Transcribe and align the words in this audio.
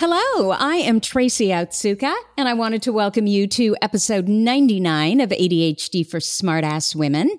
Hello, 0.00 0.52
I 0.52 0.76
am 0.76 1.00
Tracy 1.00 1.48
Otsuka, 1.48 2.14
and 2.36 2.48
I 2.48 2.54
wanted 2.54 2.82
to 2.82 2.92
welcome 2.92 3.26
you 3.26 3.48
to 3.48 3.74
episode 3.82 4.28
99 4.28 5.20
of 5.20 5.30
ADHD 5.30 6.08
for 6.08 6.20
Smartass 6.20 6.94
Women. 6.94 7.36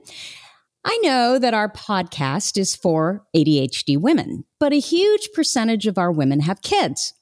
I 0.83 0.99
know 1.01 1.39
that 1.39 1.53
our 1.53 1.71
podcast 1.71 2.57
is 2.57 2.75
for 2.75 3.25
ADHD 3.33 3.97
women, 3.97 4.43
but 4.59 4.73
a 4.73 4.79
huge 4.79 5.29
percentage 5.33 5.87
of 5.87 5.97
our 5.97 6.11
women 6.11 6.41
have 6.41 6.61
kids, 6.61 7.13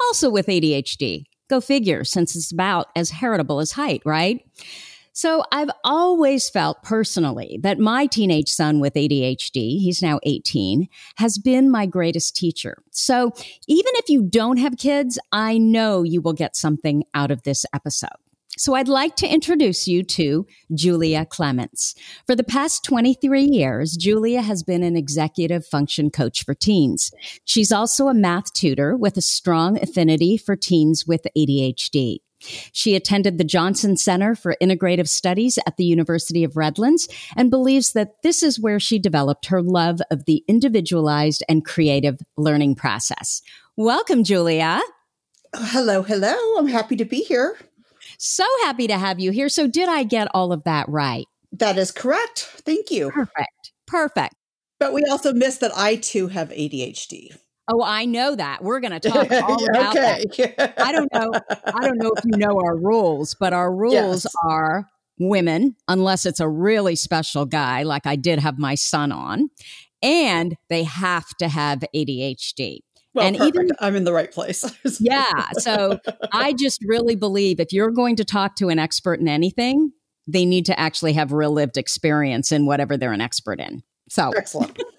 also 0.00 0.28
with 0.28 0.48
ADHD. 0.48 1.26
Go 1.48 1.60
figure, 1.60 2.02
since 2.02 2.34
it's 2.34 2.50
about 2.50 2.88
as 2.96 3.10
heritable 3.10 3.60
as 3.60 3.70
height, 3.70 4.02
right? 4.04 4.40
So 5.20 5.44
I've 5.52 5.68
always 5.84 6.48
felt 6.48 6.82
personally 6.82 7.60
that 7.62 7.78
my 7.78 8.06
teenage 8.06 8.48
son 8.48 8.80
with 8.80 8.94
ADHD, 8.94 9.78
he's 9.78 10.00
now 10.00 10.18
18, 10.22 10.88
has 11.16 11.36
been 11.36 11.70
my 11.70 11.84
greatest 11.84 12.34
teacher. 12.34 12.78
So 12.90 13.30
even 13.68 13.92
if 13.96 14.08
you 14.08 14.22
don't 14.22 14.56
have 14.56 14.78
kids, 14.78 15.18
I 15.30 15.58
know 15.58 16.04
you 16.04 16.22
will 16.22 16.32
get 16.32 16.56
something 16.56 17.04
out 17.12 17.30
of 17.30 17.42
this 17.42 17.66
episode. 17.74 18.08
So 18.58 18.74
I'd 18.74 18.88
like 18.88 19.16
to 19.16 19.28
introduce 19.28 19.86
you 19.86 20.02
to 20.02 20.46
Julia 20.74 21.24
Clements. 21.24 21.94
For 22.26 22.34
the 22.34 22.44
past 22.44 22.84
23 22.84 23.42
years, 23.42 23.96
Julia 23.96 24.42
has 24.42 24.62
been 24.62 24.82
an 24.82 24.96
executive 24.96 25.64
function 25.64 26.10
coach 26.10 26.44
for 26.44 26.54
teens. 26.54 27.10
She's 27.44 27.72
also 27.72 28.08
a 28.08 28.14
math 28.14 28.52
tutor 28.52 28.96
with 28.96 29.16
a 29.16 29.22
strong 29.22 29.80
affinity 29.80 30.36
for 30.36 30.56
teens 30.56 31.06
with 31.06 31.26
ADHD. 31.36 32.18
She 32.72 32.94
attended 32.94 33.38
the 33.38 33.44
Johnson 33.44 33.96
Center 33.96 34.34
for 34.34 34.56
Integrative 34.62 35.08
Studies 35.08 35.58
at 35.66 35.76
the 35.76 35.84
University 35.84 36.42
of 36.42 36.56
Redlands 36.56 37.08
and 37.36 37.50
believes 37.50 37.92
that 37.92 38.22
this 38.22 38.42
is 38.42 38.58
where 38.58 38.80
she 38.80 38.98
developed 38.98 39.46
her 39.46 39.62
love 39.62 40.00
of 40.10 40.24
the 40.24 40.42
individualized 40.48 41.44
and 41.48 41.64
creative 41.64 42.18
learning 42.36 42.76
process. 42.76 43.42
Welcome, 43.76 44.24
Julia. 44.24 44.80
Oh, 45.52 45.68
hello, 45.70 46.02
hello. 46.02 46.34
I'm 46.58 46.68
happy 46.68 46.96
to 46.96 47.04
be 47.04 47.22
here. 47.22 47.56
So 48.22 48.44
happy 48.64 48.86
to 48.86 48.98
have 48.98 49.18
you 49.18 49.30
here. 49.30 49.48
So, 49.48 49.66
did 49.66 49.88
I 49.88 50.02
get 50.02 50.28
all 50.34 50.52
of 50.52 50.64
that 50.64 50.86
right? 50.90 51.24
That 51.52 51.78
is 51.78 51.90
correct. 51.90 52.40
Thank 52.66 52.90
you. 52.90 53.10
Perfect. 53.10 53.72
Perfect. 53.86 54.34
But 54.78 54.92
we 54.92 55.04
also 55.10 55.32
missed 55.32 55.60
that 55.60 55.72
I 55.74 55.96
too 55.96 56.26
have 56.26 56.50
ADHD. 56.50 57.34
Oh, 57.68 57.82
I 57.82 58.04
know 58.04 58.36
that. 58.36 58.62
We're 58.62 58.80
going 58.80 59.00
to 59.00 59.00
talk 59.00 59.30
all 59.30 59.64
about 59.70 59.96
okay. 59.96 60.54
that. 60.58 60.74
I 60.78 60.92
don't 60.92 61.10
know. 61.14 61.32
I 61.64 61.80
don't 61.80 61.96
know 61.96 62.12
if 62.14 62.24
you 62.26 62.36
know 62.36 62.60
our 62.62 62.76
rules, 62.76 63.34
but 63.40 63.54
our 63.54 63.74
rules 63.74 64.24
yes. 64.24 64.34
are 64.44 64.84
women, 65.18 65.76
unless 65.88 66.26
it's 66.26 66.40
a 66.40 66.48
really 66.48 66.96
special 66.96 67.46
guy, 67.46 67.84
like 67.84 68.06
I 68.06 68.16
did 68.16 68.38
have 68.38 68.58
my 68.58 68.74
son 68.74 69.12
on, 69.12 69.48
and 70.02 70.56
they 70.68 70.84
have 70.84 71.26
to 71.38 71.48
have 71.48 71.82
ADHD. 71.96 72.80
Well, 73.12 73.26
and 73.26 73.36
perfect. 73.36 73.56
even 73.56 73.70
I'm 73.80 73.96
in 73.96 74.04
the 74.04 74.12
right 74.12 74.30
place. 74.30 74.64
yeah. 75.00 75.50
So 75.58 75.98
I 76.32 76.52
just 76.52 76.80
really 76.84 77.16
believe 77.16 77.58
if 77.58 77.72
you're 77.72 77.90
going 77.90 78.16
to 78.16 78.24
talk 78.24 78.56
to 78.56 78.68
an 78.68 78.78
expert 78.78 79.20
in 79.20 79.28
anything, 79.28 79.92
they 80.26 80.44
need 80.44 80.66
to 80.66 80.78
actually 80.78 81.14
have 81.14 81.32
real 81.32 81.50
lived 81.50 81.76
experience 81.76 82.52
in 82.52 82.66
whatever 82.66 82.96
they're 82.96 83.12
an 83.12 83.20
expert 83.20 83.60
in. 83.60 83.82
So 84.08 84.30
excellent. 84.36 84.80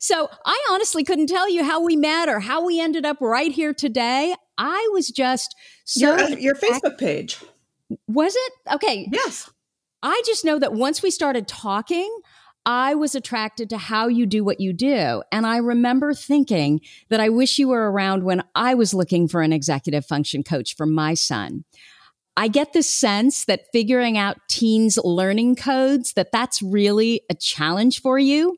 So 0.00 0.30
I 0.46 0.64
honestly 0.70 1.04
couldn't 1.04 1.26
tell 1.26 1.48
you 1.48 1.62
how 1.62 1.82
we 1.82 1.96
met 1.96 2.28
or 2.28 2.40
how 2.40 2.64
we 2.64 2.80
ended 2.80 3.04
up 3.04 3.20
right 3.20 3.52
here 3.52 3.74
today. 3.74 4.34
I 4.56 4.88
was 4.92 5.08
just 5.08 5.54
so 5.84 6.16
your, 6.16 6.18
uh, 6.18 6.28
your 6.28 6.54
Facebook 6.54 6.98
page. 6.98 7.38
Was 8.06 8.34
it? 8.34 8.52
Okay. 8.74 9.08
Yes. 9.12 9.50
I 10.02 10.22
just 10.24 10.44
know 10.44 10.58
that 10.58 10.72
once 10.72 11.02
we 11.02 11.10
started 11.10 11.48
talking, 11.48 12.08
I 12.66 12.94
was 12.94 13.14
attracted 13.14 13.70
to 13.70 13.78
how 13.78 14.08
you 14.08 14.26
do 14.26 14.44
what 14.44 14.60
you 14.60 14.72
do. 14.72 15.22
And 15.32 15.46
I 15.46 15.56
remember 15.56 16.12
thinking 16.12 16.80
that 17.08 17.20
I 17.20 17.28
wish 17.28 17.58
you 17.58 17.68
were 17.68 17.90
around 17.90 18.24
when 18.24 18.42
I 18.54 18.74
was 18.74 18.92
looking 18.92 19.26
for 19.28 19.40
an 19.42 19.52
executive 19.52 20.04
function 20.04 20.42
coach 20.42 20.76
for 20.76 20.86
my 20.86 21.14
son. 21.14 21.64
I 22.36 22.46
get 22.46 22.72
the 22.72 22.82
sense 22.82 23.46
that 23.46 23.62
figuring 23.72 24.16
out 24.16 24.36
teens 24.48 24.96
learning 25.02 25.56
codes 25.56 26.12
that 26.12 26.30
that's 26.30 26.62
really 26.62 27.22
a 27.30 27.34
challenge 27.34 28.00
for 28.00 28.18
you. 28.18 28.56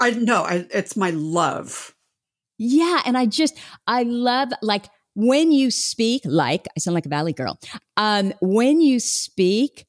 I 0.00 0.10
know 0.10 0.42
I, 0.42 0.66
it's 0.70 0.96
my 0.96 1.10
love. 1.10 1.94
Yeah, 2.58 3.00
and 3.06 3.16
I 3.16 3.26
just 3.26 3.56
I 3.86 4.02
love 4.02 4.50
like 4.60 4.86
when 5.14 5.50
you 5.50 5.70
speak 5.70 6.22
like 6.24 6.66
I 6.76 6.80
sound 6.80 6.94
like 6.94 7.06
a 7.06 7.10
valley 7.10 7.32
girl. 7.32 7.58
Um 7.96 8.34
when 8.40 8.80
you 8.80 9.00
speak 9.00 9.86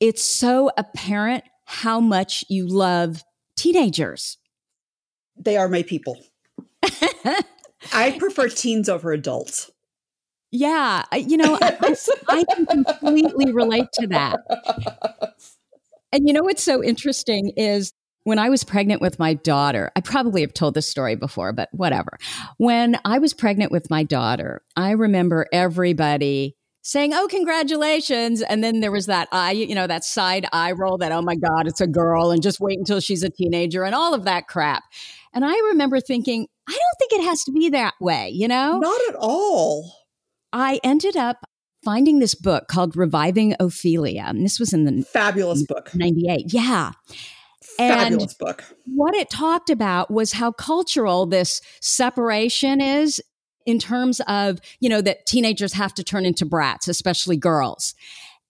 it's 0.00 0.24
so 0.24 0.70
apparent 0.76 1.44
how 1.64 2.00
much 2.00 2.44
you 2.48 2.66
love 2.66 3.24
teenagers. 3.56 4.38
They 5.36 5.56
are 5.56 5.68
my 5.68 5.82
people. 5.82 6.18
I 7.92 8.18
prefer 8.18 8.48
teens 8.48 8.88
over 8.88 9.12
adults. 9.12 9.70
Yeah, 10.50 11.04
you 11.16 11.36
know, 11.36 11.58
I, 11.60 11.96
I, 12.28 12.44
can 12.44 12.84
completely 12.84 13.52
relate 13.52 13.88
to 13.94 14.06
that. 14.08 14.38
And 16.12 16.28
you 16.28 16.32
know 16.32 16.44
what's 16.44 16.62
so 16.62 16.80
interesting 16.82 17.52
is 17.56 17.92
when 18.22 18.38
I 18.38 18.48
was 18.48 18.62
pregnant 18.62 19.00
with 19.00 19.18
my 19.18 19.34
daughter, 19.34 19.90
I 19.96 20.00
probably 20.00 20.42
have 20.42 20.54
told 20.54 20.74
this 20.74 20.88
story 20.88 21.16
before, 21.16 21.52
but 21.52 21.70
whatever. 21.72 22.18
When 22.56 22.96
I 23.04 23.18
was 23.18 23.34
pregnant 23.34 23.72
with 23.72 23.90
my 23.90 24.04
daughter, 24.04 24.62
I 24.76 24.92
remember 24.92 25.46
everybody 25.52 26.56
saying, 26.84 27.14
Oh, 27.14 27.26
congratulations. 27.28 28.42
And 28.42 28.62
then 28.62 28.80
there 28.80 28.92
was 28.92 29.06
that 29.06 29.26
eye, 29.32 29.52
you 29.52 29.74
know, 29.74 29.86
that 29.86 30.04
side 30.04 30.46
eye 30.52 30.72
roll 30.72 30.98
that, 30.98 31.10
oh 31.10 31.22
my 31.22 31.34
God, 31.34 31.66
it's 31.66 31.80
a 31.80 31.86
girl 31.86 32.30
and 32.30 32.42
just 32.42 32.60
wait 32.60 32.78
until 32.78 33.00
she's 33.00 33.24
a 33.24 33.30
teenager 33.30 33.84
and 33.84 33.94
all 33.94 34.14
of 34.14 34.24
that 34.24 34.46
crap. 34.46 34.84
And 35.32 35.44
I 35.44 35.54
remember 35.70 35.98
thinking, 35.98 36.46
I 36.68 36.72
don't 36.72 36.98
think 36.98 37.20
it 37.20 37.24
has 37.28 37.42
to 37.44 37.52
be 37.52 37.70
that 37.70 37.94
way, 38.00 38.28
you 38.28 38.46
know? 38.46 38.78
Not 38.78 39.00
at 39.08 39.16
all. 39.16 39.92
I 40.52 40.78
ended 40.84 41.16
up 41.16 41.38
finding 41.84 42.18
this 42.18 42.34
book 42.34 42.68
called 42.68 42.96
Reviving 42.96 43.56
Ophelia. 43.58 44.24
And 44.26 44.44
this 44.44 44.60
was 44.60 44.72
in 44.72 44.84
the 44.84 45.02
fabulous 45.02 45.64
book. 45.66 45.90
98. 45.94 46.52
Yeah. 46.52 46.92
Fabulous 47.78 48.34
and 48.34 48.38
book. 48.38 48.64
What 48.84 49.14
it 49.14 49.30
talked 49.30 49.70
about 49.70 50.10
was 50.10 50.32
how 50.32 50.52
cultural 50.52 51.26
this 51.26 51.60
separation 51.80 52.80
is 52.80 53.20
in 53.66 53.78
terms 53.78 54.20
of, 54.26 54.60
you 54.80 54.88
know, 54.88 55.00
that 55.00 55.26
teenagers 55.26 55.72
have 55.74 55.94
to 55.94 56.04
turn 56.04 56.26
into 56.26 56.44
brats, 56.44 56.88
especially 56.88 57.36
girls. 57.36 57.94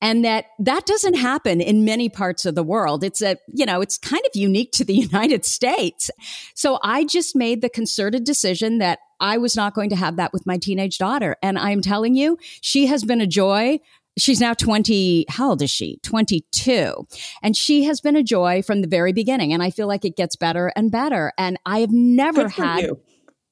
and 0.03 0.25
that 0.25 0.47
that 0.59 0.85
doesn't 0.85 1.15
happen 1.15 1.61
in 1.63 1.85
many 1.85 2.09
parts 2.11 2.45
of 2.45 2.55
the 2.55 2.63
world. 2.63 3.03
It's 3.03 3.23
a, 3.23 3.39
you 3.53 3.65
know, 3.65 3.81
it's 3.81 3.97
kind 3.97 4.23
of 4.27 4.37
unique 4.39 4.73
to 4.73 4.85
the 4.85 4.95
United 5.11 5.45
States. 5.47 6.11
So 6.55 6.79
I 6.83 7.05
just 7.05 7.35
made 7.35 7.63
the 7.63 7.71
concerted 7.71 8.25
decision 8.25 8.79
that 8.79 8.99
I 9.21 9.39
was 9.39 9.57
not 9.57 9.73
going 9.73 9.91
to 9.91 9.97
have 9.97 10.17
that 10.17 10.33
with 10.33 10.45
my 10.47 10.59
teenage 10.59 10.99
daughter. 10.99 11.37
And 11.43 11.59
I'm 11.59 11.81
telling 11.81 12.15
you, 12.15 12.37
she 12.61 12.87
has 12.87 13.05
been 13.05 13.21
a 13.21 13.27
joy 13.27 13.81
she's 14.17 14.41
now 14.41 14.55
20 14.55 15.27
how 15.29 15.51
old 15.51 15.63
is 15.63 15.71
she 15.71 15.99
22 16.03 17.07
and 17.43 17.57
she 17.57 17.85
has 17.85 18.01
been 18.01 18.17
a 18.17 18.23
joy 18.23 18.63
from 18.63 18.81
the 18.81 18.87
very 18.87 19.13
beginning 19.13 19.53
and 19.53 19.63
i 19.63 19.71
feel 19.71 19.89
like 19.89 20.05
it 20.05 20.17
gets 20.17 20.37
better 20.37 20.73
and 20.77 20.91
better 20.91 21.33
and 21.37 21.59
i 21.67 21.81
have 21.81 21.91
never 21.91 22.49
had 22.49 22.83
you. 22.83 23.01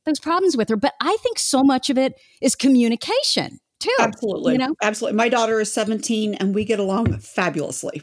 Those 0.06 0.20
problems 0.20 0.56
with 0.56 0.68
her 0.68 0.76
but 0.76 0.94
i 1.00 1.16
think 1.22 1.38
so 1.38 1.62
much 1.62 1.90
of 1.90 1.98
it 1.98 2.14
is 2.40 2.54
communication 2.54 3.58
too 3.80 3.94
absolutely 3.98 4.52
you 4.52 4.58
know 4.58 4.74
absolutely 4.82 5.16
my 5.16 5.28
daughter 5.28 5.60
is 5.60 5.72
17 5.72 6.34
and 6.34 6.54
we 6.54 6.64
get 6.64 6.78
along 6.78 7.18
fabulously 7.18 8.02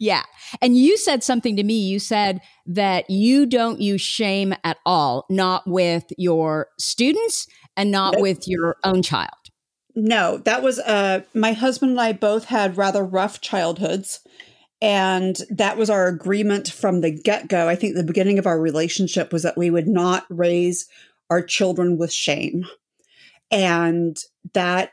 yeah. 0.00 0.22
And 0.62 0.78
you 0.78 0.96
said 0.96 1.22
something 1.22 1.56
to 1.56 1.62
me. 1.62 1.78
You 1.78 1.98
said 1.98 2.40
that 2.64 3.10
you 3.10 3.44
don't 3.44 3.82
use 3.82 4.00
shame 4.00 4.54
at 4.64 4.78
all, 4.86 5.26
not 5.28 5.66
with 5.66 6.04
your 6.16 6.68
students 6.78 7.46
and 7.76 7.90
not 7.90 8.14
nope. 8.14 8.22
with 8.22 8.48
your 8.48 8.76
own 8.82 9.02
child. 9.02 9.28
No, 9.94 10.38
that 10.38 10.62
was 10.62 10.78
uh 10.78 11.20
my 11.34 11.52
husband 11.52 11.92
and 11.92 12.00
I 12.00 12.12
both 12.12 12.46
had 12.46 12.78
rather 12.78 13.04
rough 13.04 13.42
childhoods 13.42 14.20
and 14.80 15.36
that 15.50 15.76
was 15.76 15.90
our 15.90 16.06
agreement 16.06 16.70
from 16.70 17.02
the 17.02 17.10
get-go. 17.10 17.68
I 17.68 17.76
think 17.76 17.94
the 17.94 18.02
beginning 18.02 18.38
of 18.38 18.46
our 18.46 18.58
relationship 18.58 19.30
was 19.30 19.42
that 19.42 19.58
we 19.58 19.68
would 19.68 19.86
not 19.86 20.24
raise 20.30 20.88
our 21.30 21.42
children 21.42 21.96
with 21.96 22.12
shame. 22.12 22.66
And 23.50 24.16
that 24.54 24.92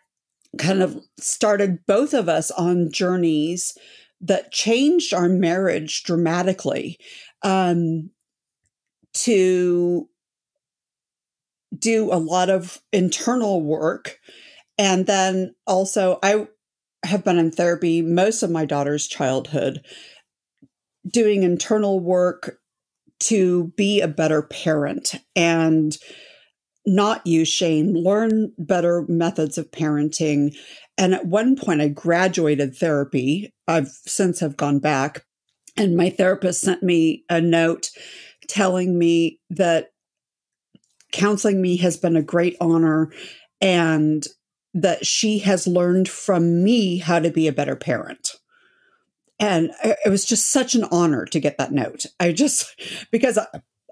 kind 0.58 0.82
of 0.82 0.98
started 1.20 1.86
both 1.86 2.14
of 2.14 2.30
us 2.30 2.52
on 2.52 2.92
journeys 2.92 3.78
that 4.22 4.52
changed 4.52 5.14
our 5.14 5.30
marriage 5.30 6.04
dramatically 6.04 6.98
um, 7.44 8.10
to 9.14 10.08
do 11.78 12.12
a 12.12 12.18
lot 12.18 12.50
of 12.50 12.82
internal 12.92 13.62
work. 13.62 14.18
And 14.78 15.06
then 15.06 15.54
also, 15.66 16.20
I 16.24 16.48
have 17.04 17.24
been 17.24 17.38
in 17.38 17.52
therapy 17.52 18.02
most 18.02 18.42
of 18.42 18.50
my 18.50 18.66
daughter's 18.66 19.08
childhood, 19.08 19.84
doing 21.08 21.44
internal 21.44 22.00
work 22.00 22.58
to 23.20 23.72
be 23.76 24.02
a 24.02 24.08
better 24.08 24.42
parent 24.42 25.16
and 25.36 25.98
not 26.88 27.28
use 27.28 27.50
shame, 27.50 27.94
learn 27.94 28.52
better 28.58 29.06
methods 29.08 29.58
of 29.58 29.70
parenting, 29.70 30.56
and 30.98 31.14
at 31.14 31.28
one 31.28 31.56
point, 31.56 31.82
I 31.82 31.90
graduated 31.90 32.76
therapy. 32.76 33.54
I've 33.68 33.90
since 33.90 34.40
have 34.40 34.58
gone 34.58 34.80
back, 34.80 35.24
and 35.76 35.96
my 35.96 36.10
therapist 36.10 36.62
sent 36.62 36.82
me 36.82 37.24
a 37.30 37.40
note 37.40 37.92
telling 38.48 38.98
me 38.98 39.40
that 39.52 39.92
counseling 41.12 41.62
me 41.62 41.78
has 41.78 41.98
been 41.98 42.16
a 42.16 42.24
great 42.24 42.56
honor 42.60 43.12
and 43.62 44.26
that 44.74 45.06
she 45.06 45.40
has 45.40 45.68
learned 45.68 46.08
from 46.08 46.64
me 46.64 46.98
how 46.98 47.20
to 47.20 47.32
be 47.32 47.48
a 47.48 47.54
better 47.54 47.76
parent. 47.76 48.36
And 49.40 49.72
uh, 49.84 49.94
it 50.06 50.10
was 50.10 50.26
just 50.26 50.52
such 50.52 50.76
an 50.76 50.86
honor 50.92 51.26
to 51.26 51.40
get 51.40 51.58
that 51.58 51.72
note. 51.72 52.06
I 52.20 52.32
just, 52.32 52.80
because 53.12 53.40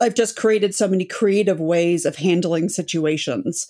I've 0.01 0.15
just 0.15 0.35
created 0.35 0.75
so 0.75 0.87
many 0.87 1.05
creative 1.05 1.59
ways 1.59 2.05
of 2.05 2.17
handling 2.17 2.69
situations 2.69 3.67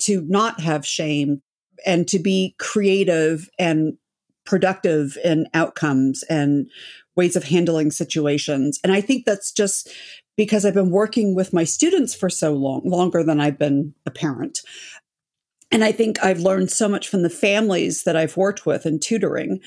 to 0.00 0.24
not 0.28 0.60
have 0.60 0.86
shame, 0.86 1.42
and 1.84 2.06
to 2.08 2.18
be 2.18 2.54
creative 2.58 3.48
and 3.58 3.96
productive 4.44 5.16
in 5.24 5.46
outcomes 5.54 6.22
and 6.24 6.70
ways 7.16 7.36
of 7.36 7.44
handling 7.44 7.90
situations. 7.90 8.78
And 8.82 8.92
I 8.92 9.00
think 9.00 9.24
that's 9.24 9.52
just 9.52 9.88
because 10.36 10.64
I've 10.64 10.74
been 10.74 10.90
working 10.90 11.34
with 11.34 11.52
my 11.52 11.64
students 11.64 12.14
for 12.14 12.28
so 12.28 12.52
long, 12.52 12.82
longer 12.84 13.22
than 13.22 13.40
I've 13.40 13.58
been 13.58 13.94
a 14.04 14.10
parent. 14.10 14.60
And 15.70 15.84
I 15.84 15.92
think 15.92 16.22
I've 16.22 16.40
learned 16.40 16.70
so 16.70 16.88
much 16.88 17.08
from 17.08 17.22
the 17.22 17.30
families 17.30 18.02
that 18.04 18.16
I've 18.16 18.36
worked 18.36 18.66
with 18.66 18.86
in 18.86 19.00
tutoring 19.00 19.60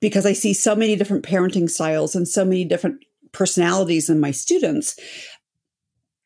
because 0.00 0.26
I 0.26 0.32
see 0.32 0.54
so 0.54 0.74
many 0.74 0.96
different 0.96 1.24
parenting 1.24 1.68
styles 1.68 2.14
and 2.14 2.26
so 2.26 2.44
many 2.44 2.64
different 2.64 3.04
personalities 3.32 4.08
in 4.08 4.20
my 4.20 4.30
students 4.30 4.98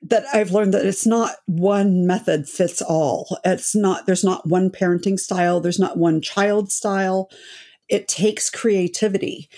that 0.09 0.25
I've 0.33 0.51
learned 0.51 0.75
that 0.75 0.87
it's 0.87 1.07
not 1.07 1.37
one 1.47 2.07
method 2.07 2.49
fits 2.49 2.83
all. 2.83 3.39
It's 3.45 3.75
not, 3.75 4.07
there's 4.07 4.25
not 4.25 4.47
one 4.47 4.71
parenting 4.71 5.19
style, 5.19 5.61
there's 5.61 5.79
not 5.79 5.97
one 5.97 6.21
child 6.21 6.71
style. 6.71 7.31
It 7.89 8.09
takes 8.09 8.51
creativity. 8.51 9.49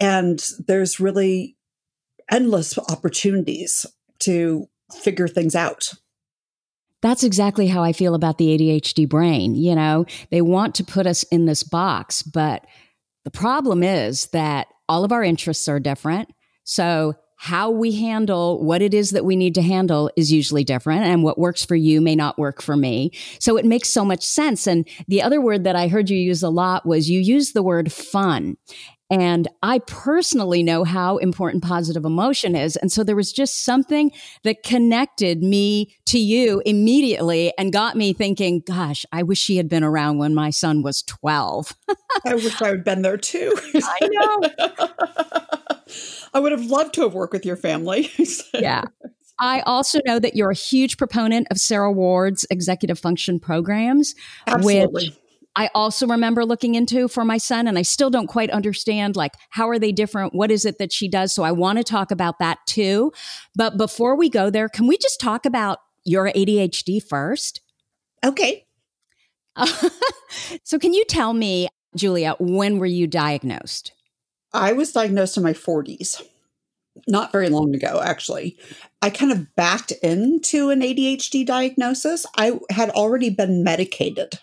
And 0.00 0.44
there's 0.66 1.00
really 1.00 1.56
endless 2.30 2.78
opportunities 2.78 3.84
to 4.20 4.68
figure 4.92 5.28
things 5.28 5.54
out. 5.54 5.92
That's 7.00 7.22
exactly 7.22 7.68
how 7.68 7.82
I 7.82 7.92
feel 7.92 8.14
about 8.14 8.38
the 8.38 8.56
ADHD 8.56 9.08
brain. 9.08 9.54
You 9.54 9.74
know, 9.74 10.06
they 10.30 10.42
want 10.42 10.74
to 10.76 10.84
put 10.84 11.06
us 11.06 11.22
in 11.24 11.46
this 11.46 11.62
box, 11.62 12.22
but 12.22 12.64
the 13.24 13.30
problem 13.30 13.82
is 13.82 14.26
that 14.28 14.68
all 14.88 15.04
of 15.04 15.12
our 15.12 15.22
interests 15.22 15.68
are 15.68 15.78
different. 15.80 16.28
So 16.64 17.14
how 17.40 17.70
we 17.70 17.92
handle 17.92 18.62
what 18.64 18.82
it 18.82 18.92
is 18.92 19.10
that 19.10 19.24
we 19.24 19.36
need 19.36 19.54
to 19.54 19.62
handle 19.62 20.10
is 20.16 20.32
usually 20.32 20.64
different 20.64 21.04
and 21.04 21.22
what 21.22 21.38
works 21.38 21.64
for 21.64 21.76
you 21.76 22.00
may 22.00 22.16
not 22.16 22.36
work 22.36 22.60
for 22.60 22.76
me. 22.76 23.12
So 23.38 23.56
it 23.56 23.64
makes 23.64 23.88
so 23.88 24.04
much 24.04 24.24
sense. 24.24 24.66
And 24.66 24.86
the 25.06 25.22
other 25.22 25.40
word 25.40 25.62
that 25.62 25.76
I 25.76 25.86
heard 25.86 26.10
you 26.10 26.18
use 26.18 26.42
a 26.42 26.50
lot 26.50 26.84
was 26.84 27.08
you 27.08 27.20
used 27.20 27.54
the 27.54 27.62
word 27.62 27.92
fun. 27.92 28.56
And 29.08 29.46
I 29.62 29.78
personally 29.78 30.64
know 30.64 30.82
how 30.82 31.16
important 31.18 31.62
positive 31.62 32.04
emotion 32.04 32.56
is. 32.56 32.76
And 32.76 32.90
so 32.90 33.04
there 33.04 33.16
was 33.16 33.32
just 33.32 33.64
something 33.64 34.10
that 34.42 34.64
connected 34.64 35.40
me 35.40 35.96
to 36.06 36.18
you 36.18 36.60
immediately 36.66 37.52
and 37.56 37.72
got 37.72 37.96
me 37.96 38.12
thinking, 38.12 38.62
gosh, 38.66 39.06
I 39.12 39.22
wish 39.22 39.38
she 39.38 39.56
had 39.58 39.68
been 39.68 39.84
around 39.84 40.18
when 40.18 40.34
my 40.34 40.50
son 40.50 40.82
was 40.82 41.02
12. 41.04 41.72
I 42.26 42.34
wish 42.34 42.60
I 42.60 42.68
had 42.68 42.84
been 42.84 43.02
there 43.02 43.16
too. 43.16 43.54
I 43.74 44.08
know. 44.10 45.77
I 46.34 46.40
would 46.40 46.52
have 46.52 46.66
loved 46.66 46.94
to 46.94 47.02
have 47.02 47.14
worked 47.14 47.32
with 47.32 47.46
your 47.46 47.56
family. 47.56 48.10
yeah. 48.54 48.84
I 49.40 49.60
also 49.60 50.00
know 50.04 50.18
that 50.18 50.34
you're 50.34 50.50
a 50.50 50.54
huge 50.54 50.96
proponent 50.96 51.46
of 51.50 51.58
Sarah 51.58 51.92
Ward's 51.92 52.44
executive 52.50 52.98
function 52.98 53.38
programs, 53.38 54.14
Absolutely. 54.46 55.08
which 55.08 55.18
I 55.58 55.70
also 55.74 56.06
remember 56.06 56.44
looking 56.44 56.74
into 56.76 57.08
for 57.08 57.24
my 57.24 57.38
son, 57.38 57.66
and 57.66 57.78
I 57.78 57.82
still 57.82 58.10
don't 58.10 58.26
quite 58.26 58.50
understand 58.50 59.16
like 59.16 59.32
how 59.50 59.68
are 59.68 59.78
they 59.78 59.90
different? 59.90 60.34
What 60.34 60.50
is 60.50 60.64
it 60.64 60.78
that 60.78 60.92
she 60.92 61.08
does? 61.08 61.34
So 61.34 61.42
I 61.42 61.52
want 61.52 61.78
to 61.78 61.84
talk 61.84 62.10
about 62.10 62.38
that 62.38 62.58
too. 62.66 63.12
But 63.56 63.76
before 63.76 64.16
we 64.16 64.28
go 64.28 64.50
there, 64.50 64.68
can 64.68 64.86
we 64.86 64.96
just 64.98 65.20
talk 65.20 65.46
about 65.46 65.78
your 66.04 66.30
ADHD 66.30 67.02
first? 67.02 67.60
Okay. 68.24 68.66
so 70.62 70.78
can 70.78 70.94
you 70.94 71.04
tell 71.06 71.32
me, 71.34 71.68
Julia, 71.96 72.36
when 72.38 72.78
were 72.78 72.86
you 72.86 73.06
diagnosed? 73.06 73.92
I 74.52 74.72
was 74.72 74.92
diagnosed 74.92 75.36
in 75.36 75.42
my 75.42 75.52
40s, 75.52 76.22
not 77.06 77.32
very 77.32 77.48
long 77.48 77.74
ago, 77.74 78.00
actually. 78.02 78.58
I 79.02 79.10
kind 79.10 79.32
of 79.32 79.54
backed 79.54 79.92
into 80.02 80.70
an 80.70 80.80
ADHD 80.80 81.46
diagnosis. 81.46 82.26
I 82.36 82.58
had 82.70 82.90
already 82.90 83.30
been 83.30 83.62
medicated. 83.62 84.38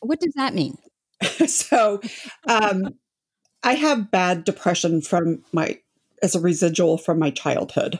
What 0.00 0.20
does 0.20 0.34
that 0.36 0.54
mean? 0.54 0.76
so, 1.46 2.00
um, 2.48 2.94
I 3.62 3.74
have 3.74 4.10
bad 4.10 4.44
depression 4.44 5.02
from 5.02 5.42
my 5.52 5.78
as 6.22 6.34
a 6.34 6.40
residual 6.40 6.98
from 6.98 7.18
my 7.18 7.30
childhood. 7.30 7.98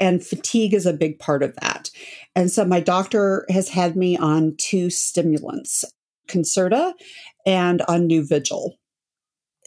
And 0.00 0.24
fatigue 0.24 0.74
is 0.74 0.86
a 0.86 0.92
big 0.92 1.18
part 1.18 1.42
of 1.42 1.54
that. 1.56 1.90
And 2.34 2.50
so 2.50 2.64
my 2.64 2.80
doctor 2.80 3.46
has 3.48 3.68
had 3.68 3.96
me 3.96 4.16
on 4.16 4.56
two 4.58 4.90
stimulants, 4.90 5.84
Concerta 6.28 6.94
and 7.46 7.82
on 7.82 8.08
Nuvigil 8.08 8.72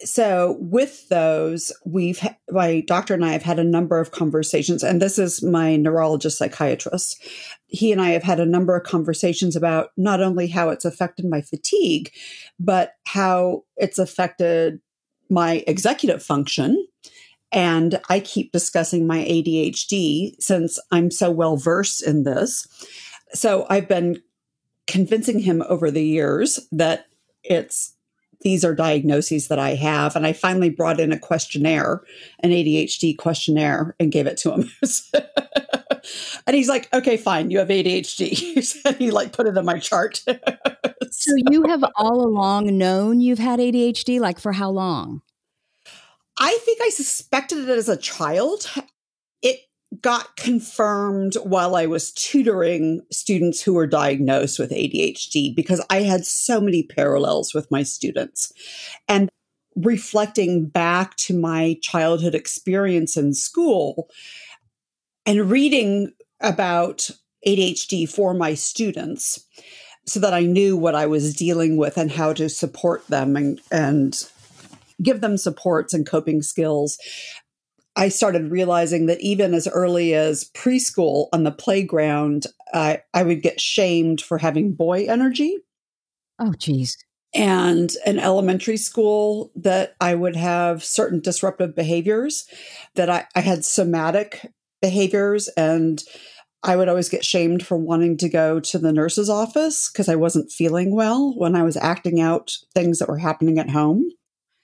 so 0.03 0.57
with 0.59 1.09
those 1.09 1.71
we've 1.85 2.25
my 2.49 2.81
doctor 2.81 3.13
and 3.13 3.25
i 3.25 3.31
have 3.31 3.43
had 3.43 3.57
a 3.57 3.63
number 3.63 3.99
of 3.99 4.11
conversations 4.11 4.83
and 4.83 5.01
this 5.01 5.17
is 5.17 5.41
my 5.41 5.75
neurologist 5.75 6.37
psychiatrist. 6.37 7.19
He 7.67 7.91
and 7.91 8.01
i 8.01 8.09
have 8.09 8.23
had 8.23 8.39
a 8.39 8.45
number 8.45 8.75
of 8.75 8.85
conversations 8.85 9.55
about 9.55 9.89
not 9.97 10.21
only 10.21 10.47
how 10.47 10.69
it's 10.69 10.85
affected 10.85 11.25
my 11.25 11.41
fatigue 11.41 12.11
but 12.59 12.93
how 13.05 13.63
it's 13.75 13.99
affected 13.99 14.79
my 15.29 15.63
executive 15.67 16.23
function. 16.23 16.87
And 17.51 17.99
i 18.09 18.19
keep 18.19 18.51
discussing 18.51 19.07
my 19.07 19.19
adhd 19.19 20.35
since 20.39 20.79
i'm 20.91 21.09
so 21.09 21.31
well 21.31 21.57
versed 21.57 22.03
in 22.05 22.23
this. 22.23 22.67
So 23.33 23.65
i've 23.69 23.87
been 23.87 24.21
convincing 24.85 25.39
him 25.39 25.63
over 25.67 25.89
the 25.89 26.05
years 26.05 26.59
that 26.71 27.07
it's 27.43 27.96
these 28.41 28.63
are 28.63 28.75
diagnoses 28.75 29.47
that 29.47 29.59
I 29.59 29.75
have. 29.75 30.15
And 30.15 30.25
I 30.25 30.33
finally 30.33 30.69
brought 30.69 30.99
in 30.99 31.11
a 31.11 31.19
questionnaire, 31.19 32.01
an 32.41 32.51
ADHD 32.51 33.17
questionnaire, 33.17 33.95
and 33.99 34.11
gave 34.11 34.27
it 34.27 34.37
to 34.37 34.53
him. 34.53 34.71
and 36.47 36.55
he's 36.55 36.69
like, 36.69 36.91
okay, 36.93 37.17
fine, 37.17 37.49
you 37.51 37.59
have 37.59 37.67
ADHD. 37.69 38.83
and 38.85 38.95
he 38.97 39.11
like 39.11 39.33
put 39.33 39.47
it 39.47 39.57
in 39.57 39.65
my 39.65 39.79
chart. 39.79 40.23
so 41.11 41.31
you 41.49 41.63
have 41.63 41.83
all 41.95 42.25
along 42.25 42.77
known 42.77 43.19
you've 43.19 43.39
had 43.39 43.59
ADHD, 43.59 44.19
like 44.19 44.39
for 44.39 44.51
how 44.51 44.69
long? 44.69 45.21
I 46.39 46.57
think 46.63 46.79
I 46.81 46.89
suspected 46.89 47.67
it 47.67 47.69
as 47.69 47.89
a 47.89 47.97
child. 47.97 48.71
Got 50.01 50.35
confirmed 50.35 51.35
while 51.43 51.75
I 51.75 51.85
was 51.85 52.11
tutoring 52.11 53.01
students 53.11 53.61
who 53.61 53.73
were 53.73 53.87
diagnosed 53.87 54.59
with 54.59 54.71
ADHD 54.71 55.55
because 55.55 55.83
I 55.89 56.01
had 56.01 56.25
so 56.25 56.59
many 56.59 56.83
parallels 56.83 57.53
with 57.53 57.71
my 57.71 57.83
students. 57.83 58.51
And 59.07 59.29
reflecting 59.77 60.65
back 60.65 61.15
to 61.15 61.37
my 61.37 61.77
childhood 61.81 62.35
experience 62.35 63.15
in 63.15 63.33
school 63.33 64.09
and 65.25 65.49
reading 65.49 66.11
about 66.41 67.09
ADHD 67.45 68.09
for 68.09 68.33
my 68.33 68.53
students 68.55 69.45
so 70.05 70.19
that 70.19 70.33
I 70.33 70.41
knew 70.41 70.75
what 70.77 70.95
I 70.95 71.05
was 71.05 71.35
dealing 71.35 71.77
with 71.77 71.97
and 71.97 72.09
how 72.09 72.33
to 72.33 72.49
support 72.49 73.05
them 73.07 73.35
and, 73.35 73.61
and 73.71 74.23
give 75.01 75.21
them 75.21 75.37
supports 75.37 75.93
and 75.93 76.05
coping 76.07 76.41
skills. 76.41 76.97
I 77.97 78.09
started 78.09 78.51
realizing 78.51 79.07
that 79.07 79.19
even 79.21 79.55
as 79.55 79.67
early 79.67 80.13
as 80.13 80.51
preschool 80.51 81.29
on 81.33 81.43
the 81.43 81.51
playground, 81.51 82.45
I, 82.73 83.01
I 83.13 83.23
would 83.23 83.41
get 83.41 83.59
shamed 83.59 84.21
for 84.21 84.37
having 84.37 84.73
boy 84.73 85.07
energy. 85.07 85.57
Oh, 86.39 86.53
geez. 86.53 86.95
And 87.33 87.91
in 88.05 88.19
elementary 88.19 88.77
school, 88.77 89.51
that 89.55 89.95
I 89.99 90.13
would 90.13 90.35
have 90.35 90.83
certain 90.83 91.19
disruptive 91.19 91.75
behaviors, 91.75 92.45
that 92.93 93.09
I, 93.09 93.25
I 93.35 93.41
had 93.41 93.65
somatic 93.65 94.51
behaviors, 94.79 95.47
and 95.57 96.01
I 96.63 96.75
would 96.75 96.89
always 96.89 97.09
get 97.09 97.25
shamed 97.25 97.65
for 97.65 97.77
wanting 97.77 98.17
to 98.17 98.29
go 98.29 98.59
to 98.59 98.77
the 98.77 98.93
nurse's 98.93 99.29
office 99.29 99.89
because 99.91 100.07
I 100.07 100.15
wasn't 100.15 100.51
feeling 100.51 100.93
well 100.93 101.33
when 101.35 101.55
I 101.55 101.63
was 101.63 101.77
acting 101.77 102.21
out 102.21 102.57
things 102.75 102.99
that 102.99 103.09
were 103.09 103.17
happening 103.17 103.57
at 103.57 103.71
home. 103.71 104.11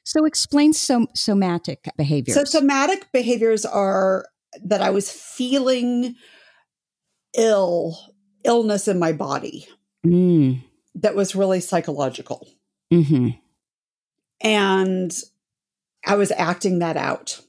So 0.04 0.26
explain 0.26 0.74
som- 0.74 1.08
somatic 1.16 1.90
behaviors. 1.98 2.36
So 2.36 2.44
somatic 2.44 3.12
behaviors 3.12 3.66
are 3.66 4.26
that 4.64 4.82
I 4.82 4.90
was 4.90 5.10
feeling 5.10 6.16
ill, 7.38 7.98
illness 8.44 8.88
in 8.88 9.00
my 9.00 9.14
body. 9.14 9.68
Mm. 10.06 10.62
That 10.96 11.16
was 11.16 11.36
really 11.36 11.60
psychological. 11.60 12.48
Mm-hmm. 12.94 13.30
And 14.42 15.18
I 16.06 16.16
was 16.16 16.32
acting 16.32 16.80
that 16.80 16.98
out. 16.98 17.42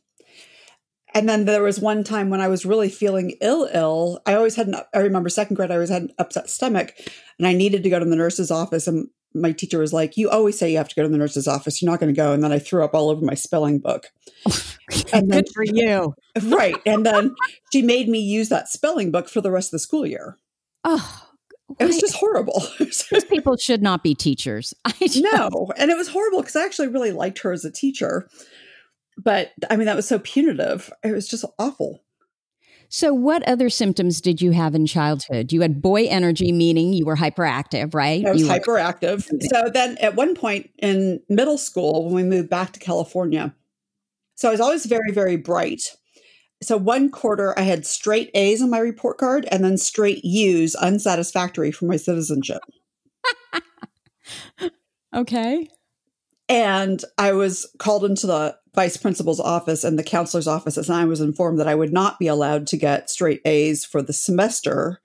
And 1.12 1.28
then 1.28 1.44
there 1.44 1.62
was 1.62 1.78
one 1.78 2.02
time 2.02 2.30
when 2.30 2.40
I 2.40 2.48
was 2.48 2.66
really 2.66 2.88
feeling 2.88 3.36
ill, 3.40 3.68
ill. 3.72 4.20
I 4.26 4.34
always 4.34 4.56
had, 4.56 4.68
an, 4.68 4.76
I 4.92 4.98
remember 4.98 5.28
second 5.28 5.56
grade, 5.56 5.70
I 5.70 5.74
always 5.74 5.90
had 5.90 6.02
an 6.02 6.12
upset 6.18 6.50
stomach 6.50 6.92
and 7.38 7.46
I 7.46 7.52
needed 7.52 7.82
to 7.84 7.90
go 7.90 7.98
to 7.98 8.04
the 8.04 8.16
nurse's 8.16 8.50
office. 8.50 8.86
And 8.86 9.08
my 9.34 9.52
teacher 9.52 9.78
was 9.78 9.92
like, 9.92 10.16
You 10.16 10.30
always 10.30 10.58
say 10.58 10.70
you 10.70 10.78
have 10.78 10.88
to 10.88 10.94
go 10.94 11.02
to 11.02 11.08
the 11.08 11.18
nurse's 11.18 11.48
office. 11.48 11.80
You're 11.80 11.90
not 11.90 12.00
going 12.00 12.14
to 12.14 12.16
go. 12.16 12.32
And 12.32 12.42
then 12.42 12.52
I 12.52 12.58
threw 12.58 12.84
up 12.84 12.94
all 12.94 13.10
over 13.10 13.24
my 13.24 13.34
spelling 13.34 13.78
book. 13.78 14.06
and 15.12 15.30
then, 15.30 15.42
Good 15.42 15.48
for 15.54 15.64
you. 15.64 16.14
Right. 16.44 16.76
And 16.86 17.04
then 17.06 17.34
she 17.72 17.82
made 17.82 18.08
me 18.08 18.18
use 18.18 18.48
that 18.48 18.68
spelling 18.68 19.10
book 19.10 19.28
for 19.28 19.40
the 19.40 19.50
rest 19.50 19.68
of 19.68 19.72
the 19.72 19.78
school 19.80 20.06
year. 20.06 20.38
Oh, 20.84 21.28
it 21.78 21.86
was 21.86 21.98
just 21.98 22.14
horrible. 22.14 22.62
Those 22.78 23.24
people 23.24 23.56
should 23.56 23.82
not 23.82 24.02
be 24.02 24.14
teachers. 24.14 24.74
I 24.84 24.92
no, 25.16 25.72
and 25.76 25.90
it 25.90 25.96
was 25.96 26.08
horrible 26.08 26.40
because 26.40 26.56
I 26.56 26.64
actually 26.64 26.88
really 26.88 27.12
liked 27.12 27.38
her 27.40 27.52
as 27.52 27.64
a 27.64 27.70
teacher. 27.70 28.28
But 29.16 29.52
I 29.70 29.76
mean, 29.76 29.86
that 29.86 29.96
was 29.96 30.06
so 30.06 30.18
punitive. 30.18 30.92
It 31.02 31.12
was 31.12 31.26
just 31.26 31.44
awful. 31.58 32.03
So, 32.88 33.12
what 33.12 33.42
other 33.48 33.68
symptoms 33.70 34.20
did 34.20 34.40
you 34.40 34.52
have 34.52 34.74
in 34.74 34.86
childhood? 34.86 35.52
You 35.52 35.62
had 35.62 35.82
boy 35.82 36.06
energy, 36.06 36.52
meaning 36.52 36.92
you 36.92 37.04
were 37.04 37.16
hyperactive, 37.16 37.94
right? 37.94 38.24
I 38.24 38.32
was 38.32 38.42
you 38.42 38.48
hyperactive. 38.48 39.30
Were- 39.30 39.38
so, 39.52 39.70
then 39.70 39.96
at 39.98 40.14
one 40.14 40.34
point 40.34 40.70
in 40.78 41.20
middle 41.28 41.58
school, 41.58 42.04
when 42.04 42.14
we 42.14 42.22
moved 42.22 42.50
back 42.50 42.72
to 42.72 42.80
California, 42.80 43.54
so 44.36 44.48
I 44.48 44.52
was 44.52 44.60
always 44.60 44.86
very, 44.86 45.12
very 45.12 45.36
bright. 45.36 45.82
So, 46.62 46.76
one 46.76 47.10
quarter, 47.10 47.58
I 47.58 47.62
had 47.62 47.84
straight 47.86 48.30
A's 48.34 48.62
on 48.62 48.70
my 48.70 48.78
report 48.78 49.18
card 49.18 49.46
and 49.50 49.64
then 49.64 49.76
straight 49.76 50.24
U's, 50.24 50.74
unsatisfactory 50.74 51.72
for 51.72 51.86
my 51.86 51.96
citizenship. 51.96 52.62
okay. 55.14 55.68
And 56.48 57.04
I 57.18 57.32
was 57.32 57.66
called 57.78 58.04
into 58.04 58.26
the 58.26 58.56
vice 58.74 58.96
principal's 58.96 59.40
office 59.40 59.84
and 59.84 59.98
the 59.98 60.02
counselor's 60.02 60.48
office, 60.48 60.76
and 60.76 60.90
I 60.90 61.04
was 61.04 61.20
informed 61.20 61.60
that 61.60 61.68
I 61.68 61.74
would 61.74 61.92
not 61.92 62.18
be 62.18 62.26
allowed 62.26 62.66
to 62.68 62.76
get 62.76 63.10
straight 63.10 63.40
A's 63.44 63.84
for 63.84 64.02
the 64.02 64.12
semester 64.12 65.00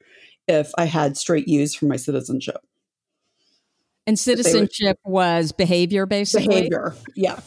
if 0.48 0.72
I 0.78 0.86
had 0.86 1.18
straight 1.18 1.48
U's 1.48 1.76
for 1.76 1.86
my 1.86 1.96
citizenship. 1.96 2.62
And 4.08 4.18
citizenship 4.18 4.98
would, 5.06 5.12
was 5.14 5.52
behavior, 5.52 6.08
basically. 6.08 6.48
Behavior, 6.48 6.96
yeah. 7.16 7.40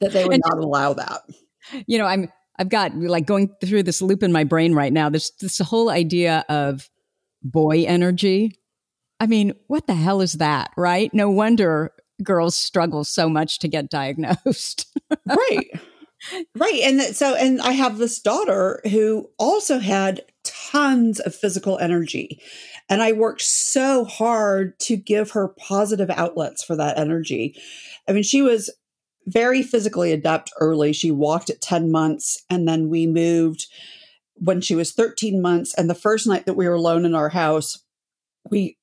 that 0.00 0.12
they 0.12 0.24
would 0.24 0.34
and, 0.34 0.42
not 0.46 0.58
allow 0.58 0.92
that. 0.92 1.22
You 1.86 1.98
know, 1.98 2.06
I'm 2.06 2.32
I've 2.58 2.68
got 2.68 2.96
like 2.96 3.26
going 3.26 3.50
through 3.60 3.82
this 3.82 4.00
loop 4.00 4.22
in 4.22 4.32
my 4.32 4.44
brain 4.44 4.72
right 4.72 4.92
now. 4.92 5.08
This 5.08 5.32
this 5.40 5.58
whole 5.58 5.90
idea 5.90 6.44
of 6.48 6.88
boy 7.42 7.84
energy. 7.84 8.60
I 9.18 9.26
mean, 9.26 9.54
what 9.66 9.86
the 9.86 9.94
hell 9.94 10.20
is 10.20 10.34
that, 10.34 10.70
right? 10.76 11.12
No 11.12 11.30
wonder 11.30 11.92
girls 12.22 12.56
struggle 12.56 13.04
so 13.04 13.28
much 13.28 13.58
to 13.60 13.68
get 13.68 13.90
diagnosed. 13.90 14.86
right. 15.26 15.80
Right. 16.56 16.80
And 16.82 17.00
so, 17.00 17.34
and 17.34 17.60
I 17.60 17.72
have 17.72 17.98
this 17.98 18.18
daughter 18.20 18.80
who 18.90 19.30
also 19.38 19.78
had 19.78 20.22
tons 20.44 21.20
of 21.20 21.34
physical 21.34 21.78
energy. 21.78 22.40
And 22.88 23.02
I 23.02 23.12
worked 23.12 23.42
so 23.42 24.04
hard 24.04 24.78
to 24.80 24.96
give 24.96 25.32
her 25.32 25.48
positive 25.48 26.10
outlets 26.10 26.64
for 26.64 26.74
that 26.76 26.98
energy. 26.98 27.54
I 28.08 28.12
mean, 28.12 28.22
she 28.22 28.42
was 28.42 28.70
very 29.26 29.62
physically 29.62 30.12
adept 30.12 30.52
early. 30.60 30.92
She 30.92 31.10
walked 31.10 31.50
at 31.50 31.60
10 31.60 31.90
months 31.90 32.42
and 32.48 32.66
then 32.66 32.88
we 32.88 33.06
moved 33.06 33.66
when 34.34 34.60
she 34.60 34.74
was 34.74 34.92
13 34.92 35.42
months. 35.42 35.74
And 35.74 35.90
the 35.90 35.94
first 35.94 36.26
night 36.26 36.46
that 36.46 36.54
we 36.54 36.68
were 36.68 36.74
alone 36.74 37.04
in 37.04 37.14
our 37.14 37.28
house, 37.28 37.82
we 38.50 38.78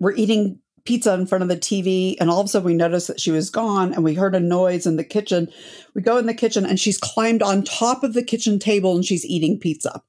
were 0.00 0.14
eating 0.14 0.60
pizza 0.88 1.12
in 1.12 1.26
front 1.26 1.42
of 1.42 1.48
the 1.48 1.56
TV, 1.56 2.16
and 2.18 2.30
all 2.30 2.40
of 2.40 2.46
a 2.46 2.48
sudden 2.48 2.64
we 2.64 2.72
noticed 2.72 3.08
that 3.08 3.20
she 3.20 3.30
was 3.30 3.50
gone, 3.50 3.92
and 3.92 4.02
we 4.02 4.14
heard 4.14 4.34
a 4.34 4.40
noise 4.40 4.86
in 4.86 4.96
the 4.96 5.04
kitchen. 5.04 5.46
We 5.94 6.00
go 6.00 6.16
in 6.16 6.24
the 6.24 6.32
kitchen, 6.32 6.64
and 6.64 6.80
she's 6.80 6.96
climbed 6.96 7.42
on 7.42 7.62
top 7.62 8.02
of 8.02 8.14
the 8.14 8.22
kitchen 8.22 8.58
table 8.58 8.96
and 8.96 9.04
she's 9.04 9.26
eating 9.26 9.58
pizza. 9.58 10.02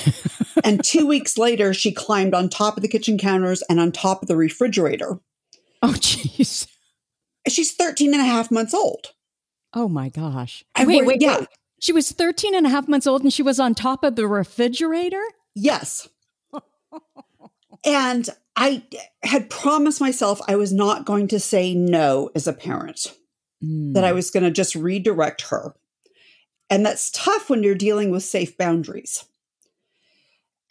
and 0.64 0.82
two 0.82 1.06
weeks 1.06 1.36
later, 1.36 1.74
she 1.74 1.92
climbed 1.92 2.32
on 2.32 2.48
top 2.48 2.78
of 2.78 2.82
the 2.82 2.88
kitchen 2.88 3.18
counters 3.18 3.62
and 3.68 3.78
on 3.78 3.92
top 3.92 4.22
of 4.22 4.28
the 4.28 4.36
refrigerator. 4.36 5.20
Oh, 5.82 5.92
jeez. 5.98 6.66
She's 7.46 7.74
13 7.74 8.14
and 8.14 8.22
a 8.22 8.24
half 8.24 8.50
months 8.50 8.72
old. 8.72 9.08
Oh, 9.74 9.88
my 9.88 10.08
gosh. 10.08 10.64
Wait, 10.78 11.04
wait, 11.04 11.20
yeah. 11.20 11.40
Wait. 11.40 11.48
She 11.80 11.92
was 11.92 12.10
13 12.10 12.54
and 12.54 12.64
a 12.64 12.70
half 12.70 12.88
months 12.88 13.06
old 13.06 13.20
and 13.20 13.32
she 13.32 13.42
was 13.42 13.60
on 13.60 13.74
top 13.74 14.04
of 14.04 14.16
the 14.16 14.26
refrigerator? 14.26 15.22
Yes. 15.54 16.08
and 17.84 18.28
I 18.56 18.84
had 19.22 19.50
promised 19.50 20.00
myself 20.00 20.40
I 20.48 20.56
was 20.56 20.72
not 20.72 21.04
going 21.04 21.28
to 21.28 21.40
say 21.40 21.74
no 21.74 22.30
as 22.34 22.46
a 22.46 22.52
parent, 22.52 23.14
mm. 23.62 23.94
that 23.94 24.04
I 24.04 24.10
hmm. 24.10 24.14
was 24.16 24.30
going 24.30 24.44
to 24.44 24.50
just 24.50 24.74
redirect 24.74 25.42
her. 25.48 25.74
And 26.70 26.84
that's 26.84 27.10
tough 27.10 27.50
when 27.50 27.62
you're 27.62 27.74
dealing 27.74 28.10
with 28.10 28.22
safe 28.22 28.56
boundaries. 28.56 29.24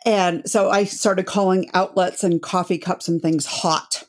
And 0.06 0.50
so 0.50 0.70
I 0.70 0.84
started 0.86 1.26
calling 1.26 1.70
outlets 1.74 2.24
and 2.24 2.42
coffee 2.42 2.78
cups 2.78 3.08
and 3.08 3.22
things 3.22 3.46
hot. 3.46 4.04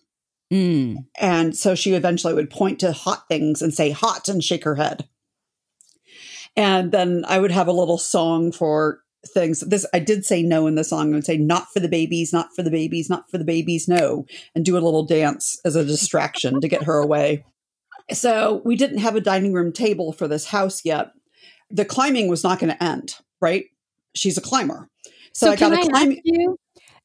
Mm. 0.53 1.07
And 1.21 1.57
so 1.57 1.75
she 1.75 1.95
eventually 1.95 2.35
would 2.35 2.51
point 2.51 2.81
to 2.81 2.93
hot 2.93 3.29
things 3.29 3.63
and 3.63 3.73
say 3.73 3.91
hot 3.91 4.29
and 4.29 4.43
shake 4.43 4.65
her 4.65 4.75
head. 4.75 5.09
And 6.57 6.93
then 6.93 7.25
I 7.27 7.39
would 7.39 7.51
have 7.51 7.69
a 7.69 7.73
little 7.73 7.99
song 7.99 8.53
for 8.53 9.01
things. 9.29 9.61
This 9.61 9.87
I 9.93 9.99
did 9.99 10.25
say 10.25 10.43
no 10.43 10.67
in 10.67 10.75
the 10.75 10.85
song. 10.85 11.13
I 11.13 11.17
would 11.17 11.25
say 11.25 11.37
not 11.37 11.73
for 11.73 11.81
the 11.81 11.89
babies, 11.89 12.33
not 12.33 12.55
for 12.55 12.63
the 12.63 12.71
babies, 12.71 13.09
not 13.09 13.31
for 13.31 13.39
the 13.39 13.45
babies, 13.45 13.89
no, 13.89 14.27
and 14.55 14.65
do 14.65 14.77
a 14.77 14.81
little 14.81 15.05
dance 15.05 15.61
as 15.65 15.77
a 15.77 15.85
distraction 15.85 16.61
to 16.61 16.69
get 16.69 16.85
her 16.85 16.99
away. 16.99 17.45
So 18.13 18.61
we 18.65 18.77
didn't 18.77 18.99
have 18.99 19.17
a 19.17 19.21
dining 19.21 19.53
room 19.53 19.73
table 19.73 20.13
for 20.13 20.29
this 20.29 20.47
house 20.47 20.85
yet. 20.85 21.13
The 21.71 21.85
climbing 21.85 22.29
was 22.29 22.45
not 22.45 22.59
going 22.59 22.73
to 22.73 22.83
end, 22.83 23.17
right? 23.41 23.65
She's 24.15 24.37
a 24.37 24.43
climber. 24.43 24.89
So, 25.33 25.47
so 25.47 25.53
I 25.53 25.57
got 25.57 25.71
to 25.71 25.89
climb. 25.91 26.17
You, 26.23 26.57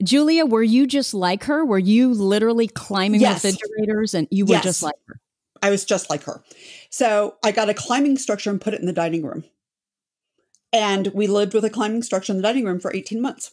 Julia, 0.04 0.46
were 0.46 0.64
you 0.64 0.86
just 0.86 1.14
like 1.14 1.46
her? 1.46 1.66
Were 1.66 1.80
you 1.80 2.14
literally 2.14 2.68
climbing 2.68 3.22
yes. 3.22 3.44
refrigerators 3.44 4.14
and 4.14 4.28
you 4.30 4.46
were 4.46 4.54
yes. 4.54 4.64
just 4.64 4.84
like 4.84 4.96
her? 5.08 5.20
I 5.62 5.70
was 5.70 5.84
just 5.86 6.10
like 6.10 6.24
her. 6.24 6.42
So 6.90 7.36
I 7.44 7.52
got 7.52 7.70
a 7.70 7.74
climbing 7.74 8.18
structure 8.18 8.50
and 8.50 8.62
put 8.62 8.74
it 8.74 8.80
in 8.80 8.86
the 8.86 8.94
dining 8.94 9.24
room. 9.24 9.44
And 10.72 11.08
we 11.08 11.28
lived 11.28 11.54
with 11.54 11.66
a 11.66 11.70
climbing 11.70 12.04
structure 12.04 12.32
in 12.32 12.38
the 12.38 12.44
dining 12.44 12.66
room 12.66 12.80
for 12.80 12.94
18 12.94 13.22
months. 13.22 13.52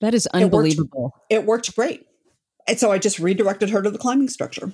That 0.00 0.14
is 0.14 0.26
unbelievable. 0.28 1.14
It 1.28 1.38
worked, 1.38 1.42
it 1.44 1.46
worked 1.46 1.76
great. 1.76 2.06
And 2.66 2.78
so 2.78 2.92
I 2.92 2.98
just 2.98 3.18
redirected 3.18 3.70
her 3.70 3.82
to 3.82 3.90
the 3.90 3.98
climbing 3.98 4.28
structure. 4.28 4.72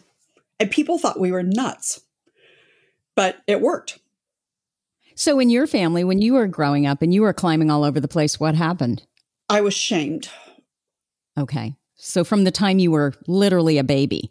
And 0.59 0.71
people 0.71 0.99
thought 0.99 1.21
we 1.21 1.33
were 1.33 1.43
nuts, 1.43 2.01
but 3.15 3.39
it 3.47 3.61
worked. 3.61 3.99
So, 5.15 5.39
in 5.39 5.49
your 5.49 5.67
family, 5.67 6.05
when 6.05 6.21
you 6.21 6.35
were 6.35 6.47
growing 6.47 6.87
up 6.87 7.01
and 7.01 7.13
you 7.13 7.23
were 7.23 7.33
climbing 7.33 7.71
all 7.71 7.85
over 7.85 8.01
the 8.01 8.09
place, 8.09 8.39
what 8.39 8.55
happened? 8.55 9.03
I 9.49 9.61
was 9.63 9.75
shamed. 9.75 10.29
Okay. 11.39 11.75
So 11.97 12.25
from 12.25 12.45
the 12.45 12.51
time 12.51 12.79
you 12.79 12.91
were 12.91 13.15
literally 13.27 13.79
a 13.79 13.85
baby. 13.85 14.31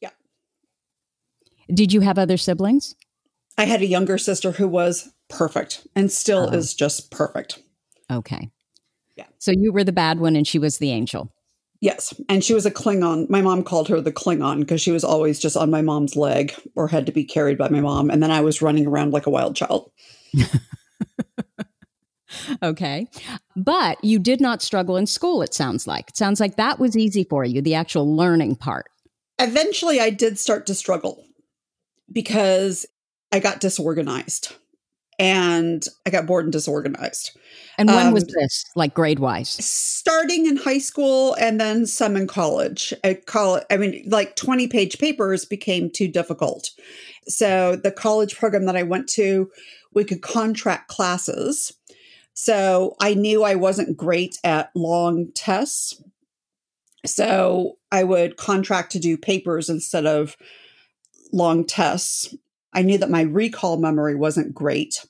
Yeah. 0.00 0.10
Did 1.72 1.92
you 1.92 2.00
have 2.00 2.18
other 2.18 2.36
siblings? 2.36 2.94
I 3.58 3.64
had 3.64 3.82
a 3.82 3.86
younger 3.86 4.18
sister 4.18 4.52
who 4.52 4.68
was 4.68 5.12
perfect 5.30 5.86
and 5.96 6.10
still 6.10 6.48
oh. 6.50 6.54
is 6.54 6.74
just 6.74 7.10
perfect. 7.10 7.60
Okay. 8.10 8.50
Yeah. 9.16 9.26
So 9.38 9.52
you 9.52 9.72
were 9.72 9.84
the 9.84 9.92
bad 9.92 10.20
one 10.20 10.36
and 10.36 10.46
she 10.46 10.58
was 10.58 10.78
the 10.78 10.90
angel. 10.90 11.32
Yes. 11.80 12.12
And 12.28 12.44
she 12.44 12.52
was 12.52 12.66
a 12.66 12.70
Klingon. 12.70 13.30
My 13.30 13.40
mom 13.40 13.62
called 13.62 13.88
her 13.88 14.00
the 14.00 14.12
Klingon 14.12 14.60
because 14.60 14.82
she 14.82 14.92
was 14.92 15.02
always 15.02 15.38
just 15.38 15.56
on 15.56 15.70
my 15.70 15.80
mom's 15.80 16.14
leg 16.14 16.52
or 16.76 16.88
had 16.88 17.06
to 17.06 17.12
be 17.12 17.24
carried 17.24 17.56
by 17.56 17.70
my 17.70 17.80
mom. 17.80 18.10
And 18.10 18.22
then 18.22 18.30
I 18.30 18.42
was 18.42 18.60
running 18.60 18.86
around 18.86 19.12
like 19.12 19.26
a 19.26 19.30
wild 19.30 19.56
child. 19.56 19.90
okay. 22.62 23.06
But 23.56 24.02
you 24.04 24.18
did 24.18 24.42
not 24.42 24.60
struggle 24.60 24.98
in 24.98 25.06
school, 25.06 25.40
it 25.40 25.54
sounds 25.54 25.86
like. 25.86 26.10
It 26.10 26.16
sounds 26.18 26.38
like 26.38 26.56
that 26.56 26.78
was 26.78 26.96
easy 26.96 27.24
for 27.24 27.44
you, 27.44 27.62
the 27.62 27.74
actual 27.74 28.14
learning 28.14 28.56
part. 28.56 28.90
Eventually, 29.38 30.00
I 30.00 30.10
did 30.10 30.38
start 30.38 30.66
to 30.66 30.74
struggle 30.74 31.24
because 32.12 32.84
I 33.32 33.38
got 33.38 33.60
disorganized 33.60 34.54
and 35.20 35.84
I 36.06 36.10
got 36.10 36.24
bored 36.24 36.46
and 36.46 36.52
disorganized. 36.52 37.38
And 37.76 37.90
when 37.90 38.06
um, 38.06 38.14
was 38.14 38.24
this, 38.24 38.64
like 38.74 38.94
grade 38.94 39.18
wise? 39.18 39.50
Starting 39.50 40.46
in 40.46 40.56
high 40.56 40.78
school 40.78 41.34
and 41.34 41.60
then 41.60 41.84
some 41.84 42.16
in 42.16 42.26
college. 42.26 42.94
I 43.04 43.14
call 43.14 43.56
it, 43.56 43.66
I 43.70 43.76
mean, 43.76 44.02
like 44.08 44.34
20 44.36 44.66
page 44.68 44.98
papers 44.98 45.44
became 45.44 45.90
too 45.90 46.08
difficult. 46.08 46.70
So 47.28 47.76
the 47.76 47.92
college 47.92 48.36
program 48.36 48.64
that 48.64 48.76
I 48.76 48.82
went 48.82 49.08
to, 49.10 49.50
we 49.92 50.04
could 50.04 50.22
contract 50.22 50.88
classes. 50.88 51.74
So 52.32 52.96
I 52.98 53.12
knew 53.12 53.44
I 53.44 53.56
wasn't 53.56 53.98
great 53.98 54.38
at 54.42 54.70
long 54.74 55.28
tests. 55.34 56.02
So 57.04 57.76
I 57.92 58.04
would 58.04 58.38
contract 58.38 58.92
to 58.92 58.98
do 58.98 59.18
papers 59.18 59.68
instead 59.68 60.06
of 60.06 60.38
long 61.30 61.66
tests. 61.66 62.34
I 62.72 62.80
knew 62.80 62.96
that 62.96 63.10
my 63.10 63.22
recall 63.22 63.76
memory 63.76 64.14
wasn't 64.14 64.54
great. 64.54 65.04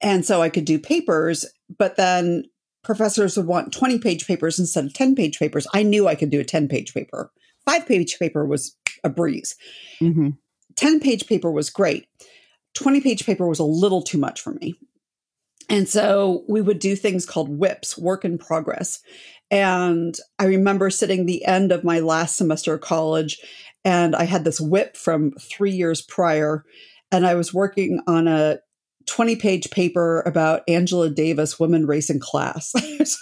And 0.00 0.24
so 0.24 0.42
I 0.42 0.48
could 0.48 0.64
do 0.64 0.78
papers, 0.78 1.44
but 1.78 1.96
then 1.96 2.44
professors 2.84 3.36
would 3.36 3.46
want 3.46 3.72
20 3.72 3.98
page 3.98 4.26
papers 4.26 4.58
instead 4.58 4.84
of 4.84 4.94
10 4.94 5.14
page 5.14 5.38
papers. 5.38 5.66
I 5.74 5.82
knew 5.82 6.06
I 6.06 6.14
could 6.14 6.30
do 6.30 6.40
a 6.40 6.44
10 6.44 6.68
page 6.68 6.94
paper. 6.94 7.30
Five 7.64 7.86
page 7.86 8.18
paper 8.18 8.46
was 8.46 8.76
a 9.04 9.10
breeze. 9.10 9.56
Mm-hmm. 10.00 10.30
10 10.76 11.00
page 11.00 11.26
paper 11.26 11.50
was 11.50 11.70
great. 11.70 12.06
20 12.74 13.00
page 13.00 13.26
paper 13.26 13.46
was 13.46 13.58
a 13.58 13.64
little 13.64 14.02
too 14.02 14.18
much 14.18 14.40
for 14.40 14.52
me. 14.54 14.74
And 15.68 15.88
so 15.88 16.44
we 16.48 16.62
would 16.62 16.78
do 16.78 16.96
things 16.96 17.26
called 17.26 17.58
WIPs, 17.58 17.98
work 17.98 18.24
in 18.24 18.38
progress. 18.38 19.00
And 19.50 20.16
I 20.38 20.44
remember 20.44 20.88
sitting 20.88 21.26
the 21.26 21.44
end 21.44 21.72
of 21.72 21.84
my 21.84 22.00
last 22.00 22.36
semester 22.36 22.74
of 22.74 22.80
college, 22.80 23.38
and 23.84 24.14
I 24.16 24.24
had 24.24 24.44
this 24.44 24.60
WIP 24.60 24.96
from 24.96 25.32
three 25.32 25.72
years 25.72 26.00
prior, 26.00 26.64
and 27.10 27.26
I 27.26 27.34
was 27.34 27.54
working 27.54 28.00
on 28.06 28.28
a 28.28 28.58
20 29.08 29.36
page 29.36 29.70
paper 29.70 30.22
about 30.26 30.62
Angela 30.68 31.10
Davis, 31.10 31.58
women 31.58 31.86
racing 31.86 32.20
class. 32.20 32.72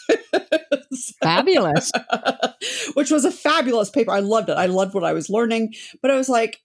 fabulous. 1.23 1.91
Which 2.95 3.11
was 3.11 3.25
a 3.25 3.31
fabulous 3.31 3.91
paper. 3.91 4.11
I 4.11 4.21
loved 4.21 4.49
it. 4.49 4.59
I 4.59 4.67
loved 4.67 4.95
what 4.95 5.05
I 5.05 5.13
was 5.13 5.31
learning, 5.31 5.75
but 6.03 6.11
I 6.11 6.17
was 6.17 6.29
like, 6.29 6.61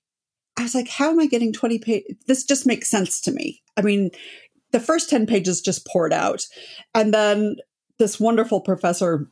I 0.57 0.63
was 0.63 0.75
like, 0.75 0.89
how 0.89 1.09
am 1.09 1.19
I 1.19 1.27
getting 1.27 1.53
20 1.53 1.79
pages? 1.79 2.15
This 2.27 2.43
just 2.43 2.67
makes 2.67 2.89
sense 2.89 3.21
to 3.21 3.31
me. 3.31 3.61
I 3.77 3.81
mean, 3.81 4.11
the 4.71 4.79
first 4.79 5.09
10 5.09 5.25
pages 5.25 5.61
just 5.61 5.87
poured 5.87 6.13
out. 6.13 6.45
And 6.93 7.13
then 7.13 7.55
this 7.99 8.19
wonderful 8.19 8.61
professor 8.61 9.29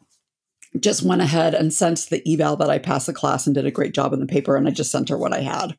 just 0.79 1.03
went 1.03 1.21
ahead 1.21 1.55
and 1.55 1.73
sent 1.73 2.07
the 2.09 2.21
eval 2.31 2.55
that 2.57 2.69
I 2.69 2.77
passed 2.77 3.07
the 3.07 3.13
class 3.13 3.47
and 3.47 3.55
did 3.55 3.65
a 3.65 3.71
great 3.71 3.93
job 3.93 4.13
in 4.13 4.19
the 4.19 4.27
paper. 4.27 4.55
And 4.55 4.67
I 4.67 4.71
just 4.71 4.91
sent 4.91 5.09
her 5.09 5.17
what 5.17 5.33
I 5.33 5.41
had. 5.41 5.75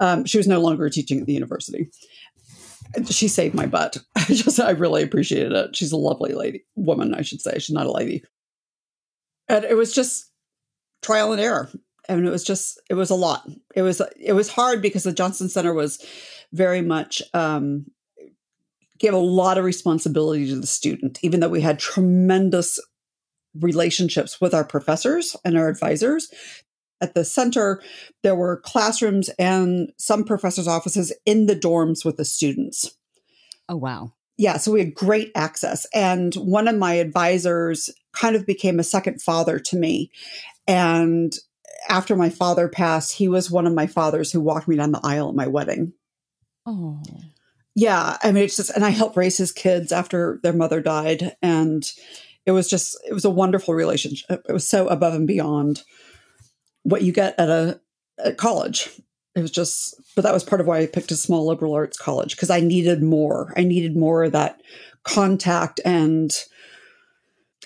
Um, 0.00 0.24
she 0.26 0.38
was 0.38 0.46
no 0.46 0.60
longer 0.60 0.88
teaching 0.90 1.20
at 1.20 1.26
the 1.26 1.32
university 1.32 1.90
she 3.08 3.28
saved 3.28 3.54
my 3.54 3.66
butt. 3.66 3.98
I 4.16 4.24
just, 4.24 4.60
I 4.60 4.70
really 4.70 5.02
appreciated 5.02 5.52
it. 5.52 5.76
She's 5.76 5.92
a 5.92 5.96
lovely 5.96 6.34
lady, 6.34 6.64
woman, 6.76 7.14
I 7.14 7.22
should 7.22 7.40
say. 7.40 7.58
She's 7.58 7.74
not 7.74 7.86
a 7.86 7.92
lady. 7.92 8.22
And 9.48 9.64
it 9.64 9.76
was 9.76 9.92
just 9.92 10.30
trial 11.02 11.32
and 11.32 11.40
error. 11.40 11.70
And 12.08 12.26
it 12.26 12.30
was 12.30 12.44
just, 12.44 12.80
it 12.88 12.94
was 12.94 13.10
a 13.10 13.14
lot. 13.14 13.48
It 13.74 13.82
was, 13.82 14.00
it 14.18 14.32
was 14.32 14.48
hard 14.48 14.80
because 14.80 15.02
the 15.02 15.12
Johnson 15.12 15.48
Center 15.48 15.74
was 15.74 16.04
very 16.52 16.80
much, 16.80 17.22
um, 17.34 17.86
gave 18.98 19.12
a 19.12 19.18
lot 19.18 19.58
of 19.58 19.64
responsibility 19.64 20.48
to 20.48 20.56
the 20.56 20.66
student, 20.66 21.20
even 21.22 21.40
though 21.40 21.48
we 21.48 21.60
had 21.60 21.78
tremendous 21.78 22.80
relationships 23.54 24.40
with 24.40 24.54
our 24.54 24.64
professors 24.64 25.36
and 25.44 25.56
our 25.56 25.68
advisors 25.68 26.30
at 27.00 27.14
the 27.14 27.24
center, 27.24 27.82
there 28.22 28.34
were 28.34 28.60
classrooms 28.60 29.28
and 29.38 29.92
some 29.98 30.24
professors' 30.24 30.68
offices 30.68 31.12
in 31.24 31.46
the 31.46 31.56
dorms 31.56 32.04
with 32.04 32.16
the 32.16 32.24
students. 32.24 32.90
Oh, 33.68 33.76
wow. 33.76 34.12
Yeah, 34.36 34.56
so 34.56 34.72
we 34.72 34.80
had 34.80 34.94
great 34.94 35.32
access. 35.34 35.86
And 35.92 36.34
one 36.34 36.68
of 36.68 36.76
my 36.76 36.94
advisors 36.94 37.90
kind 38.12 38.36
of 38.36 38.46
became 38.46 38.78
a 38.78 38.84
second 38.84 39.20
father 39.20 39.58
to 39.58 39.76
me. 39.76 40.10
And 40.66 41.32
after 41.88 42.14
my 42.16 42.30
father 42.30 42.68
passed, 42.68 43.12
he 43.12 43.28
was 43.28 43.50
one 43.50 43.66
of 43.66 43.74
my 43.74 43.86
fathers 43.86 44.30
who 44.30 44.40
walked 44.40 44.68
me 44.68 44.76
down 44.76 44.92
the 44.92 45.00
aisle 45.02 45.28
at 45.28 45.34
my 45.34 45.46
wedding. 45.46 45.92
Oh. 46.66 47.02
Yeah, 47.74 48.16
I 48.22 48.32
mean, 48.32 48.44
it's 48.44 48.56
just, 48.56 48.70
and 48.70 48.84
I 48.84 48.90
helped 48.90 49.16
raise 49.16 49.36
his 49.36 49.52
kids 49.52 49.92
after 49.92 50.40
their 50.42 50.52
mother 50.52 50.80
died. 50.80 51.36
And 51.42 51.90
it 52.46 52.52
was 52.52 52.68
just, 52.68 52.98
it 53.08 53.12
was 53.12 53.24
a 53.24 53.30
wonderful 53.30 53.74
relationship. 53.74 54.42
It 54.48 54.52
was 54.52 54.68
so 54.68 54.88
above 54.88 55.14
and 55.14 55.26
beyond 55.26 55.82
what 56.82 57.02
you 57.02 57.12
get 57.12 57.38
at 57.38 57.48
a 57.48 57.80
at 58.24 58.36
college. 58.36 58.90
It 59.34 59.42
was 59.42 59.50
just, 59.50 59.94
but 60.16 60.22
that 60.22 60.34
was 60.34 60.42
part 60.42 60.60
of 60.60 60.66
why 60.66 60.78
I 60.78 60.86
picked 60.86 61.12
a 61.12 61.16
small 61.16 61.46
liberal 61.46 61.74
arts 61.74 61.96
college 61.96 62.34
because 62.34 62.50
I 62.50 62.60
needed 62.60 63.02
more. 63.02 63.52
I 63.56 63.62
needed 63.62 63.96
more 63.96 64.24
of 64.24 64.32
that 64.32 64.60
contact 65.04 65.80
and 65.84 66.32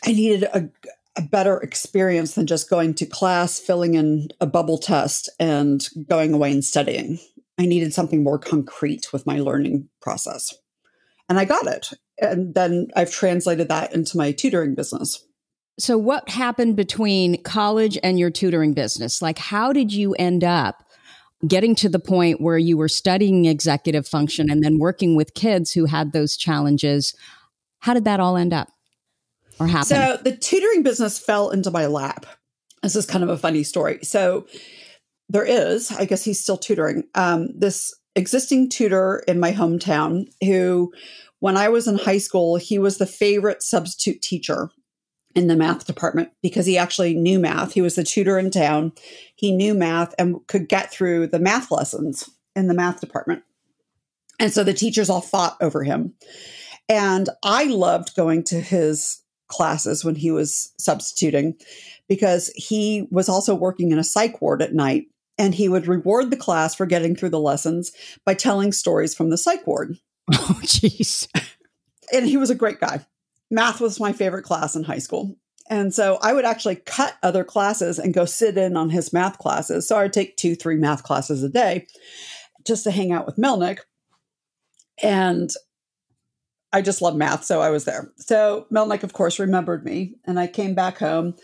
I 0.05 0.12
needed 0.12 0.44
a, 0.44 0.68
a 1.16 1.22
better 1.22 1.59
experience 1.59 2.35
than 2.35 2.46
just 2.46 2.68
going 2.68 2.94
to 2.94 3.07
class, 3.07 3.59
filling 3.59 3.94
in 3.94 4.29
a 4.40 4.46
bubble 4.46 4.79
test, 4.79 5.31
and 5.38 5.87
going 6.09 6.35
away 6.35 6.53
and 6.53 6.64
studying. 6.64 7.18
I 7.59 7.66
needed 7.66 7.94
something 7.94 8.22
more 8.22 8.38
concrete 8.38 9.12
with 9.12 9.27
my 9.27 9.38
learning 9.38 9.88
process. 10.01 10.55
And 11.29 11.38
I 11.38 11.44
got 11.44 11.66
it. 11.66 11.90
And 12.20 12.55
then 12.55 12.88
I've 12.96 13.12
translated 13.12 13.68
that 13.68 13.94
into 13.94 14.16
my 14.16 14.33
tutoring 14.33 14.75
business. 14.75 15.25
So, 15.79 15.97
what 15.97 16.29
happened 16.29 16.77
between 16.77 17.43
college 17.43 17.99
and 18.03 18.19
your 18.19 18.31
tutoring 18.31 18.75
business? 18.75 19.23
Like, 19.23 19.39
how 19.39 19.73
did 19.73 19.93
you 19.93 20.15
end 20.15 20.45
up 20.45 20.85
getting 21.47 21.75
to 21.77 21.89
the 21.89 21.99
point 21.99 22.41
where 22.41 22.59
you 22.59 22.77
were 22.77 22.89
studying 22.89 23.47
executive 23.47 24.07
function 24.07 24.51
and 24.51 24.63
then 24.63 24.79
working 24.79 25.17
with 25.17 25.35
kids 25.35 25.73
who 25.73 25.87
had 25.87 26.13
those 26.13 26.37
challenges? 26.37 27.15
How 27.81 27.95
did 27.95 28.05
that 28.05 28.21
all 28.21 28.37
end 28.37 28.53
up 28.53 28.69
or 29.59 29.67
happen? 29.67 29.87
So, 29.87 30.19
the 30.23 30.37
tutoring 30.37 30.83
business 30.83 31.19
fell 31.19 31.51
into 31.51 31.71
my 31.71 31.87
lap. 31.87 32.27
This 32.83 32.97
is 32.97 33.07
kind 33.07 33.25
of 33.25 33.31
a 33.31 33.39
funny 33.39 33.63
story. 33.63 34.01
So, 34.03 34.47
there 35.31 35.45
is, 35.45 35.91
I 35.91 36.05
guess 36.05 36.23
he's 36.23 36.43
still 36.43 36.59
tutoring, 36.59 37.05
um, 37.15 37.49
this 37.59 37.95
existing 38.15 38.69
tutor 38.69 39.25
in 39.27 39.41
my 39.41 39.53
hometown 39.53 40.27
who, 40.45 40.93
when 41.39 41.57
I 41.57 41.71
was 41.71 41.89
in 41.89 41.97
high 41.97 42.19
school, 42.19 42.57
he 42.57 42.79
was 42.79 42.99
the 42.99 43.07
favorite 43.07 43.63
substitute 43.63 44.21
teacher 44.21 44.71
in 45.35 45.47
the 45.47 45.57
math 45.57 45.87
department 45.87 46.31
because 46.42 46.66
he 46.66 46.79
actually 46.79 47.14
knew 47.14 47.38
math. 47.38 47.73
He 47.73 47.83
was 47.83 47.95
the 47.95 48.05
tutor 48.05 48.38
in 48.38 48.51
town. 48.51 48.92
He 49.35 49.53
knew 49.53 49.75
math 49.75 50.14
and 50.18 50.47
could 50.47 50.68
get 50.68 50.90
through 50.90 51.29
the 51.29 51.38
math 51.38 51.71
lessons 51.71 52.31
in 52.55 52.66
the 52.66 52.75
math 52.75 53.01
department. 53.01 53.42
And 54.38 54.53
so 54.53 54.64
the 54.64 54.75
teachers 54.75 55.09
all 55.09 55.21
fought 55.21 55.57
over 55.61 55.83
him. 55.83 56.14
And 56.88 57.29
I 57.42 57.64
loved 57.64 58.16
going 58.16 58.45
to 58.45 58.61
his 58.61 59.23
classes 59.49 60.05
when 60.05 60.14
he 60.14 60.31
was 60.31 60.73
substituting 60.79 61.55
because 62.09 62.49
he 62.57 63.07
was 63.11 63.29
also 63.29 63.55
working 63.55 63.92
in 63.92 63.99
a 63.99 64.05
psych 64.05 64.40
ward 64.40 64.62
at 64.62 64.75
night. 64.75 65.07
And 65.38 65.55
he 65.55 65.68
would 65.68 65.87
reward 65.87 66.31
the 66.31 66.37
class 66.37 66.75
for 66.75 66.85
getting 66.87 67.16
through 67.16 67.31
the 67.31 67.40
lessons 67.40 67.92
by 68.25 68.35
telling 68.35 68.73
stories 68.73 69.14
from 69.14 69.31
the 69.31 69.38
psych 69.38 69.66
ward. 69.66 69.97
Oh, 70.35 70.61
jeez. 70.62 71.27
and 72.12 72.27
he 72.27 72.37
was 72.37 72.49
a 72.49 72.55
great 72.55 72.79
guy 72.79 73.05
math 73.53 73.81
was 73.81 74.01
my 74.01 74.12
favorite 74.12 74.45
class 74.45 74.75
in 74.75 74.83
high 74.83 74.99
school. 74.99 75.37
And 75.71 75.95
so 75.95 76.19
I 76.23 76.33
would 76.33 76.45
actually 76.45 76.77
cut 76.77 77.17
other 77.23 77.45
classes 77.45 77.99
and 77.99 78.15
go 78.15 78.25
sit 78.25 78.59
in 78.59 78.77
on 78.77 78.91
his 78.91 79.12
math 79.12 79.38
classes. 79.38 79.87
So 79.87 79.97
I 79.97 80.03
would 80.03 80.12
take 80.12 80.37
two, 80.37 80.57
three 80.57 80.77
math 80.77 81.05
classes 81.05 81.45
a 81.45 81.49
day 81.49 81.87
just 82.67 82.83
to 82.85 82.91
hang 82.91 83.12
out 83.12 83.27
with 83.27 83.37
Melnick. 83.37 83.81
And 85.03 85.51
I 86.73 86.81
just 86.81 87.03
love 87.03 87.15
math. 87.15 87.45
So 87.45 87.61
I 87.61 87.71
was 87.71 87.85
there. 87.85 88.11
So 88.17 88.67
Melnick, 88.73 89.03
of 89.03 89.12
course, 89.12 89.38
remembered 89.38 89.85
me. 89.85 90.15
And 90.25 90.41
I 90.41 90.47
came 90.47 90.75
back 90.75 90.99
home 90.99 91.35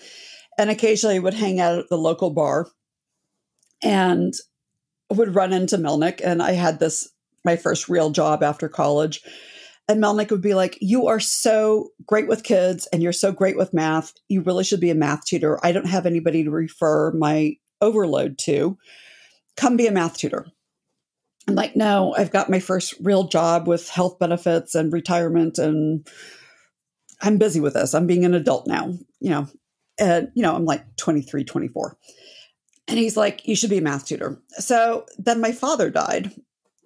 and 0.59 0.71
occasionally 0.71 1.21
would 1.21 1.35
hang 1.35 1.61
out 1.61 1.79
at 1.79 1.89
the 1.89 1.99
local 1.99 2.31
bar 2.31 2.69
and 3.83 4.33
would 5.11 5.35
run 5.35 5.53
into 5.53 5.77
Melnick. 5.77 6.21
And 6.25 6.43
I 6.43 6.53
had 6.53 6.81
this, 6.81 7.09
my 7.45 7.57
first 7.57 7.89
real 7.89 8.11
job 8.11 8.43
after 8.43 8.69
college 8.69 9.23
And 9.89 10.03
Melnick 10.03 10.31
would 10.31 10.43
be 10.43 10.55
like, 10.55 10.77
You 10.81 11.07
are 11.07 11.21
so 11.21 11.91
great 12.07 12.29
with 12.29 12.43
kids 12.43 12.87
and 12.93 13.03
you're 13.03 13.13
so 13.13 13.33
great 13.33 13.57
with 13.57 13.73
math. 13.73 14.13
You 14.29 14.43
really 14.43 14.65
should 14.65 14.81
be 14.81 14.91
a 14.91 14.95
math 14.95 15.25
tutor. 15.25 15.59
I 15.65 15.73
don't 15.73 15.87
have 15.87 16.07
anybody 16.07 16.45
to 16.45 16.51
refer 16.51 17.13
my 17.13 17.57
overload 17.81 18.39
to. 18.39 18.77
Come 19.57 19.77
be 19.77 19.87
a 19.87 19.93
math 19.93 20.19
tutor. 20.19 20.47
I'm 21.49 21.55
like, 21.55 21.75
No, 21.75 22.15
I've 22.17 22.31
got 22.31 22.51
my 22.51 22.61
first 22.61 22.95
real 23.01 23.25
job 23.25 23.67
with 23.67 23.89
health 23.89 24.19
benefits 24.19 24.75
and 24.75 24.93
retirement, 24.93 25.59
and 25.59 26.07
I'm 27.23 27.39
busy 27.39 27.61
with 27.61 27.75
this. 27.75 27.95
I'm 27.95 28.07
being 28.07 28.27
an 28.27 28.35
adult 28.35 28.67
now, 28.67 28.93
you 29.21 29.31
know. 29.31 29.49
And, 29.99 30.31
you 30.35 30.43
know, 30.43 30.55
I'm 30.55 30.65
like 30.65 30.85
23, 30.97 31.43
24. 31.43 31.97
And 32.87 32.99
he's 32.99 33.17
like, 33.17 33.49
You 33.49 33.57
should 33.57 33.71
be 33.71 33.79
a 33.79 33.83
math 33.83 34.07
tutor. 34.07 34.39
So 34.51 35.07
then 35.17 35.41
my 35.41 35.53
father 35.53 35.89
died. 35.91 36.33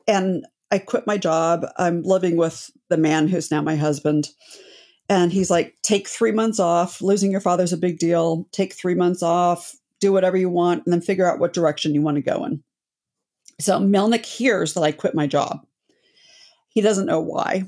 And 0.07 0.47
I 0.73 0.79
quit 0.79 1.07
my 1.07 1.19
job. 1.19 1.67
I'm 1.77 2.03
living 2.03 2.37
with 2.37 2.71
the 2.89 2.97
man 2.97 3.29
who's 3.29 3.51
now 3.51 3.61
my 3.61 3.77
husband. 3.77 4.31
And 5.09 5.31
he's 5.31 5.51
like, 5.51 5.77
take 5.83 6.09
three 6.09 6.33
months 6.33 6.59
off. 6.59 7.03
Losing 7.03 7.31
your 7.31 7.43
father's 7.43 7.75
a 7.75 7.77
big 7.77 7.99
deal. 7.99 8.49
Take 8.53 8.73
three 8.73 8.95
months 8.95 9.23
off, 9.23 9.75
do 10.01 10.13
whatever 10.13 10.39
you 10.39 10.49
want, 10.49 10.85
and 10.87 10.93
then 10.93 11.03
figure 11.03 11.31
out 11.31 11.39
what 11.39 11.53
direction 11.53 11.95
you 11.95 12.01
want 12.01 12.17
to 12.17 12.23
go 12.23 12.45
in. 12.47 12.63
So 13.61 13.79
Melnick 13.79 14.25
hears 14.25 14.73
that 14.73 14.81
I 14.81 14.93
quit 14.93 15.15
my 15.15 15.27
job. 15.27 15.67
He 16.71 16.81
doesn't 16.81 17.07
know 17.07 17.21
why, 17.21 17.65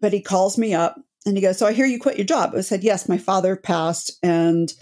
but 0.00 0.14
he 0.14 0.22
calls 0.22 0.56
me 0.56 0.72
up 0.72 0.98
and 1.26 1.36
he 1.36 1.42
goes, 1.42 1.58
So 1.58 1.66
I 1.66 1.74
hear 1.74 1.84
you 1.84 2.00
quit 2.00 2.16
your 2.16 2.24
job. 2.24 2.54
I 2.56 2.62
said, 2.62 2.82
Yes, 2.82 3.06
my 3.06 3.18
father 3.18 3.54
passed, 3.54 4.18
and 4.22 4.72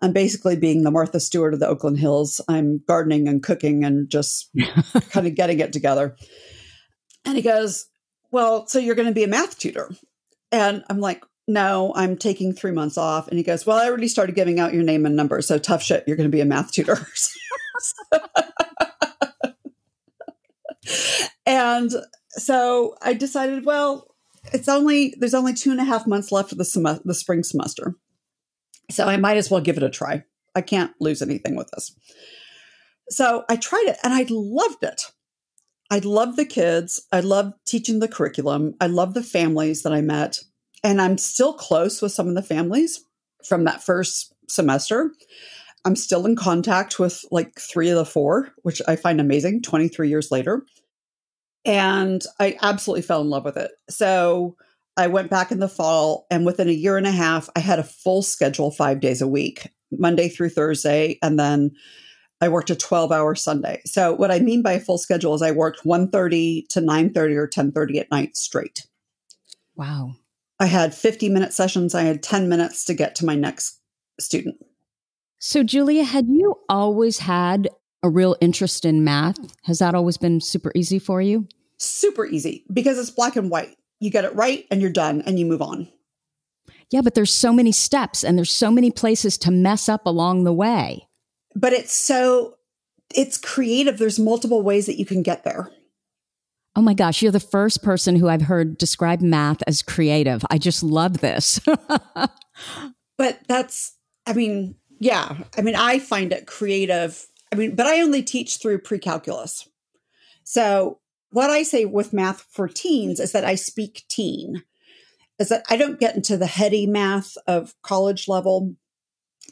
I'm 0.00 0.12
basically 0.12 0.54
being 0.54 0.84
the 0.84 0.92
Martha 0.92 1.18
Stewart 1.18 1.52
of 1.52 1.58
the 1.58 1.66
Oakland 1.66 1.98
Hills. 1.98 2.40
I'm 2.48 2.80
gardening 2.86 3.26
and 3.26 3.42
cooking 3.42 3.84
and 3.84 4.08
just 4.08 4.50
kind 5.10 5.26
of 5.26 5.34
getting 5.34 5.58
it 5.58 5.72
together. 5.72 6.14
And 7.24 7.36
he 7.36 7.42
goes, 7.42 7.86
Well, 8.30 8.66
so 8.66 8.78
you're 8.78 8.94
going 8.94 9.08
to 9.08 9.14
be 9.14 9.24
a 9.24 9.28
math 9.28 9.58
tutor. 9.58 9.90
And 10.52 10.84
I'm 10.88 11.00
like, 11.00 11.24
No, 11.46 11.92
I'm 11.96 12.16
taking 12.16 12.52
three 12.52 12.72
months 12.72 12.98
off. 12.98 13.28
And 13.28 13.38
he 13.38 13.44
goes, 13.44 13.66
Well, 13.66 13.78
I 13.78 13.86
already 13.86 14.08
started 14.08 14.34
giving 14.34 14.60
out 14.60 14.74
your 14.74 14.82
name 14.82 15.06
and 15.06 15.16
number. 15.16 15.40
So 15.42 15.58
tough 15.58 15.82
shit, 15.82 16.04
you're 16.06 16.16
going 16.16 16.30
to 16.30 16.36
be 16.36 16.40
a 16.40 16.46
math 16.46 16.72
tutor. 16.72 17.06
and 21.46 21.90
so 22.30 22.96
I 23.02 23.14
decided, 23.14 23.64
well, 23.64 24.14
it's 24.52 24.68
only 24.68 25.14
there's 25.18 25.34
only 25.34 25.54
two 25.54 25.70
and 25.70 25.80
a 25.80 25.84
half 25.84 26.06
months 26.06 26.30
left 26.30 26.52
of 26.52 26.58
the 26.58 26.64
sem- 26.64 27.00
the 27.04 27.14
spring 27.14 27.42
semester, 27.42 27.94
so 28.90 29.06
I 29.06 29.16
might 29.16 29.36
as 29.36 29.50
well 29.50 29.60
give 29.60 29.76
it 29.76 29.82
a 29.82 29.90
try. 29.90 30.24
I 30.54 30.60
can't 30.60 30.92
lose 31.00 31.22
anything 31.22 31.56
with 31.56 31.70
this. 31.74 31.96
So 33.08 33.44
I 33.48 33.56
tried 33.56 33.86
it, 33.86 33.96
and 34.04 34.12
I 34.12 34.26
loved 34.28 34.82
it. 34.84 35.12
I 35.90 35.98
love 35.98 36.36
the 36.36 36.46
kids. 36.46 37.06
I 37.12 37.20
love 37.20 37.52
teaching 37.66 38.00
the 38.00 38.08
curriculum. 38.08 38.74
I 38.80 38.86
love 38.86 39.14
the 39.14 39.22
families 39.22 39.82
that 39.82 39.92
I 39.92 40.00
met. 40.00 40.40
And 40.82 41.00
I'm 41.00 41.18
still 41.18 41.52
close 41.52 42.02
with 42.02 42.12
some 42.12 42.28
of 42.28 42.34
the 42.34 42.42
families 42.42 43.04
from 43.44 43.64
that 43.64 43.82
first 43.82 44.34
semester. 44.48 45.12
I'm 45.84 45.96
still 45.96 46.26
in 46.26 46.36
contact 46.36 46.98
with 46.98 47.24
like 47.30 47.58
three 47.58 47.90
of 47.90 47.96
the 47.96 48.06
four, 48.06 48.50
which 48.62 48.80
I 48.88 48.96
find 48.96 49.20
amazing 49.20 49.62
23 49.62 50.08
years 50.08 50.30
later. 50.30 50.64
And 51.64 52.22
I 52.40 52.56
absolutely 52.62 53.02
fell 53.02 53.20
in 53.20 53.30
love 53.30 53.44
with 53.44 53.56
it. 53.56 53.70
So 53.88 54.56
I 54.96 55.06
went 55.08 55.30
back 55.30 55.50
in 55.50 55.58
the 55.58 55.68
fall, 55.68 56.26
and 56.30 56.46
within 56.46 56.68
a 56.68 56.72
year 56.72 56.96
and 56.96 57.06
a 57.06 57.10
half, 57.10 57.50
I 57.56 57.60
had 57.60 57.78
a 57.78 57.84
full 57.84 58.22
schedule 58.22 58.70
five 58.70 59.00
days 59.00 59.20
a 59.20 59.26
week, 59.26 59.68
Monday 59.90 60.28
through 60.28 60.50
Thursday. 60.50 61.18
And 61.22 61.38
then 61.38 61.72
I 62.44 62.48
worked 62.48 62.68
a 62.68 62.76
12 62.76 63.10
hour 63.10 63.34
Sunday. 63.34 63.80
So 63.86 64.12
what 64.12 64.30
I 64.30 64.38
mean 64.38 64.60
by 64.60 64.72
a 64.72 64.80
full 64.80 64.98
schedule 64.98 65.34
is 65.34 65.40
I 65.40 65.50
worked 65.50 65.82
1.30 65.82 66.68
to 66.68 66.80
9.30 66.80 67.36
or 67.36 67.48
10.30 67.48 68.00
at 68.00 68.10
night 68.10 68.36
straight. 68.36 68.86
Wow. 69.76 70.16
I 70.60 70.66
had 70.66 70.94
50 70.94 71.30
minute 71.30 71.54
sessions. 71.54 71.94
I 71.94 72.02
had 72.02 72.22
10 72.22 72.50
minutes 72.50 72.84
to 72.84 72.92
get 72.92 73.14
to 73.14 73.24
my 73.24 73.34
next 73.34 73.80
student. 74.20 74.56
So 75.38 75.62
Julia, 75.62 76.04
had 76.04 76.26
you 76.28 76.56
always 76.68 77.18
had 77.18 77.66
a 78.02 78.10
real 78.10 78.36
interest 78.42 78.84
in 78.84 79.04
math? 79.04 79.38
Has 79.62 79.78
that 79.78 79.94
always 79.94 80.18
been 80.18 80.42
super 80.42 80.70
easy 80.74 80.98
for 80.98 81.22
you? 81.22 81.48
Super 81.78 82.26
easy 82.26 82.66
because 82.70 82.98
it's 82.98 83.10
black 83.10 83.36
and 83.36 83.50
white. 83.50 83.74
You 84.00 84.10
get 84.10 84.26
it 84.26 84.34
right 84.34 84.66
and 84.70 84.82
you're 84.82 84.90
done 84.90 85.22
and 85.22 85.38
you 85.38 85.46
move 85.46 85.62
on. 85.62 85.88
Yeah, 86.90 87.00
but 87.00 87.14
there's 87.14 87.32
so 87.32 87.54
many 87.54 87.72
steps 87.72 88.22
and 88.22 88.36
there's 88.36 88.52
so 88.52 88.70
many 88.70 88.90
places 88.90 89.38
to 89.38 89.50
mess 89.50 89.88
up 89.88 90.04
along 90.04 90.44
the 90.44 90.52
way 90.52 91.08
but 91.54 91.72
it's 91.72 91.92
so 91.92 92.56
it's 93.14 93.38
creative. 93.38 93.98
There's 93.98 94.18
multiple 94.18 94.62
ways 94.62 94.86
that 94.86 94.98
you 94.98 95.06
can 95.06 95.22
get 95.22 95.44
there. 95.44 95.70
Oh 96.76 96.82
my 96.82 96.94
gosh, 96.94 97.22
you're 97.22 97.32
the 97.32 97.38
first 97.38 97.82
person 97.82 98.16
who 98.16 98.28
I've 98.28 98.42
heard 98.42 98.76
describe 98.78 99.20
math 99.20 99.62
as 99.66 99.80
creative. 99.80 100.44
I 100.50 100.58
just 100.58 100.82
love 100.82 101.18
this. 101.18 101.60
but 103.16 103.38
that's, 103.46 103.96
I 104.26 104.32
mean, 104.32 104.74
yeah, 104.98 105.36
I 105.56 105.62
mean, 105.62 105.76
I 105.76 106.00
find 106.00 106.32
it 106.32 106.46
creative. 106.46 107.26
I 107.52 107.56
mean, 107.56 107.76
but 107.76 107.86
I 107.86 108.00
only 108.00 108.22
teach 108.22 108.56
through 108.56 108.78
pre 108.78 108.98
calculus. 108.98 109.68
So, 110.42 110.98
what 111.30 111.50
I 111.50 111.62
say 111.62 111.84
with 111.84 112.12
math 112.12 112.46
for 112.50 112.68
teens 112.68 113.20
is 113.20 113.32
that 113.32 113.44
I 113.44 113.54
speak 113.54 114.04
teen, 114.08 114.62
is 115.38 115.48
that 115.48 115.64
I 115.70 115.76
don't 115.76 116.00
get 116.00 116.16
into 116.16 116.36
the 116.36 116.46
heady 116.46 116.86
math 116.86 117.36
of 117.46 117.74
college 117.82 118.28
level. 118.28 118.74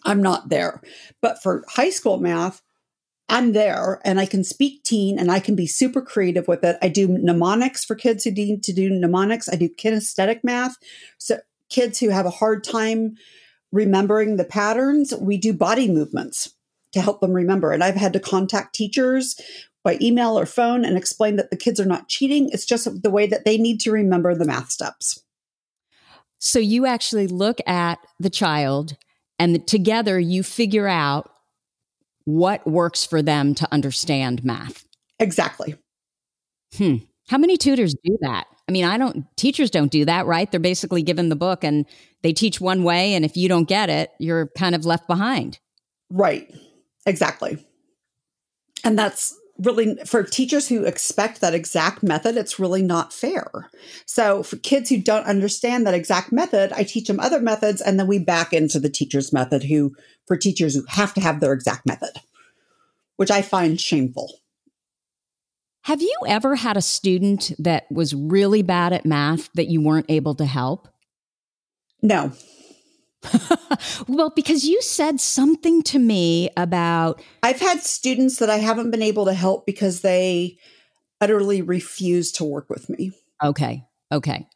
I'm 0.05 0.23
not 0.23 0.49
there. 0.49 0.83
But 1.21 1.43
for 1.43 1.65
high 1.69 1.91
school 1.91 2.19
math, 2.19 2.63
I'm 3.29 3.53
there 3.53 4.01
and 4.05 4.21
I 4.21 4.27
can 4.27 4.45
speak 4.45 4.83
teen 4.83 5.19
and 5.19 5.31
I 5.31 5.41
can 5.41 5.57
be 5.57 5.67
super 5.67 6.03
creative 6.03 6.49
with 6.49 6.65
it. 6.65 6.77
I 6.83 6.89
do 6.89 7.09
mnemonics 7.09 7.85
for 7.85 7.95
kids 7.95 8.25
who 8.25 8.31
need 8.31 8.63
to 8.65 8.73
do 8.73 8.91
mnemonics. 8.91 9.49
I 9.49 9.57
do 9.57 9.69
kinesthetic 9.69 10.45
math. 10.45 10.77
So 11.19 11.39
kids 11.71 11.99
who 11.99 12.11
have 12.11 12.27
a 12.27 12.31
hard 12.31 12.63
time 12.63 13.17
remembering 13.73 14.37
the 14.37 14.45
patterns, 14.45 15.15
we 15.19 15.39
do 15.39 15.55
body 15.55 15.91
movements 15.91 16.55
to 16.93 17.01
help 17.01 17.21
them 17.21 17.33
remember. 17.33 17.73
And 17.73 17.83
I've 17.83 17.95
had 17.95 18.13
to 18.13 18.21
contact 18.21 18.75
teachers 18.75 19.41
by 19.83 19.99
email 20.01 20.39
or 20.39 20.47
phone 20.47 20.85
and 20.85 20.97
explain 20.97 21.37
that 21.37 21.51
the 21.51 21.57
kids 21.57 21.81
are 21.81 21.87
not 21.87 22.09
cheating. 22.09 22.51
It's 22.53 22.67
just 22.67 23.03
the 23.03 23.11
way 23.11 23.27
that 23.27 23.45
they 23.45 23.57
need 23.57 23.81
to 23.81 23.93
remember 23.93 24.35
the 24.35 24.45
math 24.45 24.71
steps. 24.71 25.23
So 26.39 26.59
you 26.59 26.87
actually 26.87 27.29
look 27.29 27.59
at 27.67 27.99
the 28.21 28.31
child 28.31 28.97
and 29.43 29.67
together 29.67 30.21
you 30.21 30.45
figure 30.45 30.87
out 30.87 31.29
what 32.27 32.65
works 32.65 33.05
for 33.05 33.23
them 33.23 33.57
to 33.57 33.67
understand 33.73 34.45
math. 34.45 34.87
Exactly. 35.19 35.75
Hmm. 36.77 36.99
How 37.27 37.39
many 37.39 37.57
tutors 37.57 37.93
do 38.05 38.17
that? 38.21 38.47
I 38.69 38.73
mean, 38.73 38.85
I 38.85 38.97
don't, 38.97 39.27
teachers 39.37 39.69
don't 39.69 39.91
do 39.91 40.05
that, 40.05 40.27
right? 40.27 40.49
They're 40.49 40.61
basically 40.61 41.03
given 41.03 41.29
the 41.29 41.35
book 41.35 41.65
and 41.65 41.87
they 42.23 42.33
teach 42.33 42.61
one 42.61 42.85
way. 42.85 43.15
And 43.15 43.25
if 43.25 43.37
you 43.37 43.49
don't 43.49 43.67
get 43.67 43.91
it, 43.91 44.13
you're 44.21 44.47
kind 44.57 44.77
of 44.77 44.87
left 44.87 45.09
behind. 45.09 45.59
Right. 46.09 46.49
Exactly. 47.05 47.59
And 48.85 48.97
that's 48.97 49.37
really 49.63 49.97
for 50.07 50.23
teachers 50.23 50.69
who 50.69 50.85
expect 50.85 51.41
that 51.41 51.55
exact 51.55 52.03
method, 52.03 52.37
it's 52.37 52.59
really 52.59 52.83
not 52.83 53.13
fair. 53.13 53.71
So 54.07 54.43
for 54.43 54.57
kids 54.57 54.91
who 54.91 54.99
don't 54.99 55.27
understand 55.27 55.87
that 55.87 55.95
exact 55.95 56.33
method, 56.33 56.73
I 56.73 56.85
teach 56.85 57.09
them 57.09 57.21
other 57.21 57.41
methods 57.41 57.81
and 57.81 57.99
then 57.99 58.07
we 58.07 58.19
back 58.19 58.53
into 58.53 58.79
the 58.79 58.91
teacher's 58.91 59.33
method 59.33 59.65
who 59.65 59.95
for 60.27 60.37
teachers 60.37 60.75
who 60.75 60.85
have 60.89 61.15
to 61.15 61.21
have 61.21 61.41
their 61.41 61.53
exact 61.53 61.87
method, 61.87 62.13
which 63.17 63.31
I 63.31 63.43
find 63.43 63.81
shameful. 63.81 64.33
Have 65.85 66.01
you 66.01 66.17
ever 66.29 66.55
had 66.55 66.77
a 66.77 66.83
student 66.83 67.53
that 67.59 67.91
was 67.91 68.15
really 68.15 68.63
bad 68.63 68.93
at 68.93 69.05
math 69.05 69.51
that 69.55 69.67
you 69.67 69.81
weren't 69.81 70.07
able 70.09 70.35
to 70.37 70.47
help? 70.47 70.89
No. 72.01 72.33
well, 74.09 74.31
because 74.31 74.65
you 74.65 74.81
said 74.83 75.21
something 75.21 75.83
to 75.85 75.99
me 75.99 76.51
about. 76.57 77.23
I've 77.43 77.61
had 77.61 77.81
students 77.81 78.39
that 78.39 78.51
I 78.51 78.59
haven't 78.59 78.91
been 78.91 79.03
able 79.03 79.25
to 79.27 79.35
help 79.35 79.67
because 79.67 80.01
they 80.01 80.59
utterly 81.21 81.63
refuse 81.63 82.33
to 82.33 82.45
work 82.45 82.69
with 82.69 82.89
me. 82.89 83.13
Okay. 83.43 83.85
Okay. 84.11 84.47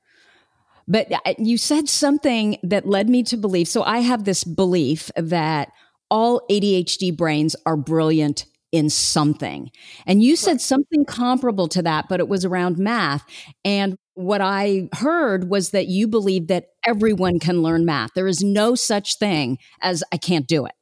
But 0.88 1.10
uh, 1.12 1.34
you 1.38 1.58
said 1.58 1.88
something 1.88 2.58
that 2.62 2.86
led 2.86 3.08
me 3.08 3.22
to 3.24 3.36
believe. 3.36 3.68
So 3.68 3.82
I 3.82 3.98
have 3.98 4.24
this 4.24 4.44
belief 4.44 5.10
that 5.16 5.70
all 6.10 6.42
ADHD 6.50 7.16
brains 7.16 7.56
are 7.66 7.76
brilliant 7.76 8.46
in 8.72 8.90
something. 8.90 9.70
And 10.06 10.22
you 10.22 10.36
said 10.36 10.60
something 10.60 11.04
comparable 11.04 11.68
to 11.68 11.82
that, 11.82 12.08
but 12.08 12.20
it 12.20 12.28
was 12.28 12.44
around 12.44 12.78
math. 12.78 13.24
And 13.64 13.96
what 14.16 14.40
I 14.40 14.88
heard 14.94 15.50
was 15.50 15.70
that 15.70 15.88
you 15.88 16.08
believe 16.08 16.46
that 16.46 16.70
everyone 16.86 17.38
can 17.38 17.62
learn 17.62 17.84
math. 17.84 18.14
There 18.14 18.26
is 18.26 18.42
no 18.42 18.74
such 18.74 19.18
thing 19.18 19.58
as 19.82 20.02
I 20.10 20.16
can't 20.16 20.46
do 20.46 20.64
it. 20.64 20.72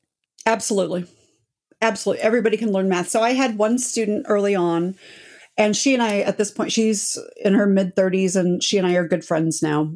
Absolutely. 0.46 1.04
Absolutely. 1.82 2.22
Everybody 2.22 2.56
can 2.56 2.70
learn 2.70 2.88
math. 2.88 3.08
So 3.08 3.20
I 3.20 3.32
had 3.32 3.58
one 3.58 3.78
student 3.78 4.26
early 4.28 4.54
on, 4.54 4.94
and 5.58 5.76
she 5.76 5.94
and 5.94 6.02
I, 6.02 6.20
at 6.20 6.38
this 6.38 6.52
point, 6.52 6.70
she's 6.70 7.18
in 7.36 7.54
her 7.54 7.66
mid 7.66 7.96
30s, 7.96 8.36
and 8.36 8.62
she 8.62 8.78
and 8.78 8.86
I 8.86 8.94
are 8.94 9.08
good 9.08 9.24
friends 9.24 9.62
now. 9.62 9.92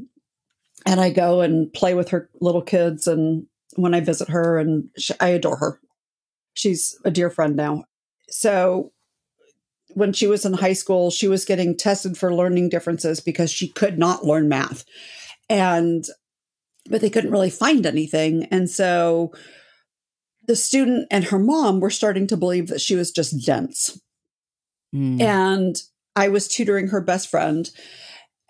And 0.84 1.00
I 1.00 1.10
go 1.10 1.40
and 1.40 1.72
play 1.72 1.94
with 1.94 2.08
her 2.08 2.28
little 2.40 2.62
kids, 2.62 3.06
and 3.06 3.46
when 3.76 3.94
I 3.94 4.00
visit 4.00 4.28
her, 4.30 4.58
and 4.58 4.88
she, 4.98 5.14
I 5.20 5.28
adore 5.28 5.56
her. 5.58 5.80
She's 6.54 6.98
a 7.04 7.10
dear 7.12 7.30
friend 7.30 7.54
now. 7.54 7.84
So 8.28 8.90
when 9.98 10.12
she 10.12 10.26
was 10.26 10.44
in 10.44 10.54
high 10.54 10.72
school, 10.72 11.10
she 11.10 11.28
was 11.28 11.44
getting 11.44 11.76
tested 11.76 12.16
for 12.16 12.32
learning 12.32 12.68
differences 12.68 13.20
because 13.20 13.50
she 13.50 13.68
could 13.68 13.98
not 13.98 14.24
learn 14.24 14.48
math. 14.48 14.84
And, 15.48 16.04
but 16.88 17.00
they 17.00 17.10
couldn't 17.10 17.32
really 17.32 17.50
find 17.50 17.84
anything. 17.84 18.44
And 18.50 18.70
so 18.70 19.32
the 20.46 20.56
student 20.56 21.08
and 21.10 21.24
her 21.24 21.38
mom 21.38 21.80
were 21.80 21.90
starting 21.90 22.26
to 22.28 22.36
believe 22.36 22.68
that 22.68 22.80
she 22.80 22.94
was 22.94 23.10
just 23.10 23.44
dense. 23.44 24.00
Mm. 24.94 25.20
And 25.20 25.76
I 26.16 26.28
was 26.28 26.48
tutoring 26.48 26.88
her 26.88 27.00
best 27.00 27.28
friend, 27.28 27.70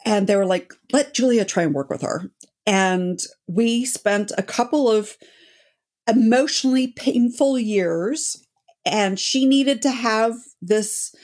and 0.05 0.27
they 0.27 0.37
were 0.37 0.47
like, 0.47 0.73
let 0.93 1.13
Julia 1.15 1.45
try 1.45 1.65
and 1.65 1.75
work 1.75 1.91
with 1.91 2.03
her. 2.03 2.31
And 2.67 3.19
we 3.49 3.85
spent 3.85 4.33
a 4.39 4.43
couple 4.43 4.91
of 4.91 5.17
emotionally 6.07 6.89
painful 6.89 7.59
years, 7.59 8.47
and 8.87 9.19
she 9.19 9.45
needed 9.45 9.83
to 9.83 9.91
have 9.91 10.35
this 10.63 11.15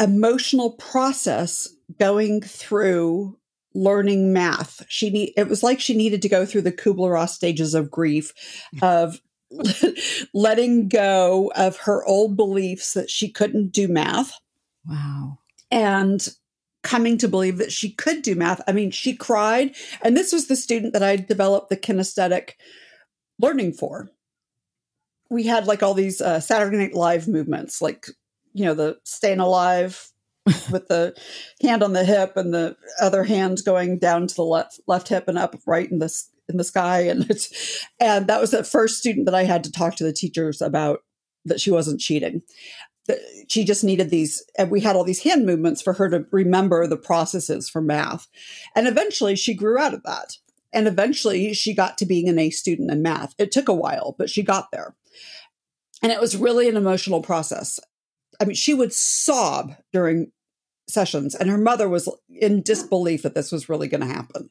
emotional 0.00 0.72
process 0.72 1.68
going 1.98 2.40
through 2.40 3.38
learning 3.74 4.32
math. 4.32 4.84
She 4.88 5.10
need 5.10 5.32
it 5.36 5.48
was 5.48 5.62
like 5.62 5.80
she 5.80 5.96
needed 5.96 6.22
to 6.22 6.28
go 6.28 6.46
through 6.46 6.62
the 6.62 6.72
Kubler-Ross 6.72 7.34
stages 7.34 7.74
of 7.74 7.90
grief 7.90 8.32
of 8.82 9.20
letting 10.34 10.88
go 10.88 11.52
of 11.56 11.76
her 11.78 12.04
old 12.04 12.36
beliefs 12.36 12.94
that 12.94 13.10
she 13.10 13.30
couldn't 13.30 13.72
do 13.72 13.88
math. 13.88 14.32
Wow. 14.86 15.38
And 15.70 16.26
coming 16.82 17.18
to 17.18 17.28
believe 17.28 17.58
that 17.58 17.72
she 17.72 17.90
could 17.90 18.22
do 18.22 18.34
math. 18.34 18.60
I 18.68 18.72
mean, 18.72 18.90
she 18.90 19.16
cried. 19.16 19.74
And 20.02 20.16
this 20.16 20.32
was 20.32 20.46
the 20.46 20.56
student 20.56 20.92
that 20.92 21.02
I 21.02 21.16
developed 21.16 21.70
the 21.70 21.76
kinesthetic 21.76 22.50
learning 23.40 23.72
for. 23.72 24.10
We 25.30 25.44
had 25.44 25.66
like 25.66 25.82
all 25.82 25.94
these 25.94 26.20
uh, 26.20 26.40
Saturday 26.40 26.76
Night 26.76 26.94
Live 26.94 27.26
movements, 27.26 27.80
like, 27.80 28.06
you 28.54 28.64
know, 28.64 28.74
the 28.74 28.98
staying 29.04 29.40
alive 29.40 30.10
with 30.70 30.88
the 30.88 31.14
hand 31.62 31.82
on 31.82 31.92
the 31.92 32.04
hip 32.04 32.36
and 32.36 32.54
the 32.54 32.76
other 33.00 33.24
hand 33.24 33.60
going 33.64 33.98
down 33.98 34.26
to 34.26 34.34
the 34.34 34.44
left 34.44 34.80
left 34.86 35.08
hip 35.08 35.28
and 35.28 35.38
up 35.38 35.56
right 35.66 35.90
in 35.90 35.98
the 35.98 36.14
in 36.48 36.56
the 36.56 36.64
sky. 36.64 37.00
And 37.00 37.28
it's 37.30 37.86
and 38.00 38.26
that 38.28 38.40
was 38.40 38.52
the 38.52 38.64
first 38.64 38.98
student 38.98 39.26
that 39.26 39.34
I 39.34 39.44
had 39.44 39.64
to 39.64 39.72
talk 39.72 39.96
to 39.96 40.04
the 40.04 40.12
teachers 40.12 40.62
about 40.62 41.00
that 41.44 41.60
she 41.60 41.70
wasn't 41.70 42.00
cheating. 42.00 42.42
That 43.06 43.18
she 43.48 43.64
just 43.64 43.84
needed 43.84 44.08
these 44.10 44.42
and 44.56 44.70
we 44.70 44.80
had 44.80 44.96
all 44.96 45.04
these 45.04 45.22
hand 45.22 45.44
movements 45.44 45.82
for 45.82 45.92
her 45.94 46.08
to 46.08 46.24
remember 46.30 46.86
the 46.86 46.96
processes 46.96 47.68
for 47.68 47.82
math. 47.82 48.26
And 48.74 48.86
eventually 48.86 49.36
she 49.36 49.54
grew 49.54 49.78
out 49.78 49.94
of 49.94 50.02
that. 50.04 50.36
And 50.72 50.88
eventually 50.88 51.54
she 51.54 51.74
got 51.74 51.98
to 51.98 52.06
being 52.06 52.28
an 52.28 52.38
a 52.38 52.50
student 52.50 52.90
in 52.90 53.02
math. 53.02 53.34
It 53.38 53.52
took 53.52 53.68
a 53.68 53.74
while 53.74 54.14
but 54.18 54.30
she 54.30 54.42
got 54.42 54.70
there. 54.72 54.94
And 56.02 56.12
it 56.12 56.20
was 56.20 56.36
really 56.36 56.68
an 56.68 56.76
emotional 56.76 57.22
process 57.22 57.80
i 58.40 58.44
mean 58.44 58.54
she 58.54 58.74
would 58.74 58.92
sob 58.92 59.74
during 59.92 60.30
sessions 60.88 61.34
and 61.34 61.50
her 61.50 61.58
mother 61.58 61.88
was 61.88 62.08
in 62.28 62.62
disbelief 62.62 63.22
that 63.22 63.34
this 63.34 63.52
was 63.52 63.68
really 63.68 63.88
going 63.88 64.00
to 64.00 64.06
happen. 64.06 64.50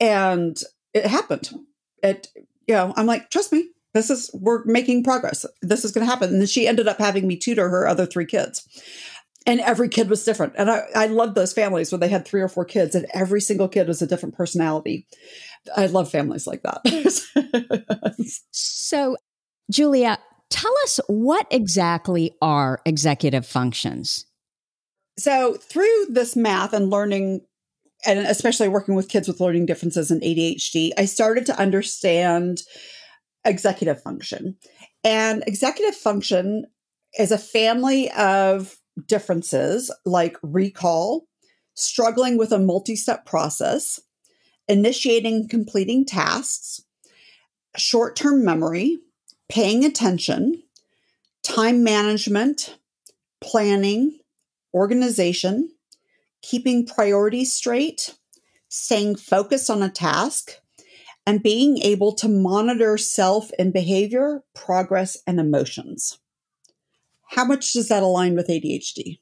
And 0.00 0.58
it 0.94 1.06
happened. 1.06 1.50
It 2.02 2.28
you 2.66 2.74
know 2.74 2.92
i'm 2.96 3.06
like 3.06 3.30
trust 3.30 3.52
me. 3.52 3.70
This 3.94 4.10
is 4.10 4.30
we're 4.34 4.64
making 4.64 5.02
progress. 5.04 5.44
This 5.62 5.84
is 5.84 5.92
going 5.92 6.06
to 6.06 6.10
happen. 6.10 6.30
And 6.30 6.40
then 6.40 6.46
she 6.46 6.68
ended 6.68 6.88
up 6.88 6.98
having 6.98 7.26
me 7.26 7.36
tutor 7.36 7.68
her 7.68 7.86
other 7.86 8.06
three 8.06 8.26
kids. 8.26 8.66
And 9.46 9.60
every 9.60 9.88
kid 9.88 10.10
was 10.10 10.24
different. 10.24 10.52
And 10.56 10.70
i, 10.70 10.82
I 10.94 11.06
loved 11.06 11.34
those 11.34 11.52
families 11.52 11.90
where 11.90 11.98
they 11.98 12.08
had 12.08 12.26
three 12.26 12.40
or 12.40 12.48
four 12.48 12.64
kids 12.64 12.94
and 12.94 13.06
every 13.14 13.40
single 13.40 13.68
kid 13.68 13.88
was 13.88 14.02
a 14.02 14.06
different 14.06 14.36
personality. 14.36 15.06
I 15.76 15.86
love 15.86 16.10
families 16.10 16.46
like 16.46 16.62
that. 16.62 16.82
So 18.50 19.16
julia 19.70 20.18
tell 20.50 20.72
us 20.84 21.00
what 21.06 21.46
exactly 21.50 22.32
are 22.40 22.80
executive 22.84 23.46
functions 23.46 24.26
so 25.18 25.54
through 25.54 26.06
this 26.08 26.36
math 26.36 26.72
and 26.72 26.90
learning 26.90 27.40
and 28.06 28.20
especially 28.20 28.68
working 28.68 28.94
with 28.94 29.08
kids 29.08 29.26
with 29.26 29.40
learning 29.40 29.66
differences 29.66 30.10
and 30.10 30.22
adhd 30.22 30.90
i 30.96 31.04
started 31.04 31.44
to 31.46 31.58
understand 31.58 32.62
executive 33.44 34.00
function. 34.02 34.56
And 35.04 35.42
executive 35.46 35.96
function 35.96 36.66
is 37.18 37.32
a 37.32 37.38
family 37.38 38.10
of 38.12 38.76
differences 39.06 39.90
like 40.04 40.36
recall, 40.42 41.26
struggling 41.74 42.36
with 42.36 42.52
a 42.52 42.58
multi 42.58 42.96
step 42.96 43.24
process, 43.24 44.00
initiating 44.68 45.48
completing 45.48 46.04
tasks, 46.04 46.80
short 47.76 48.16
term 48.16 48.44
memory, 48.44 48.98
paying 49.48 49.84
attention, 49.84 50.62
time 51.42 51.82
management, 51.82 52.76
planning, 53.40 54.18
organization, 54.74 55.70
keeping 56.42 56.86
priorities 56.86 57.52
straight, 57.52 58.14
staying 58.68 59.16
focused 59.16 59.70
on 59.70 59.82
a 59.82 59.88
task, 59.88 60.52
and 61.26 61.42
being 61.42 61.78
able 61.78 62.14
to 62.14 62.28
monitor 62.28 62.96
self 62.96 63.50
and 63.58 63.72
behavior, 63.72 64.42
progress, 64.54 65.16
and 65.26 65.38
emotions. 65.38 66.18
How 67.30 67.44
much 67.44 67.72
does 67.74 67.88
that 67.88 68.02
align 68.02 68.34
with 68.34 68.48
ADHD? 68.48 69.18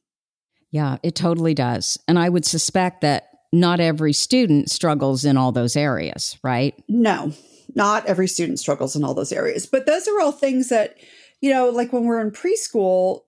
Yeah, 0.70 0.98
it 1.02 1.14
totally 1.14 1.54
does. 1.54 1.98
And 2.06 2.18
I 2.18 2.28
would 2.28 2.44
suspect 2.44 3.00
that 3.00 3.30
not 3.52 3.80
every 3.80 4.12
student 4.12 4.70
struggles 4.70 5.24
in 5.24 5.36
all 5.36 5.50
those 5.52 5.76
areas, 5.76 6.38
right? 6.42 6.74
No, 6.88 7.32
not 7.76 8.06
every 8.06 8.26
student 8.26 8.58
struggles 8.58 8.96
in 8.96 9.04
all 9.04 9.14
those 9.14 9.32
areas. 9.32 9.66
But 9.66 9.86
those 9.86 10.08
are 10.08 10.18
all 10.20 10.32
things 10.32 10.70
that, 10.70 10.96
you 11.40 11.50
know, 11.50 11.68
like 11.68 11.92
when 11.92 12.06
we're 12.06 12.20
in 12.20 12.32
preschool, 12.32 13.20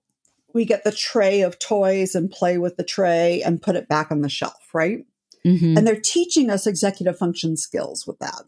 we 0.53 0.65
get 0.65 0.83
the 0.83 0.91
tray 0.91 1.41
of 1.41 1.59
toys 1.59 2.15
and 2.15 2.31
play 2.31 2.57
with 2.57 2.75
the 2.75 2.83
tray 2.83 3.41
and 3.43 3.61
put 3.61 3.75
it 3.75 3.87
back 3.87 4.11
on 4.11 4.21
the 4.21 4.29
shelf, 4.29 4.73
right? 4.73 5.05
Mm-hmm. 5.45 5.77
And 5.77 5.87
they're 5.87 6.01
teaching 6.01 6.49
us 6.49 6.65
executive 6.67 7.17
function 7.17 7.55
skills 7.55 8.05
with 8.07 8.17
that. 8.19 8.41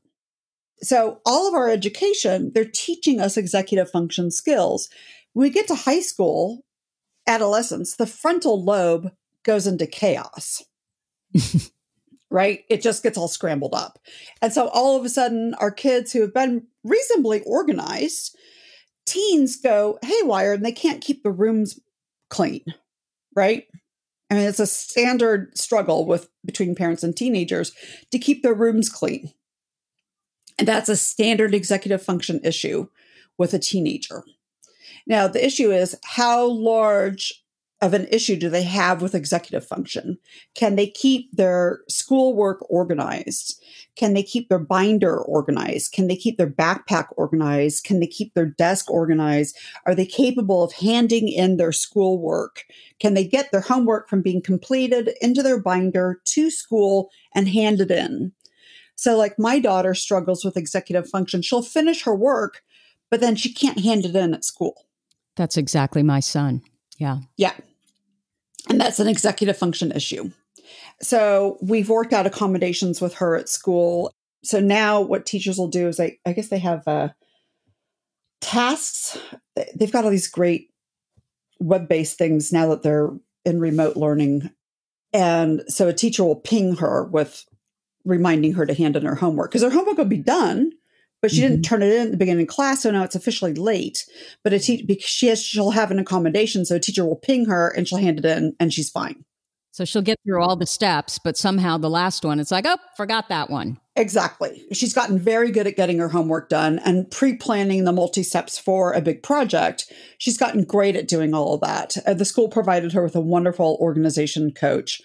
So 0.82 1.22
all 1.26 1.48
of 1.48 1.54
our 1.54 1.70
education, 1.70 2.52
they're 2.54 2.66
teaching 2.66 3.22
us 3.22 3.38
executive 3.38 3.90
function 3.90 4.32
skills. 4.32 4.90
When 5.34 5.44
we 5.44 5.50
get 5.52 5.68
to 5.68 5.76
high 5.76 6.02
school, 6.02 6.66
adolescence, 7.28 7.96
the 7.96 8.08
frontal 8.08 8.62
lobe 8.64 9.12
goes 9.44 9.68
into 9.68 9.86
chaos. 9.86 10.64
right? 12.32 12.64
It 12.70 12.82
just 12.82 13.04
gets 13.04 13.18
all 13.18 13.28
scrambled 13.28 13.76
up. 13.76 14.00
And 14.42 14.52
so 14.52 14.70
all 14.70 14.98
of 14.98 15.06
a 15.06 15.10
sudden, 15.10 15.54
our 15.60 15.70
kids 15.70 16.12
who 16.12 16.22
have 16.22 16.34
been 16.34 16.66
reasonably 16.84 17.42
organized, 17.42 18.36
teens 19.06 19.58
go 19.58 20.00
haywire 20.02 20.54
and 20.54 20.66
they 20.66 20.72
can't 20.72 21.04
keep 21.04 21.22
the 21.22 21.32
rooms 21.32 21.80
clean, 22.30 22.64
right? 23.36 23.68
I 24.30 24.36
mean, 24.36 24.48
it's 24.48 24.62
a 24.62 24.66
standard 24.66 25.58
struggle 25.58 26.06
with 26.06 26.30
between 26.46 26.74
parents 26.74 27.04
and 27.04 27.16
teenagers 27.16 27.74
to 28.12 28.18
keep 28.18 28.42
their 28.42 28.54
rooms 28.54 28.90
clean. 28.90 29.34
And 30.58 30.68
that's 30.68 30.90
a 30.90 30.96
standard 30.96 31.54
executive 31.54 32.02
function 32.02 32.40
issue 32.44 32.88
with 33.38 33.54
a 33.54 33.60
teenager. 33.60 34.24
Now, 35.06 35.28
the 35.28 35.46
issue 35.46 35.72
is 35.72 35.98
how 36.06 36.46
large 36.46 37.41
of 37.82 37.96
an 37.96 38.08
issue 38.12 38.36
do 38.36 38.48
they 38.48 38.62
have 38.64 39.02
with 39.02 39.16
executive 39.16 39.66
function? 39.66 40.18
Can 40.54 40.76
they 40.76 40.88
keep 40.88 41.36
their 41.36 41.82
schoolwork 41.90 42.60
organized? 42.70 43.62
Can 43.96 44.14
they 44.14 44.22
keep 44.22 44.50
their 44.50 44.60
binder 44.60 45.20
organized? 45.20 45.92
Can 45.92 46.08
they 46.08 46.16
keep 46.16 46.38
their 46.38 46.50
backpack 46.50 47.08
organized? 47.18 47.84
Can 47.84 48.00
they 48.00 48.08
keep 48.08 48.34
their 48.34 48.46
desk 48.46 48.90
organized? 48.92 49.58
Are 49.88 49.96
they 49.96 50.06
capable 50.06 50.64
of 50.64 50.74
handing 50.74 51.28
in 51.28 51.58
their 51.58 51.72
schoolwork? 51.72 52.64
Can 53.00 53.16
they 53.16 53.26
get 53.26 53.52
their 53.52 53.62
homework 53.62 54.08
from 54.08 54.22
being 54.22 54.44
completed 54.44 55.12
into 55.20 55.42
their 55.42 55.60
binder 55.60 56.22
to 56.26 56.52
school 56.52 57.10
and 57.34 57.50
hand 57.50 57.82
it 57.82 57.90
in? 57.90 58.32
So, 58.96 59.18
like, 59.18 59.40
my 59.40 59.58
daughter 59.58 59.96
struggles 59.96 60.46
with 60.46 60.56
executive 60.56 61.10
function. 61.10 61.42
She'll 61.42 61.64
finish 61.64 62.04
her 62.04 62.16
work, 62.16 62.62
but 63.10 63.20
then 63.20 63.36
she 63.36 63.52
can't 63.52 63.80
hand 63.80 64.06
it 64.06 64.16
in 64.16 64.36
at 64.36 64.46
school. 64.46 64.86
That's 65.36 65.58
exactly 65.58 66.04
my 66.04 66.20
son. 66.20 66.62
Yeah. 67.00 67.18
Yeah. 67.36 67.54
And 68.70 68.80
that's 68.80 69.00
an 69.00 69.08
executive 69.08 69.58
function 69.58 69.92
issue. 69.92 70.32
So, 71.02 71.58
we've 71.62 71.90
worked 71.90 72.14
out 72.14 72.28
accommodations 72.28 73.02
with 73.02 73.16
her 73.16 73.36
at 73.36 73.50
school. 73.50 74.12
So 74.44 74.60
now 74.60 75.02
what 75.02 75.26
teachers 75.26 75.58
will 75.58 75.68
do 75.68 75.88
is 75.88 75.98
they, 75.98 76.20
I 76.26 76.34
guess 76.34 76.48
they 76.48 76.60
have 76.60 76.88
uh, 76.88 77.10
tasks. 78.42 79.18
They've 79.76 79.92
got 79.92 80.04
all 80.04 80.12
these 80.12 80.28
great 80.28 80.70
web 81.60 81.88
based 81.88 82.18
things 82.18 82.52
now 82.52 82.68
that 82.70 82.82
they're 82.82 83.12
in 83.46 83.60
remote 83.60 83.96
learning. 83.96 84.50
And 85.14 85.64
so 85.68 85.88
a 85.88 85.94
teacher 85.94 86.24
will 86.24 86.36
ping 86.36 86.78
her 86.78 87.06
with 87.06 87.46
reminding 88.04 88.54
her 88.54 88.66
to 88.66 88.74
hand 88.74 88.96
in 88.96 89.06
her 89.06 89.16
homework 89.16 89.52
because 89.52 89.64
her 89.64 89.70
homework 89.70 89.98
will 89.98 90.06
be 90.06 90.18
done, 90.18 90.72
but 91.22 91.32
she 91.32 91.42
mm-hmm. 91.42 91.50
didn't 91.50 91.66
turn 91.66 91.82
it 91.82 91.94
in 91.94 92.08
at 92.08 92.12
the 92.12 92.18
beginning 92.18 92.44
of 92.44 92.50
class, 92.50 92.84
so 92.84 92.92
now 92.92 93.04
it's 93.04 93.16
officially 93.16 93.54
late. 93.54 94.06
But 94.44 94.54
a 94.54 94.60
te- 94.60 94.84
because 94.84 95.06
she 95.06 95.28
has, 95.28 95.44
she'll 95.44 95.72
have 95.72 95.92
an 95.92 96.00
accommodation, 96.00 96.66
so 96.66 96.76
a 96.76 96.80
teacher 96.80 97.06
will 97.06 97.16
ping 97.16 97.46
her 97.46 97.70
and 97.70 97.88
she'll 97.88 98.00
hand 98.00 98.20
it 98.20 98.26
in, 98.26 98.56
and 98.60 98.74
she's 98.74 98.90
fine. 98.90 99.24
So 99.74 99.86
she'll 99.86 100.02
get 100.02 100.20
through 100.26 100.44
all 100.44 100.58
the 100.58 100.68
steps, 100.68 101.18
but 101.18 101.38
somehow 101.38 101.78
the 101.78 101.90
last 101.90 102.26
one, 102.26 102.42
it's 102.42 102.52
like, 102.52 102.66
oh, 102.68 102.78
forgot 102.98 103.30
that 103.30 103.50
one. 103.50 103.80
Exactly. 103.96 104.66
She's 104.74 104.94
gotten 104.94 105.18
very 105.18 105.50
good 105.50 105.66
at 105.66 105.78
getting 105.78 106.00
her 106.00 106.10
homework 106.10 106.50
done 106.50 106.80
and 106.80 107.10
pre 107.10 107.36
planning 107.38 107.86
the 107.86 107.94
multi 107.94 108.24
steps 108.24 108.60
for 108.60 108.92
a 108.92 109.02
big 109.02 109.24
project. 109.24 109.92
She's 110.18 110.38
gotten 110.38 110.66
great 110.66 110.98
at 110.98 111.08
doing 111.08 111.34
all 111.34 111.54
of 111.54 111.62
that. 111.62 111.96
Uh, 112.06 112.14
the 112.14 112.26
school 112.26 112.50
provided 112.50 112.92
her 112.92 113.04
with 113.04 113.16
a 113.16 113.22
wonderful 113.22 113.78
organization 113.80 114.52
coach 114.52 115.02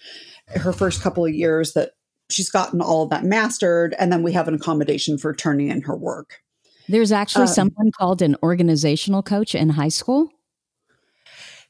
her 0.49 0.73
first 0.73 1.01
couple 1.01 1.25
of 1.25 1.33
years 1.33 1.73
that 1.73 1.91
she's 2.29 2.49
gotten 2.49 2.81
all 2.81 3.03
of 3.03 3.09
that 3.09 3.23
mastered. 3.23 3.95
And 3.99 4.11
then 4.11 4.23
we 4.23 4.33
have 4.33 4.47
an 4.47 4.53
accommodation 4.53 5.17
for 5.17 5.33
turning 5.33 5.69
in 5.69 5.81
her 5.83 5.95
work. 5.95 6.41
There's 6.89 7.11
actually 7.11 7.43
um, 7.43 7.47
someone 7.47 7.91
called 7.91 8.21
an 8.21 8.35
organizational 8.41 9.23
coach 9.23 9.53
in 9.55 9.69
high 9.69 9.89
school. 9.89 10.29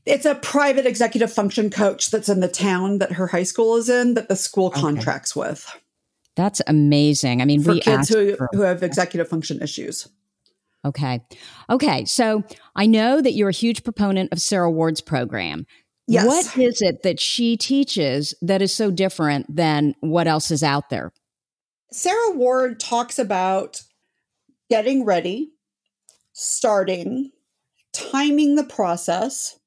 It's 0.05 0.25
a 0.25 0.35
private 0.35 0.85
executive 0.85 1.33
function 1.33 1.69
coach 1.69 2.11
that's 2.11 2.29
in 2.29 2.39
the 2.39 2.47
town 2.47 2.99
that 2.99 3.11
her 3.11 3.27
high 3.27 3.43
school 3.43 3.75
is 3.75 3.89
in 3.89 4.13
that 4.13 4.29
the 4.29 4.35
school 4.35 4.67
okay. 4.67 4.79
contracts 4.79 5.35
with. 5.35 5.69
That's 6.35 6.61
amazing. 6.67 7.41
I 7.41 7.45
mean, 7.45 7.61
for 7.63 7.77
kids 7.79 8.09
who, 8.09 8.35
for- 8.35 8.49
who 8.53 8.61
have 8.61 8.83
executive 8.83 9.27
function 9.27 9.61
issues. 9.61 10.07
Okay. 10.85 11.19
Okay. 11.69 12.05
So 12.05 12.43
I 12.75 12.85
know 12.85 13.19
that 13.21 13.33
you're 13.33 13.49
a 13.49 13.53
huge 13.53 13.83
proponent 13.83 14.31
of 14.31 14.39
Sarah 14.39 14.71
Ward's 14.71 15.01
program. 15.01 15.65
Yes. 16.07 16.25
What 16.25 16.57
is 16.57 16.81
it 16.81 17.03
that 17.03 17.19
she 17.19 17.57
teaches 17.57 18.33
that 18.41 18.61
is 18.61 18.73
so 18.73 18.91
different 18.91 19.53
than 19.53 19.93
what 19.99 20.27
else 20.27 20.51
is 20.51 20.63
out 20.63 20.89
there? 20.89 21.11
Sarah 21.91 22.31
Ward 22.31 22.79
talks 22.79 23.19
about 23.19 23.81
getting 24.69 25.03
ready, 25.05 25.51
starting, 26.33 27.31
timing 27.93 28.55
the 28.55 28.63
process, 28.63 29.59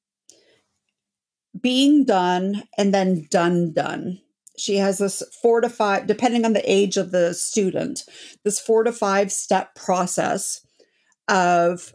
being 1.59 2.05
done 2.05 2.63
and 2.77 2.93
then 2.93 3.27
done 3.29 3.73
done 3.73 4.19
she 4.57 4.75
has 4.77 4.99
this 4.99 5.23
four 5.41 5.59
to 5.61 5.69
five 5.69 6.07
depending 6.07 6.45
on 6.45 6.53
the 6.53 6.71
age 6.71 6.97
of 6.97 7.11
the 7.11 7.33
student 7.33 8.03
this 8.43 8.59
four 8.59 8.83
to 8.83 8.91
five 8.91 9.31
step 9.31 9.75
process 9.75 10.65
of 11.27 11.93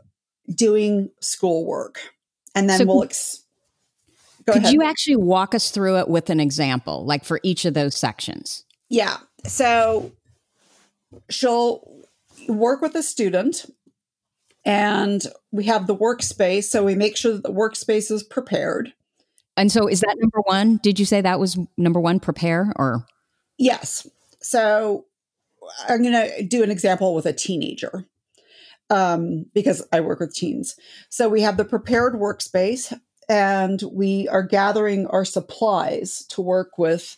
doing 0.55 1.11
schoolwork 1.21 2.01
and 2.55 2.69
then 2.69 2.79
so 2.79 2.85
we'll 2.85 3.05
ex- 3.05 3.45
could 4.47 4.63
ahead. 4.63 4.73
you 4.73 4.83
actually 4.83 5.17
walk 5.17 5.55
us 5.55 5.71
through 5.71 5.99
it 5.99 6.09
with 6.09 6.31
an 6.31 6.41
example 6.41 7.05
like 7.05 7.25
for 7.25 7.41
each 7.43 7.65
of 7.65 7.75
those 7.75 7.97
sections 7.97 8.65
yeah 8.89 9.17
so 9.45 10.13
she'll 11.31 12.03
work 12.49 12.81
with 12.81 12.95
a 12.95 13.03
student 13.03 13.67
and 14.65 15.27
we 15.53 15.65
have 15.65 15.87
the 15.87 15.97
workspace 15.97 16.65
so 16.65 16.85
we 16.85 16.95
make 16.95 17.17
sure 17.17 17.33
that 17.33 17.43
the 17.43 17.53
workspace 17.53 18.11
is 18.11 18.23
prepared 18.23 18.93
and 19.57 19.73
so 19.73 19.87
is 19.87 20.01
that 20.01 20.17
number 20.19 20.41
one? 20.45 20.79
Did 20.83 20.99
you 20.99 21.07
say 21.07 21.21
that 21.21 21.41
was 21.41 21.59
number 21.77 22.01
one, 22.01 22.21
prepare 22.21 22.73
or? 22.77 23.07
Yes. 23.59 24.07
So 24.41 25.07
I'm 25.89 26.03
going 26.03 26.13
to 26.13 26.43
do 26.43 26.63
an 26.63 26.71
example 26.71 27.15
with 27.15 27.27
a 27.27 27.33
teenager 27.33 28.05
um, 28.91 29.47
because 29.55 29.87
I 29.93 30.01
work 30.01 30.21
with 30.21 30.35
teens. 30.35 30.77
So 31.09 31.29
we 31.29 31.41
have 31.41 31.57
the 31.57 31.65
prepared 31.65 32.15
workspace 32.15 32.99
and 33.29 33.83
we 33.93 34.29
are 34.29 34.43
gathering 34.43 35.07
our 35.09 35.25
supplies 35.25 36.25
to 36.31 36.41
work 36.41 36.79
with. 36.79 37.17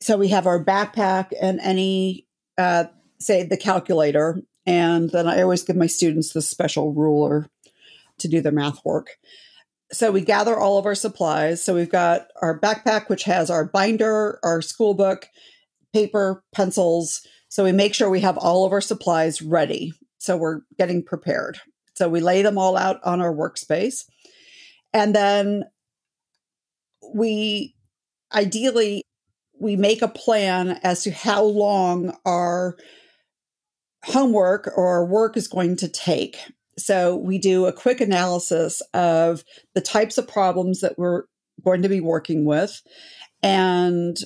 So 0.00 0.16
we 0.16 0.28
have 0.28 0.46
our 0.46 0.62
backpack 0.62 1.32
and 1.40 1.60
any, 1.60 2.26
uh, 2.58 2.84
say, 3.18 3.44
the 3.44 3.56
calculator. 3.56 4.40
And 4.66 5.10
then 5.10 5.26
I 5.26 5.42
always 5.42 5.64
give 5.64 5.76
my 5.76 5.86
students 5.86 6.32
the 6.32 6.42
special 6.42 6.92
ruler 6.92 7.48
to 8.18 8.28
do 8.28 8.40
their 8.40 8.52
math 8.52 8.84
work 8.84 9.10
so 9.92 10.10
we 10.10 10.22
gather 10.22 10.58
all 10.58 10.78
of 10.78 10.86
our 10.86 10.94
supplies. 10.94 11.62
So 11.62 11.74
we've 11.74 11.90
got 11.90 12.28
our 12.40 12.58
backpack, 12.58 13.08
which 13.08 13.24
has 13.24 13.50
our 13.50 13.64
binder, 13.64 14.40
our 14.42 14.62
school 14.62 14.94
book, 14.94 15.28
paper, 15.92 16.42
pencils. 16.52 17.26
So 17.48 17.64
we 17.64 17.72
make 17.72 17.94
sure 17.94 18.08
we 18.08 18.20
have 18.20 18.38
all 18.38 18.64
of 18.64 18.72
our 18.72 18.80
supplies 18.80 19.42
ready. 19.42 19.92
So 20.18 20.36
we're 20.36 20.62
getting 20.78 21.04
prepared. 21.04 21.60
So 21.94 22.08
we 22.08 22.20
lay 22.20 22.40
them 22.42 22.56
all 22.56 22.76
out 22.76 23.00
on 23.04 23.20
our 23.20 23.34
workspace. 23.34 24.04
And 24.94 25.14
then 25.14 25.64
we 27.14 27.74
ideally 28.34 29.04
we 29.60 29.76
make 29.76 30.02
a 30.02 30.08
plan 30.08 30.80
as 30.82 31.04
to 31.04 31.12
how 31.12 31.44
long 31.44 32.16
our 32.24 32.76
homework 34.04 34.72
or 34.76 35.06
work 35.06 35.36
is 35.36 35.46
going 35.46 35.76
to 35.76 35.88
take. 35.88 36.36
So 36.78 37.16
we 37.16 37.38
do 37.38 37.66
a 37.66 37.72
quick 37.72 38.00
analysis 38.00 38.82
of 38.92 39.44
the 39.74 39.80
types 39.80 40.18
of 40.18 40.26
problems 40.26 40.80
that 40.80 40.98
we're 40.98 41.24
going 41.64 41.82
to 41.82 41.88
be 41.88 42.00
working 42.00 42.44
with 42.44 42.82
and 43.42 44.16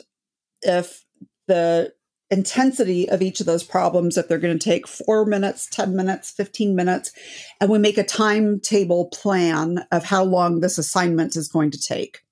if 0.63 1.05
the 1.49 1.93
intensity 2.31 3.09
of 3.09 3.23
each 3.23 3.41
of 3.41 3.47
those 3.47 3.63
problems 3.63 4.17
if 4.17 4.27
they're 4.27 4.39
going 4.39 4.59
to 4.59 4.65
take 4.65 4.89
4 4.89 5.27
minutes, 5.27 5.69
10 5.71 5.95
minutes, 5.95 6.31
15 6.31 6.75
minutes 6.75 7.13
and 7.61 7.71
we 7.71 7.79
make 7.79 7.99
a 7.99 8.05
timetable 8.05 9.07
plan 9.07 9.87
of 9.93 10.05
how 10.05 10.25
long 10.25 10.61
this 10.61 10.79
assignment 10.79 11.37
is 11.37 11.49
going 11.49 11.71
to 11.71 11.81
take. 11.81 12.23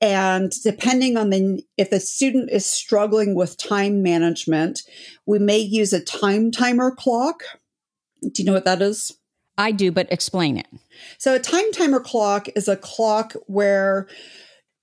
And 0.00 0.52
depending 0.62 1.16
on 1.16 1.30
the 1.30 1.62
if 1.78 1.90
the 1.90 2.00
student 2.00 2.50
is 2.50 2.66
struggling 2.66 3.34
with 3.34 3.56
time 3.56 4.02
management, 4.02 4.82
we 5.24 5.38
may 5.38 5.58
use 5.58 5.92
a 5.92 6.00
time 6.00 6.50
timer 6.50 6.90
clock 6.90 7.42
do 8.32 8.42
you 8.42 8.46
know 8.46 8.52
what 8.52 8.64
that 8.64 8.82
is? 8.82 9.12
I 9.58 9.72
do, 9.72 9.90
but 9.90 10.10
explain 10.12 10.58
it. 10.58 10.66
So, 11.18 11.34
a 11.34 11.38
time 11.38 11.72
timer 11.72 12.00
clock 12.00 12.48
is 12.54 12.68
a 12.68 12.76
clock 12.76 13.34
where 13.46 14.06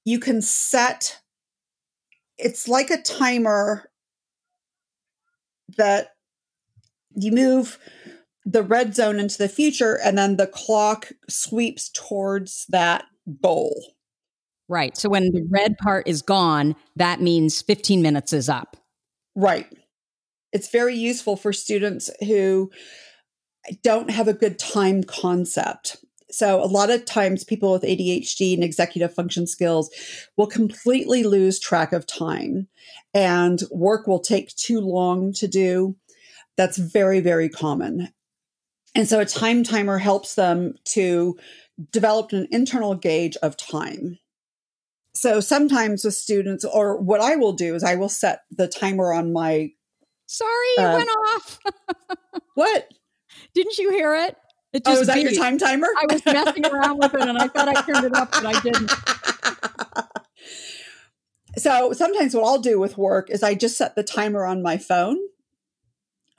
you 0.03 0.19
can 0.19 0.41
set, 0.41 1.19
it's 2.37 2.67
like 2.67 2.89
a 2.89 3.01
timer 3.01 3.89
that 5.77 6.09
you 7.15 7.31
move 7.31 7.77
the 8.45 8.63
red 8.63 8.95
zone 8.95 9.19
into 9.19 9.37
the 9.37 9.49
future 9.49 9.99
and 10.03 10.17
then 10.17 10.37
the 10.37 10.47
clock 10.47 11.11
sweeps 11.29 11.89
towards 11.89 12.65
that 12.69 13.05
goal. 13.41 13.93
Right. 14.67 14.97
So, 14.97 15.09
when 15.09 15.31
the 15.31 15.45
red 15.49 15.77
part 15.77 16.07
is 16.07 16.21
gone, 16.21 16.75
that 16.95 17.21
means 17.21 17.61
15 17.61 18.01
minutes 18.01 18.33
is 18.33 18.49
up. 18.49 18.77
Right. 19.35 19.67
It's 20.51 20.69
very 20.69 20.95
useful 20.95 21.35
for 21.35 21.51
students 21.51 22.09
who 22.25 22.71
don't 23.81 24.09
have 24.09 24.27
a 24.27 24.33
good 24.33 24.59
time 24.59 25.03
concept. 25.03 26.02
So, 26.33 26.63
a 26.63 26.65
lot 26.65 26.89
of 26.89 27.05
times, 27.05 27.43
people 27.43 27.71
with 27.71 27.83
ADHD 27.83 28.55
and 28.55 28.63
executive 28.63 29.13
function 29.13 29.45
skills 29.45 29.91
will 30.35 30.47
completely 30.47 31.23
lose 31.23 31.59
track 31.59 31.93
of 31.93 32.07
time, 32.07 32.67
and 33.13 33.61
work 33.69 34.07
will 34.07 34.19
take 34.19 34.55
too 34.55 34.79
long 34.79 35.31
to 35.33 35.47
do. 35.47 35.95
That's 36.57 36.77
very, 36.77 37.19
very 37.19 37.49
common. 37.49 38.09
And 38.95 39.07
so, 39.07 39.19
a 39.19 39.25
time 39.25 39.63
timer 39.63 39.99
helps 39.99 40.33
them 40.33 40.73
to 40.85 41.37
develop 41.91 42.33
an 42.33 42.47
internal 42.49 42.95
gauge 42.95 43.37
of 43.43 43.55
time. 43.55 44.17
So, 45.13 45.39
sometimes 45.39 46.03
with 46.03 46.15
students, 46.15 46.65
or 46.65 46.99
what 46.99 47.21
I 47.21 47.35
will 47.35 47.53
do 47.53 47.75
is 47.75 47.83
I 47.83 47.93
will 47.93 48.09
set 48.09 48.41
the 48.49 48.67
timer 48.67 49.13
on 49.13 49.33
my. 49.33 49.69
Sorry, 50.25 50.69
it 50.77 50.81
uh, 50.81 50.93
went 50.97 51.09
off. 51.09 51.59
what? 52.55 52.91
Didn't 53.53 53.77
you 53.77 53.91
hear 53.91 54.15
it? 54.15 54.35
It 54.73 54.81
oh, 54.85 54.91
just 54.91 54.97
oh, 54.97 54.99
was 54.99 55.07
that 55.07 55.15
beat. 55.15 55.31
your 55.31 55.33
time 55.33 55.57
timer? 55.57 55.87
I 55.87 56.11
was 56.11 56.25
messing 56.25 56.65
around 56.65 56.97
with 56.97 57.13
it 57.13 57.21
and 57.21 57.37
I 57.37 57.47
thought 57.47 57.69
I 57.69 57.81
turned 57.81 58.05
it 58.05 58.15
up, 58.15 58.31
but 58.31 58.45
I 58.45 58.59
didn't. 58.61 58.91
So 61.57 61.93
sometimes 61.93 62.33
what 62.33 62.45
I'll 62.45 62.59
do 62.59 62.79
with 62.79 62.97
work 62.97 63.29
is 63.29 63.43
I 63.43 63.53
just 63.53 63.77
set 63.77 63.95
the 63.95 64.03
timer 64.03 64.45
on 64.45 64.63
my 64.63 64.77
phone, 64.77 65.17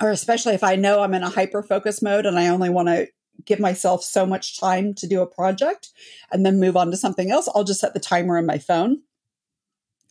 or 0.01 0.11
especially 0.11 0.55
if 0.55 0.65
I 0.65 0.75
know 0.75 1.01
I'm 1.01 1.15
in 1.15 1.23
a 1.23 1.31
hyper 1.31 1.63
focus 1.63 2.03
mode 2.03 2.27
and 2.27 2.39
I 2.39 2.49
only 2.49 2.69
want 2.69 2.89
to 2.89 3.09
give 3.45 3.61
myself 3.61 4.03
so 4.03 4.27
much 4.27 4.59
time 4.59 4.95
to 4.95 5.07
do 5.07 5.21
a 5.23 5.27
project 5.27 5.91
and 6.33 6.45
then 6.45 6.61
move 6.61 6.77
on 6.77 6.91
to 6.91 6.97
something 6.97 7.31
else, 7.31 7.49
I'll 7.55 7.65
just 7.65 7.81
set 7.81 7.95
the 7.95 8.01
timer 8.01 8.39
on 8.39 8.47
my 8.47 8.59
phone. 8.59 9.03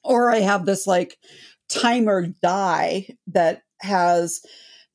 Or 0.04 0.32
I 0.32 0.40
have 0.40 0.66
this 0.66 0.88
like 0.88 1.18
timer 1.68 2.28
die 2.42 3.08
that 3.28 3.64
has 3.82 4.42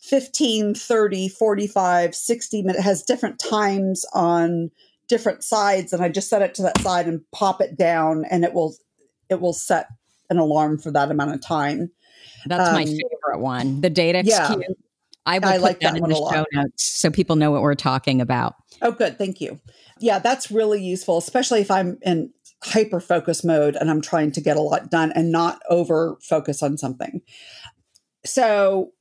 15, 0.00 0.74
30, 0.74 1.28
45, 1.28 2.14
60 2.14 2.62
minutes, 2.62 2.84
has 2.84 3.02
different 3.02 3.38
times 3.38 4.04
on 4.12 4.70
different 5.08 5.42
sides. 5.42 5.92
And 5.92 6.02
I 6.02 6.08
just 6.08 6.28
set 6.28 6.42
it 6.42 6.54
to 6.54 6.62
that 6.62 6.80
side 6.80 7.06
and 7.06 7.20
pop 7.32 7.61
it 7.61 7.76
down 7.76 8.24
and 8.30 8.44
it 8.44 8.52
will, 8.52 8.76
it 9.28 9.40
will 9.40 9.52
set 9.52 9.88
an 10.30 10.38
alarm 10.38 10.78
for 10.78 10.90
that 10.92 11.11
amount 11.11 11.34
of 11.34 11.40
time. 11.40 11.90
That's 12.46 12.68
um, 12.68 12.74
my 12.74 12.84
favorite 12.84 13.40
one. 13.40 13.80
The 13.80 13.90
data 13.90 14.22
yeah, 14.24 14.54
I 15.26 15.38
will 15.38 15.48
I 15.48 15.56
put 15.56 15.62
like 15.62 15.80
that, 15.80 15.94
that 15.94 16.02
in 16.02 16.08
the 16.08 16.14
show 16.14 16.46
notes 16.52 16.84
so 16.84 17.11
people 17.11 17.37
know 17.37 17.50
what 17.50 17.62
we're 17.62 17.74
talking 17.74 18.20
about. 18.20 18.55
Oh, 18.80 18.92
good. 18.92 19.18
Thank 19.18 19.40
you. 19.40 19.61
Yeah, 19.99 20.20
that's 20.20 20.51
really 20.51 20.82
useful, 20.82 21.18
especially 21.18 21.61
if 21.61 21.70
I'm 21.70 21.99
in 22.03 22.32
hyper 22.64 23.01
focus 23.01 23.44
mode 23.44 23.76
and 23.76 23.90
I'm 23.90 24.01
trying 24.01 24.32
to 24.32 24.40
get 24.40 24.57
a 24.57 24.61
lot 24.61 24.90
done 24.90 25.12
and 25.12 25.30
not 25.30 25.61
over 25.68 26.16
focus 26.22 26.62
on 26.62 26.78
something. 26.78 27.20
So 28.24 28.92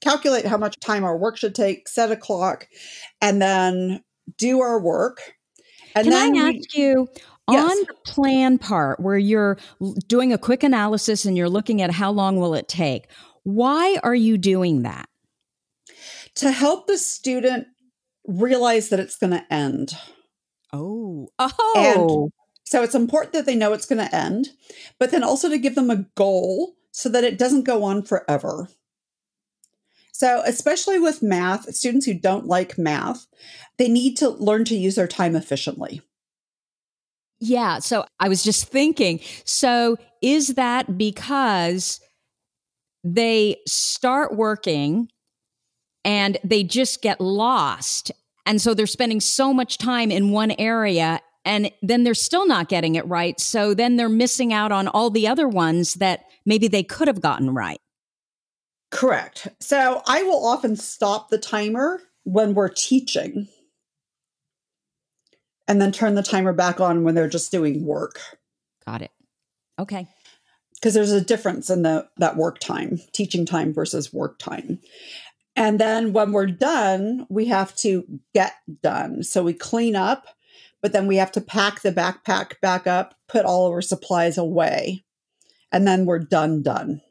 calculate 0.00 0.46
how 0.46 0.56
much 0.56 0.78
time 0.80 1.04
our 1.04 1.16
work 1.16 1.36
should 1.36 1.54
take, 1.54 1.88
set 1.88 2.10
a 2.10 2.16
clock, 2.16 2.68
and 3.20 3.40
then 3.40 4.02
do 4.36 4.60
our 4.60 4.80
work. 4.80 5.34
And 5.94 6.04
Can 6.04 6.12
then 6.12 6.36
I 6.36 6.48
ask 6.48 6.76
we, 6.76 6.82
you, 6.82 7.08
Yes. 7.50 7.70
On 7.70 7.78
the 7.86 7.94
plan 8.04 8.58
part 8.58 9.00
where 9.00 9.16
you're 9.16 9.56
doing 10.06 10.34
a 10.34 10.38
quick 10.38 10.62
analysis 10.62 11.24
and 11.24 11.34
you're 11.34 11.48
looking 11.48 11.80
at 11.80 11.90
how 11.90 12.10
long 12.10 12.36
will 12.36 12.54
it 12.54 12.68
take, 12.68 13.06
why 13.42 13.98
are 14.02 14.14
you 14.14 14.36
doing 14.36 14.82
that? 14.82 15.08
To 16.36 16.50
help 16.50 16.86
the 16.86 16.98
student 16.98 17.68
realize 18.26 18.90
that 18.90 19.00
it's 19.00 19.16
going 19.16 19.30
to 19.30 19.52
end. 19.52 19.94
Oh. 20.74 21.28
Oh. 21.38 21.72
And 21.74 22.32
so 22.64 22.82
it's 22.82 22.94
important 22.94 23.32
that 23.32 23.46
they 23.46 23.56
know 23.56 23.72
it's 23.72 23.86
going 23.86 24.06
to 24.06 24.14
end, 24.14 24.50
but 24.98 25.10
then 25.10 25.24
also 25.24 25.48
to 25.48 25.56
give 25.56 25.74
them 25.74 25.90
a 25.90 26.04
goal 26.16 26.74
so 26.90 27.08
that 27.08 27.24
it 27.24 27.38
doesn't 27.38 27.64
go 27.64 27.82
on 27.82 28.02
forever. 28.02 28.68
So, 30.18 30.42
especially 30.44 30.98
with 30.98 31.22
math, 31.22 31.72
students 31.72 32.04
who 32.04 32.12
don't 32.12 32.44
like 32.44 32.76
math, 32.76 33.28
they 33.78 33.86
need 33.86 34.16
to 34.16 34.30
learn 34.30 34.64
to 34.64 34.74
use 34.74 34.96
their 34.96 35.06
time 35.06 35.36
efficiently. 35.36 36.02
Yeah. 37.38 37.78
So 37.78 38.04
I 38.18 38.28
was 38.28 38.42
just 38.42 38.66
thinking 38.66 39.20
so 39.44 39.96
is 40.20 40.54
that 40.54 40.98
because 40.98 42.00
they 43.04 43.58
start 43.68 44.34
working 44.34 45.08
and 46.04 46.36
they 46.42 46.64
just 46.64 47.00
get 47.00 47.20
lost? 47.20 48.10
And 48.44 48.60
so 48.60 48.74
they're 48.74 48.88
spending 48.88 49.20
so 49.20 49.54
much 49.54 49.78
time 49.78 50.10
in 50.10 50.32
one 50.32 50.50
area 50.58 51.20
and 51.44 51.70
then 51.80 52.02
they're 52.02 52.14
still 52.14 52.44
not 52.44 52.68
getting 52.68 52.96
it 52.96 53.06
right. 53.06 53.38
So 53.38 53.72
then 53.72 53.94
they're 53.94 54.08
missing 54.08 54.52
out 54.52 54.72
on 54.72 54.88
all 54.88 55.10
the 55.10 55.28
other 55.28 55.46
ones 55.46 55.94
that 55.94 56.24
maybe 56.44 56.66
they 56.66 56.82
could 56.82 57.06
have 57.06 57.20
gotten 57.20 57.54
right. 57.54 57.78
Correct. 58.90 59.48
So 59.60 60.02
I 60.06 60.22
will 60.22 60.46
often 60.46 60.76
stop 60.76 61.28
the 61.28 61.38
timer 61.38 62.00
when 62.24 62.54
we're 62.54 62.68
teaching 62.68 63.48
and 65.66 65.80
then 65.80 65.92
turn 65.92 66.14
the 66.14 66.22
timer 66.22 66.54
back 66.54 66.80
on 66.80 67.04
when 67.04 67.14
they're 67.14 67.28
just 67.28 67.52
doing 67.52 67.84
work. 67.84 68.20
Got 68.86 69.02
it. 69.02 69.10
Okay. 69.78 70.08
Because 70.74 70.94
there's 70.94 71.12
a 71.12 71.20
difference 71.20 71.68
in 71.68 71.82
the 71.82 72.08
that 72.16 72.36
work 72.36 72.58
time, 72.60 73.00
teaching 73.12 73.44
time 73.44 73.74
versus 73.74 74.12
work 74.12 74.38
time. 74.38 74.80
And 75.54 75.78
then 75.78 76.12
when 76.12 76.32
we're 76.32 76.46
done, 76.46 77.26
we 77.28 77.46
have 77.46 77.74
to 77.76 78.04
get 78.32 78.54
done. 78.82 79.24
So 79.24 79.42
we 79.42 79.52
clean 79.52 79.96
up, 79.96 80.26
but 80.80 80.92
then 80.92 81.06
we 81.06 81.16
have 81.16 81.32
to 81.32 81.40
pack 81.40 81.82
the 81.82 81.92
backpack 81.92 82.60
back 82.60 82.86
up, 82.86 83.16
put 83.28 83.44
all 83.44 83.66
of 83.66 83.72
our 83.72 83.82
supplies 83.82 84.38
away, 84.38 85.04
and 85.72 85.86
then 85.86 86.06
we're 86.06 86.20
done 86.20 86.62
done. 86.62 87.02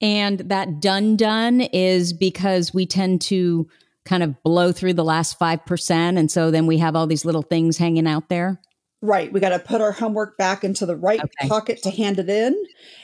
And 0.00 0.40
that 0.40 0.80
done 0.80 1.16
done 1.16 1.60
is 1.60 2.12
because 2.12 2.74
we 2.74 2.86
tend 2.86 3.22
to 3.22 3.68
kind 4.04 4.22
of 4.22 4.42
blow 4.42 4.72
through 4.72 4.94
the 4.94 5.04
last 5.04 5.38
5%. 5.38 6.18
And 6.18 6.30
so 6.30 6.50
then 6.50 6.66
we 6.66 6.78
have 6.78 6.94
all 6.94 7.06
these 7.06 7.24
little 7.24 7.42
things 7.42 7.76
hanging 7.76 8.06
out 8.06 8.28
there. 8.28 8.60
Right. 9.02 9.32
We 9.32 9.40
got 9.40 9.50
to 9.50 9.58
put 9.58 9.80
our 9.80 9.92
homework 9.92 10.38
back 10.38 10.64
into 10.64 10.86
the 10.86 10.96
right 10.96 11.20
okay. 11.20 11.48
pocket 11.48 11.82
to 11.82 11.90
hand 11.90 12.18
it 12.18 12.28
in. 12.28 12.56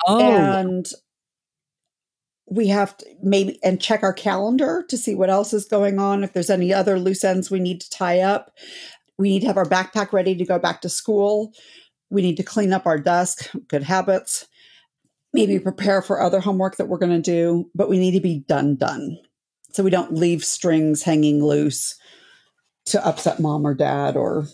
Oh. 0.06 0.20
And 0.20 0.86
we 2.46 2.68
have 2.68 2.96
to 2.98 3.06
maybe 3.22 3.58
and 3.62 3.80
check 3.80 4.02
our 4.02 4.12
calendar 4.12 4.84
to 4.88 4.98
see 4.98 5.14
what 5.14 5.30
else 5.30 5.52
is 5.52 5.64
going 5.64 5.98
on. 5.98 6.24
If 6.24 6.32
there's 6.32 6.50
any 6.50 6.72
other 6.72 6.98
loose 6.98 7.24
ends 7.24 7.50
we 7.50 7.60
need 7.60 7.80
to 7.80 7.90
tie 7.90 8.20
up, 8.20 8.52
we 9.18 9.30
need 9.30 9.40
to 9.40 9.46
have 9.46 9.56
our 9.56 9.64
backpack 9.64 10.12
ready 10.12 10.34
to 10.34 10.44
go 10.44 10.58
back 10.58 10.80
to 10.82 10.88
school. 10.88 11.52
We 12.10 12.22
need 12.22 12.36
to 12.36 12.42
clean 12.42 12.72
up 12.72 12.86
our 12.86 12.98
desk, 12.98 13.50
good 13.68 13.82
habits. 13.82 14.46
Maybe 15.32 15.58
prepare 15.58 16.02
for 16.02 16.20
other 16.20 16.40
homework 16.40 16.76
that 16.76 16.88
we're 16.88 16.98
going 16.98 17.22
to 17.22 17.30
do, 17.30 17.70
but 17.74 17.88
we 17.88 17.98
need 17.98 18.12
to 18.12 18.20
be 18.20 18.40
done, 18.40 18.76
done. 18.76 19.18
So 19.72 19.82
we 19.82 19.90
don't 19.90 20.12
leave 20.12 20.44
strings 20.44 21.02
hanging 21.02 21.42
loose 21.42 21.96
to 22.86 23.04
upset 23.06 23.40
mom 23.40 23.64
or 23.66 23.74
dad 23.74 24.16
or 24.16 24.44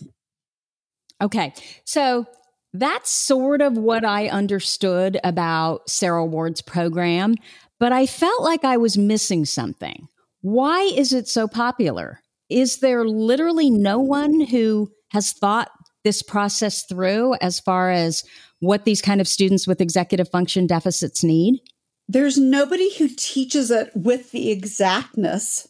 okay 1.19 1.51
so 1.83 2.27
that's 2.73 3.09
sort 3.09 3.59
of 3.59 3.75
what 3.75 4.05
i 4.05 4.27
understood 4.27 5.19
about 5.23 5.89
sarah 5.89 6.23
ward's 6.23 6.61
program 6.61 7.33
but 7.79 7.91
i 7.91 8.05
felt 8.05 8.43
like 8.43 8.63
i 8.63 8.77
was 8.77 8.99
missing 8.99 9.45
something. 9.45 10.07
Why 10.41 10.81
is 10.81 11.11
it 11.11 11.27
so 11.27 11.47
popular? 11.47 12.21
Is 12.49 12.77
there 12.77 13.05
literally 13.05 13.69
no 13.69 13.99
one 13.99 14.39
who 14.39 14.89
has 15.09 15.33
thought 15.33 15.69
this 16.03 16.21
process 16.21 16.83
through 16.85 17.35
as 17.41 17.59
far 17.59 17.91
as 17.91 18.23
what 18.59 18.85
these 18.85 19.01
kind 19.01 19.21
of 19.21 19.27
students 19.27 19.67
with 19.67 19.81
executive 19.81 20.29
function 20.29 20.67
deficits 20.67 21.23
need 21.23 21.61
there's 22.09 22.39
nobody 22.39 22.91
who 22.97 23.07
teaches 23.07 23.69
it 23.69 23.91
with 23.93 24.31
the 24.31 24.49
exactness 24.49 25.67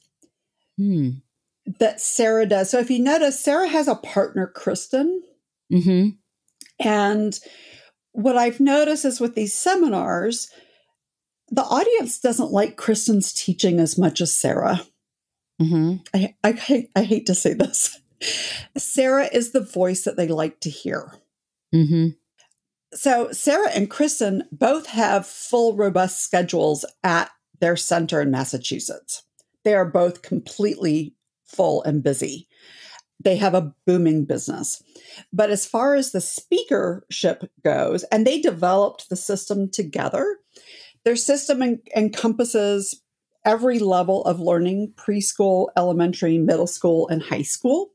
hmm. 0.78 1.10
that 1.80 2.00
Sarah 2.00 2.46
does. 2.46 2.70
So 2.70 2.80
if 2.80 2.90
you 2.90 3.00
notice, 3.00 3.38
Sarah 3.38 3.68
has 3.68 3.90
a 3.90 3.96
partner, 3.96 4.48
Kristen. 4.48 5.22
Mm-hmm. 5.72 6.12
And 6.80 7.40
what 8.14 8.38
I've 8.38 8.62
noticed 8.62 9.04
is 9.04 9.20
with 9.20 9.36
these 9.36 9.54
seminars, 9.54 10.50
the 11.50 11.64
audience 11.64 12.22
doesn't 12.22 12.54
like 12.54 12.78
Kristen's 12.78 13.34
teaching 13.34 13.82
as 13.82 13.98
much 13.98 14.22
as 14.22 14.34
Sarah. 14.34 14.82
Mm-hmm. 15.62 15.96
I, 16.14 16.36
I, 16.42 16.52
hate, 16.54 16.90
I 16.96 17.04
hate 17.04 17.26
to 17.26 17.36
say 17.36 17.54
this. 17.54 18.00
Sarah 18.78 19.28
is 19.30 19.52
the 19.52 19.60
voice 19.60 20.06
that 20.06 20.16
they 20.16 20.30
like 20.30 20.62
to 20.62 20.70
hear. 20.70 21.16
Mm-hmm. 21.76 22.12
So, 22.94 23.32
Sarah 23.32 23.70
and 23.70 23.90
Kristen 23.90 24.44
both 24.52 24.88
have 24.88 25.28
full, 25.28 25.76
robust 25.76 26.24
schedules 26.24 26.86
at 27.04 27.30
their 27.60 27.76
center 27.76 28.22
in 28.22 28.32
Massachusetts. 28.32 29.24
They 29.64 29.76
are 29.76 29.86
both 29.86 30.22
completely 30.22 31.14
full 31.46 31.84
and 31.84 32.02
busy. 32.02 32.48
They 33.22 33.36
have 33.36 33.54
a 33.54 33.74
booming 33.86 34.26
business. 34.26 34.82
But 35.34 35.50
as 35.50 35.66
far 35.66 35.96
as 35.96 36.12
the 36.12 36.22
speakership 36.22 37.52
goes, 37.64 38.04
and 38.06 38.26
they 38.26 38.40
developed 38.40 39.10
the 39.10 39.16
system 39.18 39.70
together, 39.70 40.38
their 41.04 41.18
system 41.18 41.62
en- 41.62 41.82
encompasses 41.96 43.02
every 43.46 43.80
level 43.80 44.24
of 44.26 44.40
learning 44.40 44.94
preschool, 44.96 45.68
elementary, 45.78 46.38
middle 46.38 46.68
school, 46.68 47.08
and 47.10 47.22
high 47.22 47.42
school. 47.42 47.92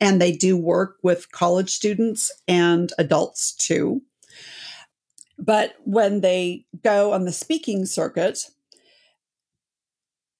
And 0.00 0.20
they 0.20 0.32
do 0.32 0.56
work 0.56 0.96
with 1.02 1.30
college 1.30 1.70
students 1.70 2.30
and 2.48 2.92
adults 2.98 3.54
too. 3.54 4.02
But 5.38 5.74
when 5.84 6.20
they 6.20 6.66
go 6.82 7.12
on 7.12 7.24
the 7.24 7.32
speaking 7.32 7.86
circuit, 7.86 8.50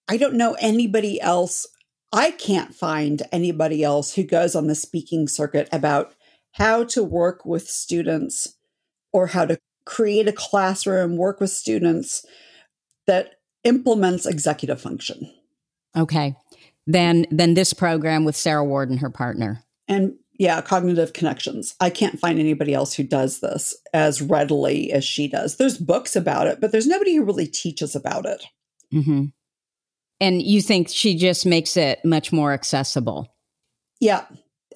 I 0.08 0.16
don't 0.16 0.34
know 0.34 0.56
anybody 0.60 1.20
else. 1.20 1.66
I 2.12 2.30
can't 2.30 2.74
find 2.74 3.22
anybody 3.32 3.82
else 3.82 4.14
who 4.14 4.22
goes 4.22 4.54
on 4.54 4.66
the 4.66 4.74
speaking 4.74 5.26
circuit 5.26 5.68
about 5.72 6.14
how 6.52 6.84
to 6.84 7.02
work 7.02 7.44
with 7.44 7.68
students 7.68 8.56
or 9.12 9.28
how 9.28 9.44
to 9.46 9.58
create 9.84 10.28
a 10.28 10.32
classroom, 10.32 11.16
work 11.16 11.40
with 11.40 11.50
students 11.50 12.24
that 13.06 13.34
implements 13.64 14.26
executive 14.26 14.80
function. 14.80 15.30
Okay. 15.96 16.34
Then 16.86 17.26
then 17.30 17.54
this 17.54 17.72
program 17.72 18.24
with 18.24 18.36
Sarah 18.36 18.64
Ward 18.64 18.90
and 18.90 19.00
her 19.00 19.10
partner. 19.10 19.64
And 19.88 20.14
yeah, 20.38 20.60
cognitive 20.60 21.12
connections. 21.12 21.74
I 21.80 21.90
can't 21.90 22.18
find 22.18 22.38
anybody 22.38 22.74
else 22.74 22.94
who 22.94 23.04
does 23.04 23.40
this 23.40 23.74
as 23.92 24.20
readily 24.20 24.92
as 24.92 25.04
she 25.04 25.28
does. 25.28 25.56
There's 25.56 25.78
books 25.78 26.16
about 26.16 26.46
it, 26.46 26.60
but 26.60 26.72
there's 26.72 26.86
nobody 26.86 27.14
who 27.14 27.24
really 27.24 27.46
teaches 27.46 27.94
about 27.94 28.26
it. 28.26 28.44
Mm-hmm. 28.92 29.26
And 30.20 30.42
you 30.42 30.60
think 30.60 30.88
she 30.88 31.16
just 31.16 31.46
makes 31.46 31.76
it 31.76 32.04
much 32.04 32.32
more 32.32 32.52
accessible? 32.52 33.34
Yeah. 34.00 34.24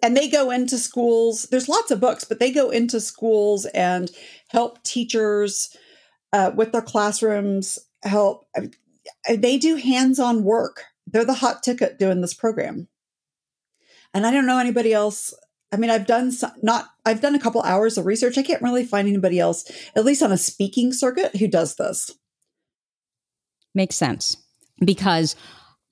And 0.03 0.17
they 0.17 0.29
go 0.29 0.51
into 0.51 0.79
schools. 0.79 1.49
There's 1.51 1.69
lots 1.69 1.91
of 1.91 2.01
books, 2.01 2.25
but 2.25 2.39
they 2.39 2.53
go 2.53 2.71
into 2.71 3.01
schools 3.01 3.67
and 3.67 4.11
help 4.49 4.83
teachers 4.85 5.77
uh, 6.33 6.53
with 6.55 6.71
their 6.71 6.83
classrooms, 6.83 7.79
help. 8.05 8.47
They 9.29 9.59
do 9.59 9.75
hands 9.75 10.21
on 10.21 10.45
work. 10.45 10.85
They're 11.07 11.25
the 11.25 11.35
hot 11.35 11.63
ticket 11.63 11.99
doing 11.99 12.21
this 12.21 12.35
program 12.35 12.87
and 14.15 14.27
I 14.27 14.31
don't 14.31 14.47
know 14.47 14.59
anybody 14.59 14.93
else 14.93 15.35
I 15.71 15.77
mean, 15.77 15.91
I've 15.91 16.07
done 16.07 16.33
some, 16.33 16.53
not, 16.63 16.89
I've 17.05 17.21
done 17.21 17.35
a 17.35 17.41
couple 17.41 17.63
hours 17.63 17.99
of 17.99 18.07
research. 18.07 18.39
I 18.39 18.43
can't 18.43 18.63
really 18.63 18.85
find 18.85 19.07
anybody 19.07 19.39
else, 19.39 19.71
at 19.95 20.05
least 20.05 20.23
on 20.23 20.33
a 20.33 20.39
speaking 20.39 20.93
circuit, 20.93 21.37
who 21.37 21.47
does 21.47 21.77
this. 21.77 22.11
Makes 23.75 23.97
sense 23.97 24.37
because 24.85 25.37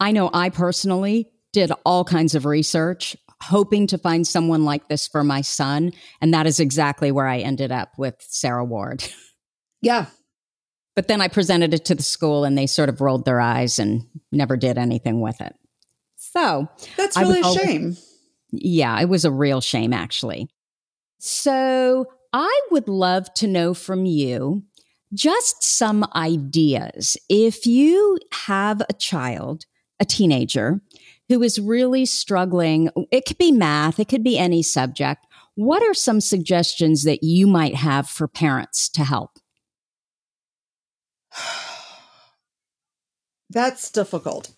I 0.00 0.12
know 0.12 0.30
I 0.32 0.48
personally 0.48 1.30
did 1.52 1.72
all 1.84 2.04
kinds 2.04 2.34
of 2.34 2.44
research 2.44 3.16
hoping 3.42 3.86
to 3.86 3.98
find 3.98 4.26
someone 4.26 4.64
like 4.64 4.88
this 4.88 5.06
for 5.06 5.22
my 5.22 5.40
son. 5.40 5.92
And 6.20 6.32
that 6.32 6.46
is 6.46 6.58
exactly 6.58 7.12
where 7.12 7.26
I 7.26 7.38
ended 7.38 7.70
up 7.70 7.92
with 7.98 8.16
Sarah 8.20 8.64
Ward. 8.64 9.04
Yeah. 9.82 10.06
But 10.96 11.06
then 11.06 11.20
I 11.20 11.28
presented 11.28 11.74
it 11.74 11.84
to 11.84 11.94
the 11.94 12.02
school 12.02 12.44
and 12.44 12.56
they 12.56 12.66
sort 12.66 12.88
of 12.88 13.00
rolled 13.02 13.24
their 13.24 13.40
eyes 13.40 13.78
and 13.78 14.06
never 14.32 14.56
did 14.56 14.78
anything 14.78 15.20
with 15.20 15.40
it. 15.40 15.54
So 16.16 16.66
that's 16.96 17.16
really 17.16 17.40
a 17.40 17.52
shame. 17.52 17.96
Yeah, 18.52 19.00
it 19.00 19.08
was 19.08 19.24
a 19.24 19.30
real 19.30 19.60
shame, 19.60 19.92
actually. 19.92 20.48
So 21.18 22.06
I 22.32 22.60
would 22.70 22.88
love 22.88 23.32
to 23.34 23.46
know 23.46 23.74
from 23.74 24.04
you 24.06 24.62
just 25.14 25.62
some 25.62 26.06
ideas. 26.14 27.16
If 27.28 27.66
you 27.66 28.18
have 28.32 28.82
a 28.88 28.92
child, 28.92 29.64
a 30.00 30.04
teenager, 30.04 30.80
who 31.28 31.42
is 31.42 31.60
really 31.60 32.06
struggling, 32.06 32.90
it 33.10 33.24
could 33.26 33.38
be 33.38 33.52
math, 33.52 33.98
it 33.98 34.08
could 34.08 34.24
be 34.24 34.38
any 34.38 34.62
subject. 34.62 35.24
what 35.54 35.82
are 35.82 35.94
some 35.94 36.20
suggestions 36.20 37.04
that 37.04 37.22
you 37.22 37.46
might 37.46 37.74
have 37.74 38.06
for 38.06 38.28
parents 38.28 38.90
to 38.90 39.02
help? 39.02 39.38
That's 43.50 43.90
difficult. 43.90 44.55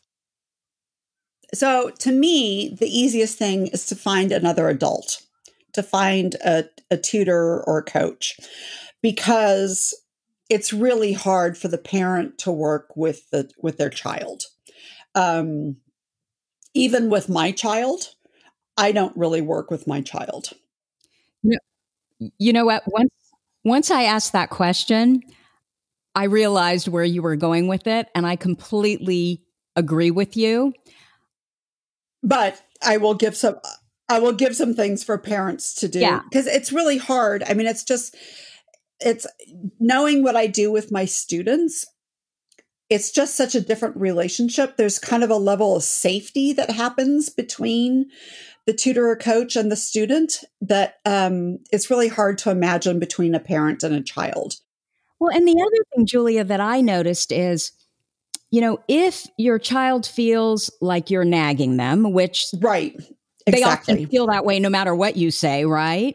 So, 1.55 1.91
to 2.01 2.13
me, 2.13 2.77
the 2.79 2.89
easiest 2.89 3.39
thing 3.39 3.69
is 3.69 3.87
to 3.87 3.97
find 3.97 4.33
another 4.33 4.69
adult, 4.69 5.23
to 5.73 5.83
find 5.83 6.35
a, 6.45 6.65
a 6.91 6.97
tutor 6.97 7.65
or 7.65 7.79
a 7.79 7.83
coach, 7.83 8.39
because 9.03 9.95
it's 10.51 10.73
really 10.73 11.13
hard 11.13 11.57
for 11.57 11.69
the 11.69 11.79
parent 11.79 12.39
to 12.39 12.53
work 12.53 12.97
with 12.97 13.31
the 13.31 13.51
with 13.63 13.79
their 13.79 13.91
child. 13.91 14.45
Um, 15.15 15.77
even 16.75 17.11
with 17.11 17.29
my 17.29 17.51
child, 17.51 18.15
I 18.77 18.93
don't 18.93 19.17
really 19.17 19.41
work 19.41 19.71
with 19.71 19.87
my 19.87 20.01
child. 20.01 20.51
You 21.43 21.59
know, 22.21 22.31
you 22.39 22.53
know 22.53 22.65
what? 22.65 22.83
Once 22.87 23.11
once 23.65 23.91
I 23.91 24.05
asked 24.05 24.33
that 24.33 24.51
question, 24.51 25.23
I 26.15 26.25
realized 26.25 26.89
where 26.89 27.05
you 27.05 27.23
were 27.23 27.37
going 27.37 27.69
with 27.69 27.87
it, 27.87 28.09
and 28.15 28.27
I 28.27 28.37
completely 28.37 29.43
agree 29.77 30.11
with 30.11 30.37
you. 30.37 30.73
But 32.23 32.63
I 32.83 32.97
will 32.97 33.15
give 33.15 33.37
some. 33.37 33.57
I 34.09 34.19
will 34.21 34.33
give 34.33 34.57
some 34.57 34.75
things 34.75 35.05
for 35.05 35.19
parents 35.19 35.75
to 35.77 35.89
do 35.89 36.01
because 36.31 36.47
yeah. 36.47 36.55
it's 36.55 36.73
really 36.73 36.99
hard. 36.99 37.43
I 37.47 37.55
mean, 37.55 37.67
it's 37.67 37.85
just 37.85 38.17
it's 39.01 39.27
knowing 39.79 40.23
what 40.23 40.37
I 40.37 40.47
do 40.47 40.71
with 40.71 40.91
my 40.91 41.05
students. 41.05 41.87
It's 42.91 43.11
just 43.11 43.37
such 43.37 43.55
a 43.55 43.61
different 43.61 43.97
relationship. 43.97 44.77
There's 44.77 44.99
kind 44.99 45.23
of 45.23 45.31
a 45.31 45.37
level 45.37 45.77
of 45.77 45.83
safety 45.83 46.55
that 46.55 46.71
happens 46.71 47.29
between 47.29 48.07
the 48.65 48.73
tutor 48.73 49.09
or 49.09 49.17
coach 49.17 49.57
and 49.57 49.71
the 49.71 49.77
student 49.77 50.45
that 50.61 50.97
um, 51.05 51.59
it's 51.71 51.91
really 51.91 52.09
hard 52.09 52.39
to 52.39 52.51
imagine 52.51 52.99
between 52.99 53.35
a 53.35 53.41
parent 53.41 53.83
and 53.83 53.95
a 53.95 54.03
child. 54.03 54.57
Well, 55.21 55.35
and 55.35 55.47
the 55.47 55.61
other 55.61 55.85
thing, 55.95 56.07
Julia, 56.07 56.45
that 56.45 56.61
I 56.61 56.81
noticed 56.81 57.33
is, 57.33 57.73
you 58.51 58.61
know, 58.61 58.79
if 58.89 59.27
your 59.37 59.59
child 59.59 60.07
feels 60.07 60.71
like 60.81 61.11
you're 61.11 61.25
nagging 61.25 61.77
them, 61.77 62.13
which 62.13 62.47
right, 62.61 62.95
exactly. 63.47 63.51
they 63.51 63.63
often 63.63 64.07
feel 64.09 64.27
that 64.29 64.45
way 64.45 64.59
no 64.59 64.71
matter 64.71 64.95
what 64.95 65.17
you 65.17 65.31
say, 65.31 65.65
right? 65.65 66.15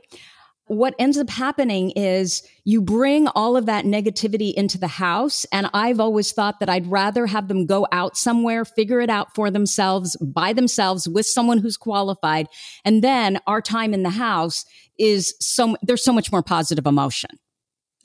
what 0.68 0.96
ends 0.98 1.18
up 1.18 1.30
happening 1.30 1.92
is 1.92 2.42
you 2.64 2.82
bring 2.82 3.28
all 3.30 3.58
of 3.58 3.66
that 3.66 3.86
negativity 3.86 4.54
into 4.54 4.78
the 4.78 4.88
house. 4.88 5.46
And 5.52 5.70
I've 5.74 6.00
always 6.00 6.32
thought 6.32 6.60
that 6.60 6.70
I'd 6.70 6.88
rather 6.88 7.26
have 7.26 7.48
them 7.48 7.66
go 7.66 7.86
out 7.92 8.16
somewhere, 8.16 8.64
figure 8.64 9.02
it 9.02 9.10
out 9.10 9.36
for 9.36 9.52
themselves, 9.52 10.16
by 10.18 10.54
themselves 10.54 11.08
with 11.08 11.26
someone 11.26 11.58
who's 11.58 11.78
qualified. 11.78 12.48
And 12.86 13.04
then 13.04 13.40
our 13.46 13.62
time 13.62 13.94
in 13.94 14.04
the 14.04 14.10
house 14.10 14.66
is 14.98 15.36
so, 15.40 15.76
there's 15.82 16.04
so 16.04 16.14
much 16.14 16.32
more 16.32 16.44
positive 16.44 16.88
emotion. 16.88 17.32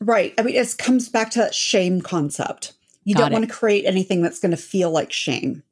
Right. 0.00 0.34
I 0.38 0.42
mean, 0.42 0.56
it 0.56 0.74
comes 0.78 1.08
back 1.08 1.30
to 1.32 1.38
that 1.40 1.54
shame 1.54 2.00
concept. 2.00 2.74
You 3.08 3.14
Got 3.14 3.20
don't 3.20 3.32
it. 3.32 3.34
want 3.36 3.48
to 3.48 3.54
create 3.54 3.86
anything 3.86 4.20
that's 4.20 4.38
going 4.38 4.50
to 4.50 4.58
feel 4.58 4.90
like 4.90 5.10
shame. 5.10 5.62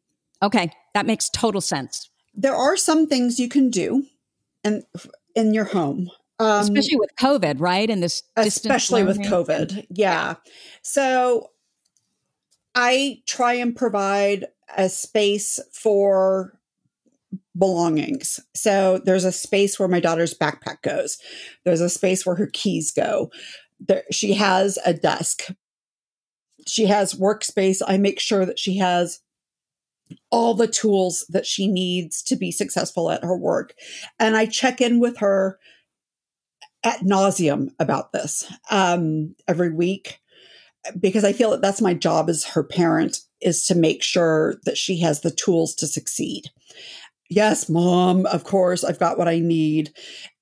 Okay. 0.43 0.70
That 0.95 1.05
makes 1.05 1.28
total 1.28 1.61
sense. 1.61 2.09
There 2.34 2.55
are 2.55 2.78
some 2.78 3.07
things 3.07 3.39
you 3.39 3.51
can 3.51 3.68
do 3.68 4.07
and 4.64 4.84
in 5.34 5.53
your 5.53 5.64
home 5.66 6.11
um, 6.39 6.61
especially 6.61 6.97
with 6.97 7.14
COVID, 7.18 7.61
right? 7.61 7.89
And 7.89 8.03
this, 8.03 8.22
especially 8.37 9.03
with 9.03 9.18
COVID, 9.18 9.87
yeah. 9.91 10.34
So 10.82 11.51
I 12.74 13.22
try 13.26 13.55
and 13.55 13.74
provide 13.74 14.47
a 14.76 14.89
space 14.89 15.59
for 15.72 16.59
belongings. 17.57 18.39
So 18.55 19.01
there's 19.05 19.24
a 19.24 19.32
space 19.32 19.78
where 19.78 19.89
my 19.89 20.01
daughter's 20.01 20.34
backpack 20.34 20.82
goes. 20.82 21.18
There's 21.64 21.80
a 21.80 21.89
space 21.89 22.26
where 22.26 22.37
her 22.37 22.51
keys 22.53 22.93
go. 22.93 23.30
There, 23.80 24.05
she 24.11 24.34
has 24.34 24.78
a 24.84 24.93
desk. 24.93 25.49
She 26.67 26.87
has 26.87 27.14
workspace. 27.14 27.83
I 27.87 27.97
make 27.97 28.21
sure 28.21 28.45
that 28.45 28.59
she 28.59 28.79
has 28.79 29.21
all 30.31 30.55
the 30.55 30.69
tools 30.69 31.25
that 31.29 31.47
she 31.47 31.67
needs 31.67 32.23
to 32.23 32.37
be 32.37 32.51
successful 32.51 33.11
at 33.11 33.25
her 33.25 33.37
work. 33.37 33.75
And 34.19 34.37
I 34.37 34.47
check 34.47 34.81
in 34.81 35.01
with 35.01 35.19
her 35.19 35.59
at 36.85 37.01
nauseum 37.01 37.71
about 37.79 38.12
this 38.12 38.51
um, 38.71 39.35
every 39.49 39.73
week 39.73 40.21
because 41.01 41.25
I 41.25 41.33
feel 41.33 41.51
that 41.51 41.62
that's 41.62 41.81
my 41.81 41.95
job 41.95 42.29
as 42.29 42.45
her 42.45 42.62
parent 42.62 43.21
is 43.41 43.64
to 43.67 43.75
make 43.75 44.03
sure 44.03 44.55
that 44.64 44.79
she 44.79 45.01
has 45.01 45.21
the 45.21 45.31
tools 45.31 45.75
to 45.77 45.87
succeed. 45.87 46.51
Yes, 47.29 47.68
mom, 47.68 48.27
of 48.27 48.45
course, 48.45 48.85
I've 48.85 48.99
got 48.99 49.18
what 49.18 49.29
I 49.29 49.41
need. 49.41 49.93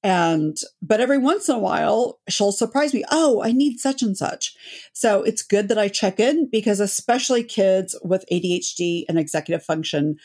And, 0.02 0.56
but 0.82 1.00
every 1.00 1.16
once 1.16 1.48
in 1.48 1.54
a 1.54 1.58
while, 1.58 2.20
she'll 2.28 2.52
surprise 2.52 2.92
me. 2.92 3.04
Oh, 3.10 3.42
I 3.42 3.52
need 3.52 3.80
such 3.80 4.02
and 4.02 4.16
such. 4.16 4.54
So 4.92 5.22
it's 5.22 5.42
good 5.42 5.68
that 5.68 5.78
I 5.78 5.88
check 5.88 6.20
in 6.20 6.48
because, 6.50 6.80
especially 6.80 7.42
kids 7.42 7.98
with 8.02 8.26
ADHD 8.30 9.04
and 9.08 9.18
executive 9.18 9.64
function, 9.64 10.16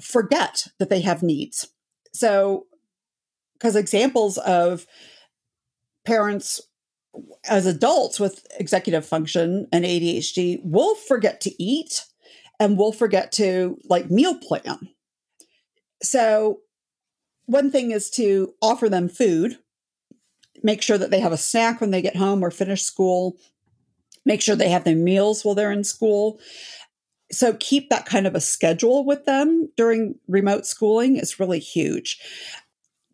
forget 0.00 0.68
that 0.78 0.88
they 0.88 1.02
have 1.02 1.22
needs. 1.22 1.68
So, 2.14 2.66
because 3.54 3.76
examples 3.76 4.38
of 4.38 4.86
parents 6.04 6.60
as 7.48 7.66
adults 7.66 8.18
with 8.18 8.46
executive 8.58 9.06
function 9.06 9.66
and 9.72 9.84
ADHD 9.84 10.60
will 10.64 10.94
forget 10.94 11.40
to 11.42 11.62
eat 11.62 12.04
and 12.58 12.76
will 12.78 12.92
forget 12.92 13.32
to 13.32 13.78
like 13.88 14.10
meal 14.10 14.36
plan. 14.36 14.88
So, 16.02 16.60
one 17.46 17.70
thing 17.70 17.90
is 17.90 18.10
to 18.10 18.54
offer 18.62 18.88
them 18.88 19.08
food, 19.08 19.58
make 20.62 20.82
sure 20.82 20.98
that 20.98 21.10
they 21.10 21.20
have 21.20 21.32
a 21.32 21.36
snack 21.36 21.80
when 21.80 21.90
they 21.90 22.02
get 22.02 22.16
home 22.16 22.42
or 22.42 22.50
finish 22.50 22.82
school, 22.82 23.36
make 24.24 24.40
sure 24.40 24.56
they 24.56 24.70
have 24.70 24.84
their 24.84 24.96
meals 24.96 25.44
while 25.44 25.54
they're 25.54 25.72
in 25.72 25.84
school. 25.84 26.40
So, 27.32 27.54
keep 27.60 27.90
that 27.90 28.06
kind 28.06 28.26
of 28.26 28.34
a 28.34 28.40
schedule 28.40 29.04
with 29.04 29.24
them 29.24 29.70
during 29.76 30.16
remote 30.28 30.66
schooling 30.66 31.16
is 31.16 31.40
really 31.40 31.60
huge. 31.60 32.18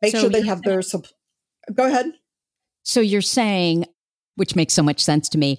Make 0.02 0.12
so 0.12 0.22
sure 0.22 0.30
they 0.30 0.42
have 0.42 0.62
their. 0.62 0.82
Go 1.74 1.86
ahead. 1.86 2.12
So 2.82 3.00
you're 3.00 3.22
saying, 3.22 3.86
which 4.36 4.56
makes 4.56 4.74
so 4.74 4.82
much 4.82 5.00
sense 5.00 5.28
to 5.30 5.38
me, 5.38 5.58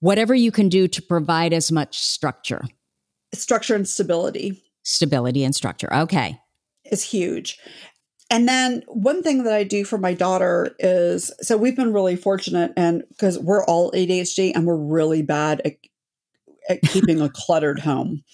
whatever 0.00 0.34
you 0.34 0.50
can 0.50 0.68
do 0.68 0.88
to 0.88 1.02
provide 1.02 1.52
as 1.52 1.70
much 1.70 1.98
structure. 1.98 2.64
Structure 3.34 3.74
and 3.74 3.88
stability. 3.88 4.62
Stability 4.88 5.44
and 5.44 5.54
structure. 5.54 5.92
Okay. 5.92 6.40
Is 6.90 7.02
huge. 7.02 7.58
And 8.30 8.48
then 8.48 8.82
one 8.88 9.22
thing 9.22 9.44
that 9.44 9.52
I 9.52 9.62
do 9.62 9.84
for 9.84 9.98
my 9.98 10.14
daughter 10.14 10.74
is 10.78 11.30
so 11.42 11.58
we've 11.58 11.76
been 11.76 11.92
really 11.92 12.16
fortunate 12.16 12.72
and 12.74 13.02
because 13.10 13.38
we're 13.38 13.64
all 13.66 13.92
ADHD 13.92 14.52
and 14.54 14.66
we're 14.66 14.76
really 14.78 15.20
bad 15.20 15.60
at, 15.66 15.76
at 16.70 16.80
keeping 16.80 17.20
a 17.20 17.28
cluttered 17.34 17.80
home. 17.80 18.24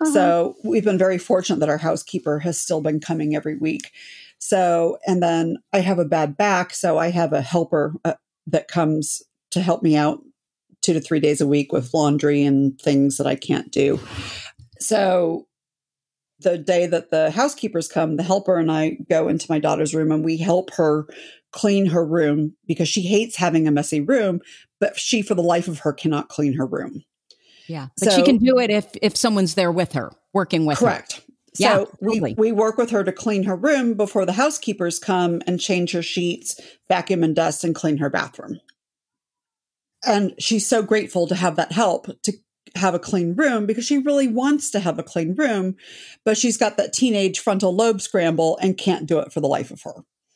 Uh-huh. 0.00 0.12
So 0.12 0.56
we've 0.64 0.84
been 0.84 0.98
very 0.98 1.16
fortunate 1.16 1.60
that 1.60 1.68
our 1.68 1.78
housekeeper 1.78 2.40
has 2.40 2.60
still 2.60 2.80
been 2.80 2.98
coming 2.98 3.36
every 3.36 3.56
week. 3.56 3.92
So, 4.40 4.98
and 5.06 5.22
then 5.22 5.58
I 5.72 5.78
have 5.78 6.00
a 6.00 6.04
bad 6.04 6.36
back. 6.36 6.74
So 6.74 6.98
I 6.98 7.10
have 7.10 7.32
a 7.32 7.40
helper 7.40 7.94
uh, 8.04 8.14
that 8.48 8.66
comes 8.66 9.22
to 9.52 9.60
help 9.60 9.80
me 9.84 9.96
out 9.96 10.18
two 10.80 10.92
to 10.92 11.00
three 11.00 11.20
days 11.20 11.40
a 11.40 11.46
week 11.46 11.72
with 11.72 11.94
laundry 11.94 12.42
and 12.42 12.80
things 12.80 13.16
that 13.18 13.28
I 13.28 13.36
can't 13.36 13.70
do. 13.70 14.00
So 14.80 15.46
the 16.40 16.58
day 16.58 16.86
that 16.86 17.10
the 17.10 17.30
housekeepers 17.30 17.88
come, 17.88 18.16
the 18.16 18.22
helper 18.22 18.56
and 18.56 18.70
I 18.70 18.98
go 19.08 19.28
into 19.28 19.46
my 19.48 19.58
daughter's 19.58 19.94
room 19.94 20.12
and 20.12 20.24
we 20.24 20.36
help 20.36 20.72
her 20.74 21.06
clean 21.52 21.86
her 21.86 22.04
room 22.04 22.54
because 22.66 22.88
she 22.88 23.02
hates 23.02 23.36
having 23.36 23.66
a 23.66 23.70
messy 23.70 24.00
room, 24.00 24.40
but 24.78 24.98
she, 24.98 25.22
for 25.22 25.34
the 25.34 25.42
life 25.42 25.68
of 25.68 25.80
her, 25.80 25.92
cannot 25.92 26.28
clean 26.28 26.54
her 26.54 26.66
room. 26.66 27.04
Yeah, 27.68 27.88
but 27.98 28.10
so, 28.10 28.16
she 28.16 28.22
can 28.22 28.38
do 28.38 28.58
it 28.58 28.70
if 28.70 28.86
if 29.00 29.16
someone's 29.16 29.54
there 29.54 29.70
with 29.70 29.92
her, 29.92 30.10
working 30.32 30.66
with 30.66 30.78
correct. 30.78 31.12
her. 31.12 31.18
Correct. 31.20 31.26
So 31.54 31.64
yeah, 31.64 31.84
totally. 32.00 32.34
we, 32.38 32.50
we 32.50 32.52
work 32.52 32.78
with 32.78 32.90
her 32.90 33.02
to 33.02 33.12
clean 33.12 33.42
her 33.44 33.56
room 33.56 33.94
before 33.94 34.24
the 34.24 34.32
housekeepers 34.32 34.98
come 35.00 35.42
and 35.46 35.60
change 35.60 35.92
her 35.92 36.02
sheets, 36.02 36.60
vacuum 36.88 37.24
and 37.24 37.34
dust, 37.34 37.64
and 37.64 37.74
clean 37.74 37.96
her 37.98 38.08
bathroom. 38.08 38.60
And 40.06 40.34
she's 40.38 40.66
so 40.66 40.82
grateful 40.82 41.26
to 41.26 41.34
have 41.34 41.56
that 41.56 41.72
help 41.72 42.06
to 42.22 42.32
have 42.74 42.94
a 42.94 42.98
clean 42.98 43.34
room 43.34 43.66
because 43.66 43.84
she 43.84 43.98
really 43.98 44.28
wants 44.28 44.70
to 44.70 44.80
have 44.80 44.98
a 44.98 45.02
clean 45.02 45.34
room, 45.34 45.76
but 46.24 46.36
she's 46.36 46.56
got 46.56 46.76
that 46.76 46.92
teenage 46.92 47.40
frontal 47.40 47.74
lobe 47.74 48.00
scramble 48.00 48.58
and 48.58 48.78
can't 48.78 49.06
do 49.06 49.18
it 49.18 49.32
for 49.32 49.40
the 49.40 49.48
life 49.48 49.70
of 49.70 49.82
her. 49.82 49.94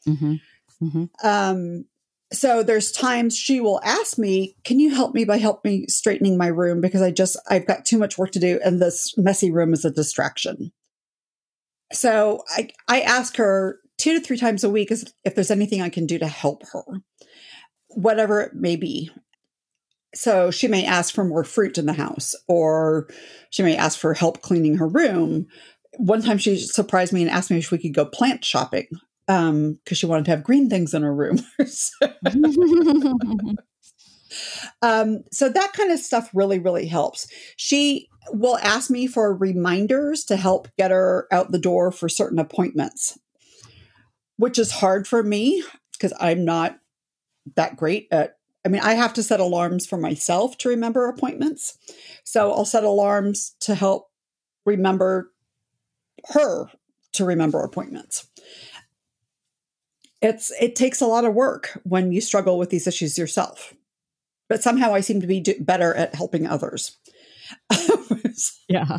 Mm-hmm. 0.08 0.34
Mm-hmm. 0.82 1.26
Um, 1.26 1.84
so 2.32 2.62
there's 2.62 2.90
times 2.90 3.36
she 3.36 3.60
will 3.60 3.80
ask 3.84 4.18
me, 4.18 4.56
"Can 4.64 4.80
you 4.80 4.94
help 4.94 5.14
me 5.14 5.24
by 5.24 5.38
help 5.38 5.64
me 5.64 5.86
straightening 5.86 6.36
my 6.36 6.48
room 6.48 6.80
because 6.80 7.02
I 7.02 7.10
just 7.10 7.36
I've 7.48 7.66
got 7.66 7.84
too 7.84 7.98
much 7.98 8.18
work 8.18 8.32
to 8.32 8.40
do 8.40 8.58
and 8.64 8.80
this 8.80 9.14
messy 9.16 9.52
room 9.52 9.72
is 9.72 9.84
a 9.84 9.90
distraction." 9.90 10.72
So 11.92 12.42
I, 12.56 12.70
I 12.88 13.00
ask 13.02 13.36
her 13.36 13.78
two 13.98 14.14
to 14.14 14.20
three 14.20 14.38
times 14.38 14.64
a 14.64 14.70
week 14.70 14.90
if 14.90 15.34
there's 15.34 15.50
anything 15.50 15.80
I 15.80 15.88
can 15.88 16.06
do 16.06 16.18
to 16.18 16.26
help 16.26 16.62
her, 16.72 16.82
whatever 17.88 18.40
it 18.40 18.54
may 18.54 18.76
be. 18.76 19.10
So 20.14 20.50
she 20.50 20.68
may 20.68 20.84
ask 20.84 21.14
for 21.14 21.24
more 21.24 21.44
fruit 21.44 21.78
in 21.78 21.86
the 21.86 21.92
house, 21.92 22.34
or 22.48 23.08
she 23.50 23.62
may 23.62 23.76
ask 23.76 23.98
for 23.98 24.14
help 24.14 24.42
cleaning 24.42 24.76
her 24.76 24.88
room. 24.88 25.46
One 25.98 26.22
time 26.22 26.38
she 26.38 26.56
surprised 26.56 27.12
me 27.12 27.22
and 27.22 27.30
asked 27.30 27.50
me 27.50 27.58
if 27.58 27.70
we 27.70 27.78
could 27.78 27.94
go 27.94 28.04
plant 28.04 28.44
shopping 28.44 28.86
um 29.28 29.78
because 29.84 29.98
she 29.98 30.06
wanted 30.06 30.24
to 30.26 30.30
have 30.30 30.42
green 30.44 30.68
things 30.68 30.92
in 30.92 31.02
her 31.02 31.14
room 31.14 31.38
um 34.82 35.22
so 35.32 35.48
that 35.48 35.72
kind 35.72 35.90
of 35.90 35.98
stuff 35.98 36.28
really 36.34 36.58
really 36.58 36.86
helps 36.86 37.26
she 37.56 38.08
will 38.30 38.58
ask 38.58 38.90
me 38.90 39.06
for 39.06 39.34
reminders 39.34 40.24
to 40.24 40.36
help 40.36 40.68
get 40.76 40.90
her 40.90 41.26
out 41.30 41.52
the 41.52 41.58
door 41.58 41.90
for 41.90 42.08
certain 42.08 42.38
appointments 42.38 43.18
which 44.36 44.58
is 44.58 44.70
hard 44.70 45.08
for 45.08 45.22
me 45.22 45.62
because 45.92 46.12
i'm 46.20 46.44
not 46.44 46.76
that 47.56 47.76
great 47.76 48.08
at 48.10 48.36
I 48.64 48.68
mean, 48.70 48.80
I 48.82 48.94
have 48.94 49.12
to 49.14 49.22
set 49.22 49.40
alarms 49.40 49.86
for 49.86 49.98
myself 49.98 50.56
to 50.58 50.68
remember 50.68 51.08
appointments. 51.08 51.76
So 52.24 52.52
I'll 52.52 52.64
set 52.64 52.84
alarms 52.84 53.54
to 53.60 53.74
help 53.74 54.10
remember 54.64 55.30
her 56.30 56.70
to 57.12 57.24
remember 57.24 57.60
appointments. 57.60 58.26
It's 60.22 60.50
it 60.58 60.74
takes 60.74 61.02
a 61.02 61.06
lot 61.06 61.26
of 61.26 61.34
work 61.34 61.78
when 61.84 62.10
you 62.10 62.22
struggle 62.22 62.58
with 62.58 62.70
these 62.70 62.86
issues 62.86 63.18
yourself. 63.18 63.74
But 64.48 64.62
somehow 64.62 64.94
I 64.94 65.00
seem 65.00 65.20
to 65.20 65.26
be 65.26 65.40
do- 65.40 65.60
better 65.60 65.94
at 65.94 66.14
helping 66.14 66.46
others. 66.46 66.96
yeah. 68.68 68.98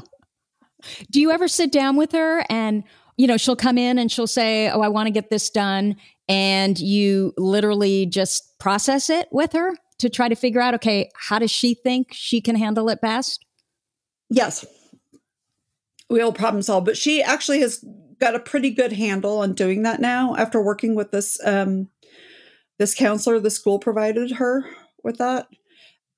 Do 1.09 1.19
you 1.19 1.31
ever 1.31 1.47
sit 1.47 1.71
down 1.71 1.97
with 1.97 2.11
her 2.11 2.45
and 2.49 2.83
you 3.17 3.27
know, 3.27 3.37
she'll 3.37 3.55
come 3.55 3.77
in 3.77 3.97
and 3.97 4.11
she'll 4.11 4.27
say, 4.27 4.69
"Oh, 4.69 4.81
I 4.81 4.89
want 4.89 5.07
to 5.07 5.11
get 5.11 5.29
this 5.29 5.49
done." 5.49 5.95
And 6.27 6.79
you 6.79 7.33
literally 7.37 8.05
just 8.05 8.57
process 8.59 9.09
it 9.09 9.27
with 9.31 9.53
her 9.53 9.75
to 9.99 10.09
try 10.09 10.27
to 10.27 10.35
figure 10.35 10.61
out, 10.61 10.73
okay, 10.73 11.09
how 11.15 11.39
does 11.39 11.51
she 11.51 11.73
think 11.73 12.09
she 12.11 12.41
can 12.41 12.55
handle 12.55 12.89
it 12.89 13.01
best? 13.01 13.45
Yes. 14.29 14.65
we 16.09 16.21
all 16.21 16.33
problem 16.33 16.61
solve. 16.61 16.85
But 16.85 16.97
she 16.97 17.21
actually 17.21 17.59
has 17.61 17.83
got 18.19 18.35
a 18.35 18.39
pretty 18.39 18.69
good 18.69 18.93
handle 18.93 19.39
on 19.39 19.53
doing 19.53 19.83
that 19.83 19.99
now 19.99 20.35
after 20.35 20.61
working 20.61 20.95
with 20.95 21.11
this 21.11 21.37
um 21.45 21.89
this 22.77 22.93
counselor 22.93 23.39
the 23.39 23.49
school 23.49 23.79
provided 23.79 24.31
her 24.31 24.65
with 25.03 25.17
that. 25.17 25.47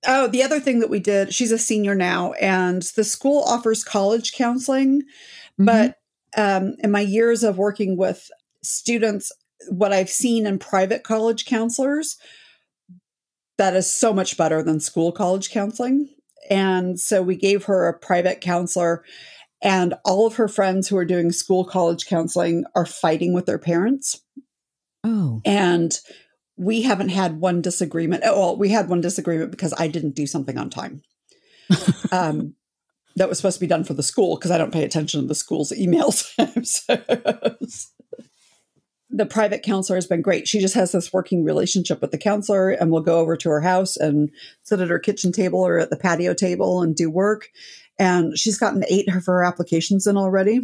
Oh, 0.07 0.27
the 0.27 0.43
other 0.43 0.59
thing 0.59 0.79
that 0.79 0.89
we 0.89 0.99
did, 0.99 1.33
she's 1.33 1.51
a 1.51 1.57
senior 1.57 1.95
now, 1.95 2.33
and 2.33 2.83
the 2.95 3.03
school 3.03 3.43
offers 3.43 3.83
college 3.83 4.33
counseling. 4.33 5.01
Mm-hmm. 5.01 5.65
But 5.65 5.95
um, 6.35 6.75
in 6.79 6.91
my 6.91 7.01
years 7.01 7.43
of 7.43 7.57
working 7.57 7.97
with 7.97 8.29
students, 8.63 9.31
what 9.69 9.93
I've 9.93 10.09
seen 10.09 10.45
in 10.45 10.59
private 10.59 11.03
college 11.03 11.45
counselors, 11.45 12.17
that 13.57 13.75
is 13.75 13.91
so 13.91 14.13
much 14.13 14.37
better 14.37 14.61
than 14.61 14.79
school 14.79 15.11
college 15.11 15.49
counseling. 15.49 16.09
And 16.49 16.99
so 16.99 17.21
we 17.21 17.35
gave 17.35 17.65
her 17.65 17.87
a 17.87 17.97
private 17.97 18.39
counselor, 18.39 19.03
and 19.61 19.95
all 20.05 20.25
of 20.27 20.35
her 20.35 20.47
friends 20.47 20.87
who 20.87 20.97
are 20.97 21.05
doing 21.05 21.31
school 21.31 21.65
college 21.65 22.05
counseling 22.05 22.63
are 22.75 22.85
fighting 22.85 23.33
with 23.33 23.45
their 23.45 23.57
parents. 23.57 24.21
Oh. 25.03 25.41
And 25.45 25.97
we 26.57 26.83
haven't 26.83 27.09
had 27.09 27.39
one 27.39 27.61
disagreement. 27.61 28.23
Oh, 28.25 28.39
well, 28.39 28.57
we 28.57 28.69
had 28.69 28.89
one 28.89 29.01
disagreement 29.01 29.51
because 29.51 29.73
I 29.77 29.87
didn't 29.87 30.15
do 30.15 30.27
something 30.27 30.57
on 30.57 30.69
time. 30.69 31.01
um, 32.11 32.55
that 33.15 33.29
was 33.29 33.37
supposed 33.37 33.57
to 33.57 33.61
be 33.61 33.67
done 33.67 33.83
for 33.83 33.93
the 33.93 34.03
school 34.03 34.35
because 34.35 34.51
I 34.51 34.57
don't 34.57 34.73
pay 34.73 34.83
attention 34.83 35.21
to 35.21 35.27
the 35.27 35.35
school's 35.35 35.71
emails. 35.77 36.33
The 39.09 39.25
private 39.25 39.63
counselor 39.63 39.95
has 39.95 40.07
been 40.07 40.21
great. 40.21 40.47
She 40.47 40.59
just 40.59 40.75
has 40.75 40.91
this 40.91 41.13
working 41.13 41.43
relationship 41.43 42.01
with 42.01 42.11
the 42.11 42.17
counselor 42.17 42.71
and 42.71 42.91
we'll 42.91 43.01
go 43.01 43.19
over 43.19 43.37
to 43.37 43.49
her 43.49 43.61
house 43.61 43.95
and 43.95 44.29
sit 44.63 44.81
at 44.81 44.89
her 44.89 44.99
kitchen 44.99 45.31
table 45.31 45.65
or 45.65 45.79
at 45.79 45.89
the 45.89 45.97
patio 45.97 46.33
table 46.33 46.81
and 46.81 46.95
do 46.95 47.09
work. 47.09 47.49
And 47.97 48.37
she's 48.37 48.57
gotten 48.57 48.83
eight 48.89 49.07
of 49.07 49.25
her 49.25 49.43
applications 49.43 50.07
in 50.07 50.17
already. 50.17 50.61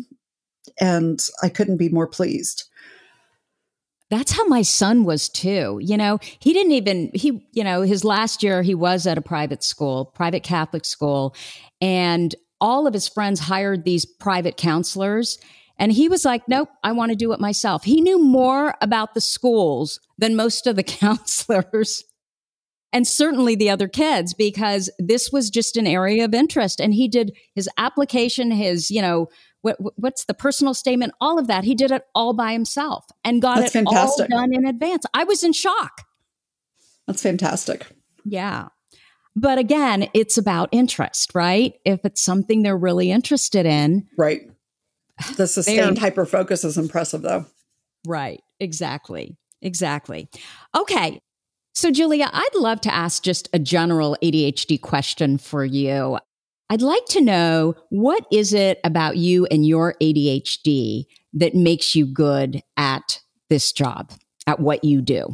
And 0.80 1.20
I 1.41 1.50
couldn't 1.50 1.78
be 1.78 1.89
more 1.89 2.08
pleased. 2.08 2.66
That's 4.10 4.34
how 4.34 4.46
my 4.46 4.62
son 4.62 5.06
was 5.06 5.30
too. 5.30 5.80
You 5.82 5.98
know, 5.98 6.20
he 6.39 6.54
didn't 6.54 6.74
even, 6.74 7.12
he, 7.14 7.48
you 7.52 7.64
know, 7.64 7.82
his 7.82 8.04
last 8.04 8.44
year 8.44 8.62
he 8.62 8.76
was 8.76 9.08
at 9.08 9.18
a 9.18 9.22
private 9.22 9.64
school, 9.64 10.06
private 10.06 10.44
Catholic 10.44 10.86
school. 10.86 11.36
And 11.82 12.36
all 12.62 12.86
of 12.86 12.94
his 12.94 13.08
friends 13.08 13.39
hired 13.39 13.86
these 13.86 14.06
private 14.06 14.56
counselors. 14.58 15.39
And 15.84 15.92
he 15.92 16.08
was 16.08 16.24
like, 16.24 16.48
nope, 16.48 16.70
I 16.82 16.94
want 16.94 17.10
to 17.10 17.16
do 17.18 17.34
it 17.34 17.42
myself. 17.42 17.84
He 17.84 18.00
knew 18.00 18.18
more 18.18 18.74
about 18.80 19.16
the 19.16 19.20
schools 19.20 20.00
than 20.18 20.34
most 20.34 20.66
of 20.66 20.78
the 20.78 20.84
counselors 20.84 22.06
and 22.94 23.06
certainly 23.06 23.56
the 23.56 23.70
other 23.70 23.90
kids 23.90 24.34
because 24.34 24.90
this 24.98 25.30
was 25.34 25.50
just 25.50 25.76
an 25.76 25.86
area 25.86 26.24
of 26.24 26.34
interest. 26.34 26.80
And 26.80 26.94
he 26.94 27.10
did 27.10 27.36
his 27.54 27.68
application, 27.78 28.50
his, 28.52 28.90
you 28.90 29.02
know, 29.02 29.28
what, 29.62 29.76
what's 29.98 30.24
the 30.24 30.34
personal 30.34 30.74
statement, 30.74 31.12
all 31.20 31.38
of 31.38 31.48
that. 31.48 31.66
He 31.66 31.76
did 31.76 31.92
it 31.92 32.04
all 32.16 32.32
by 32.32 32.54
himself 32.54 33.04
and 33.26 33.42
got 33.42 33.58
That's 33.58 33.76
it 33.76 33.80
fantastic. 33.80 34.32
all 34.32 34.40
done 34.40 34.54
in 34.54 34.66
advance. 34.66 35.04
I 35.14 35.26
was 35.26 35.44
in 35.44 35.52
shock. 35.52 36.06
That's 37.08 37.22
fantastic. 37.22 37.88
Yeah. 38.24 38.70
But 39.36 39.58
again, 39.58 40.08
it's 40.14 40.38
about 40.38 40.70
interest, 40.72 41.36
right? 41.36 41.74
If 41.84 42.06
it's 42.06 42.24
something 42.24 42.64
they're 42.64 42.78
really 42.78 43.12
interested 43.12 43.66
in. 43.66 44.08
Right. 44.18 44.44
The 45.38 45.47
sustained 45.47 45.99
hyper 45.99 46.26
focus 46.26 46.64
is 46.64 46.78
impressive, 46.78 47.22
though. 47.22 47.45
Right. 48.05 48.41
Exactly. 48.59 49.38
Exactly. 49.61 50.28
Okay. 50.76 51.20
So, 51.74 51.91
Julia, 51.91 52.30
I'd 52.32 52.55
love 52.55 52.82
to 52.82 52.93
ask 52.93 53.24
just 53.24 53.49
a 53.53 53.59
general 53.59 54.18
ADHD 54.22 54.80
question 54.80 55.38
for 55.38 55.66
you. 55.66 56.20
I'd 56.70 56.82
like 56.82 57.05
to 57.07 57.22
know 57.22 57.76
what 57.89 58.26
is 58.32 58.53
it 58.53 58.80
about 58.84 59.18
you 59.18 59.45
and 59.47 59.66
your 59.66 59.95
ADHD 60.01 61.05
that 61.34 61.55
makes 61.55 61.95
you 61.95 62.05
good 62.05 62.61
at 62.78 63.20
this 63.49 63.72
job, 63.72 64.11
at 64.47 64.59
what 64.59 64.84
you 64.84 65.01
do? 65.01 65.34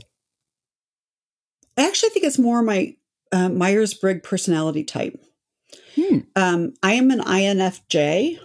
I 1.77 1.87
actually 1.87 2.09
think 2.09 2.25
it's 2.25 2.39
more 2.39 2.61
my 2.61 2.95
uh, 3.31 3.49
Myers 3.49 3.93
Briggs 3.93 4.27
personality 4.27 4.83
type. 4.83 5.21
Hmm. 5.95 6.19
Um, 6.35 6.73
I 6.83 6.93
am 6.93 7.11
an 7.11 7.21
INFJ. 7.21 8.39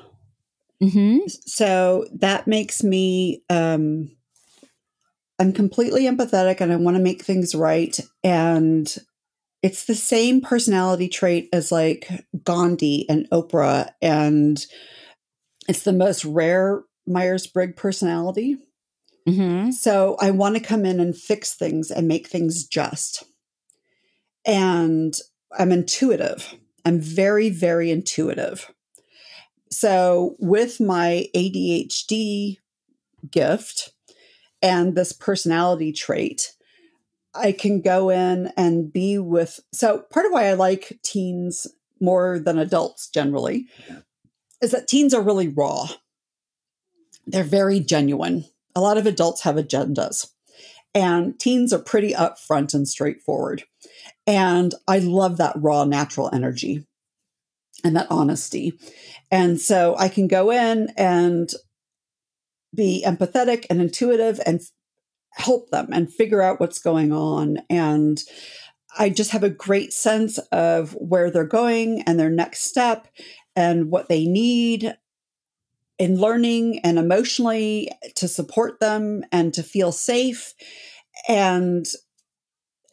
Mm-hmm. 0.82 1.26
So 1.46 2.06
that 2.14 2.46
makes 2.46 2.82
me, 2.82 3.42
um, 3.48 4.10
I'm 5.38 5.52
completely 5.52 6.04
empathetic 6.04 6.60
and 6.60 6.72
I 6.72 6.76
want 6.76 6.96
to 6.96 7.02
make 7.02 7.22
things 7.22 7.54
right. 7.54 7.98
And 8.22 8.94
it's 9.62 9.86
the 9.86 9.94
same 9.94 10.40
personality 10.40 11.08
trait 11.08 11.48
as 11.52 11.72
like 11.72 12.08
Gandhi 12.44 13.08
and 13.08 13.28
Oprah. 13.30 13.90
And 14.02 14.64
it's 15.68 15.82
the 15.82 15.92
most 15.92 16.24
rare 16.24 16.82
Myers 17.06 17.46
Briggs 17.46 17.74
personality. 17.76 18.58
Mm-hmm. 19.28 19.70
So 19.70 20.16
I 20.20 20.30
want 20.32 20.56
to 20.56 20.62
come 20.62 20.84
in 20.84 21.00
and 21.00 21.16
fix 21.16 21.54
things 21.54 21.90
and 21.90 22.06
make 22.06 22.28
things 22.28 22.66
just 22.66 23.24
and 24.44 25.18
I'm 25.58 25.72
intuitive. 25.72 26.54
I'm 26.84 27.00
very, 27.00 27.50
very 27.50 27.90
intuitive. 27.90 28.70
So, 29.74 30.36
with 30.38 30.78
my 30.78 31.26
ADHD 31.34 32.58
gift 33.28 33.92
and 34.62 34.94
this 34.94 35.12
personality 35.12 35.92
trait, 35.92 36.52
I 37.34 37.50
can 37.50 37.80
go 37.80 38.08
in 38.08 38.52
and 38.56 38.92
be 38.92 39.18
with. 39.18 39.58
So, 39.72 40.04
part 40.12 40.26
of 40.26 40.32
why 40.32 40.46
I 40.46 40.52
like 40.52 41.00
teens 41.02 41.66
more 42.00 42.38
than 42.38 42.56
adults 42.56 43.08
generally 43.08 43.66
is 44.62 44.70
that 44.70 44.86
teens 44.86 45.12
are 45.12 45.20
really 45.20 45.48
raw. 45.48 45.88
They're 47.26 47.42
very 47.42 47.80
genuine. 47.80 48.44
A 48.76 48.80
lot 48.80 48.96
of 48.96 49.06
adults 49.06 49.42
have 49.42 49.56
agendas, 49.56 50.28
and 50.94 51.36
teens 51.40 51.72
are 51.72 51.80
pretty 51.80 52.12
upfront 52.12 52.74
and 52.74 52.88
straightforward. 52.88 53.64
And 54.24 54.72
I 54.86 55.00
love 55.00 55.36
that 55.38 55.56
raw, 55.56 55.84
natural 55.84 56.30
energy 56.32 56.86
and 57.84 57.94
that 57.96 58.06
honesty. 58.10 58.78
And 59.30 59.60
so 59.60 59.94
I 59.98 60.08
can 60.08 60.26
go 60.26 60.50
in 60.50 60.88
and 60.96 61.50
be 62.74 63.04
empathetic 63.06 63.66
and 63.70 63.80
intuitive 63.80 64.40
and 64.44 64.60
help 65.32 65.70
them 65.70 65.88
and 65.92 66.12
figure 66.12 66.42
out 66.42 66.60
what's 66.60 66.78
going 66.78 67.12
on. 67.12 67.58
And 67.68 68.22
I 68.98 69.10
just 69.10 69.32
have 69.32 69.44
a 69.44 69.50
great 69.50 69.92
sense 69.92 70.38
of 70.52 70.92
where 70.92 71.30
they're 71.30 71.44
going 71.44 72.02
and 72.02 72.18
their 72.18 72.30
next 72.30 72.62
step 72.62 73.08
and 73.56 73.90
what 73.90 74.08
they 74.08 74.26
need 74.26 74.96
in 75.98 76.18
learning 76.18 76.80
and 76.80 76.98
emotionally 76.98 77.90
to 78.16 78.26
support 78.26 78.80
them 78.80 79.24
and 79.30 79.54
to 79.54 79.62
feel 79.62 79.92
safe. 79.92 80.54
And 81.28 81.86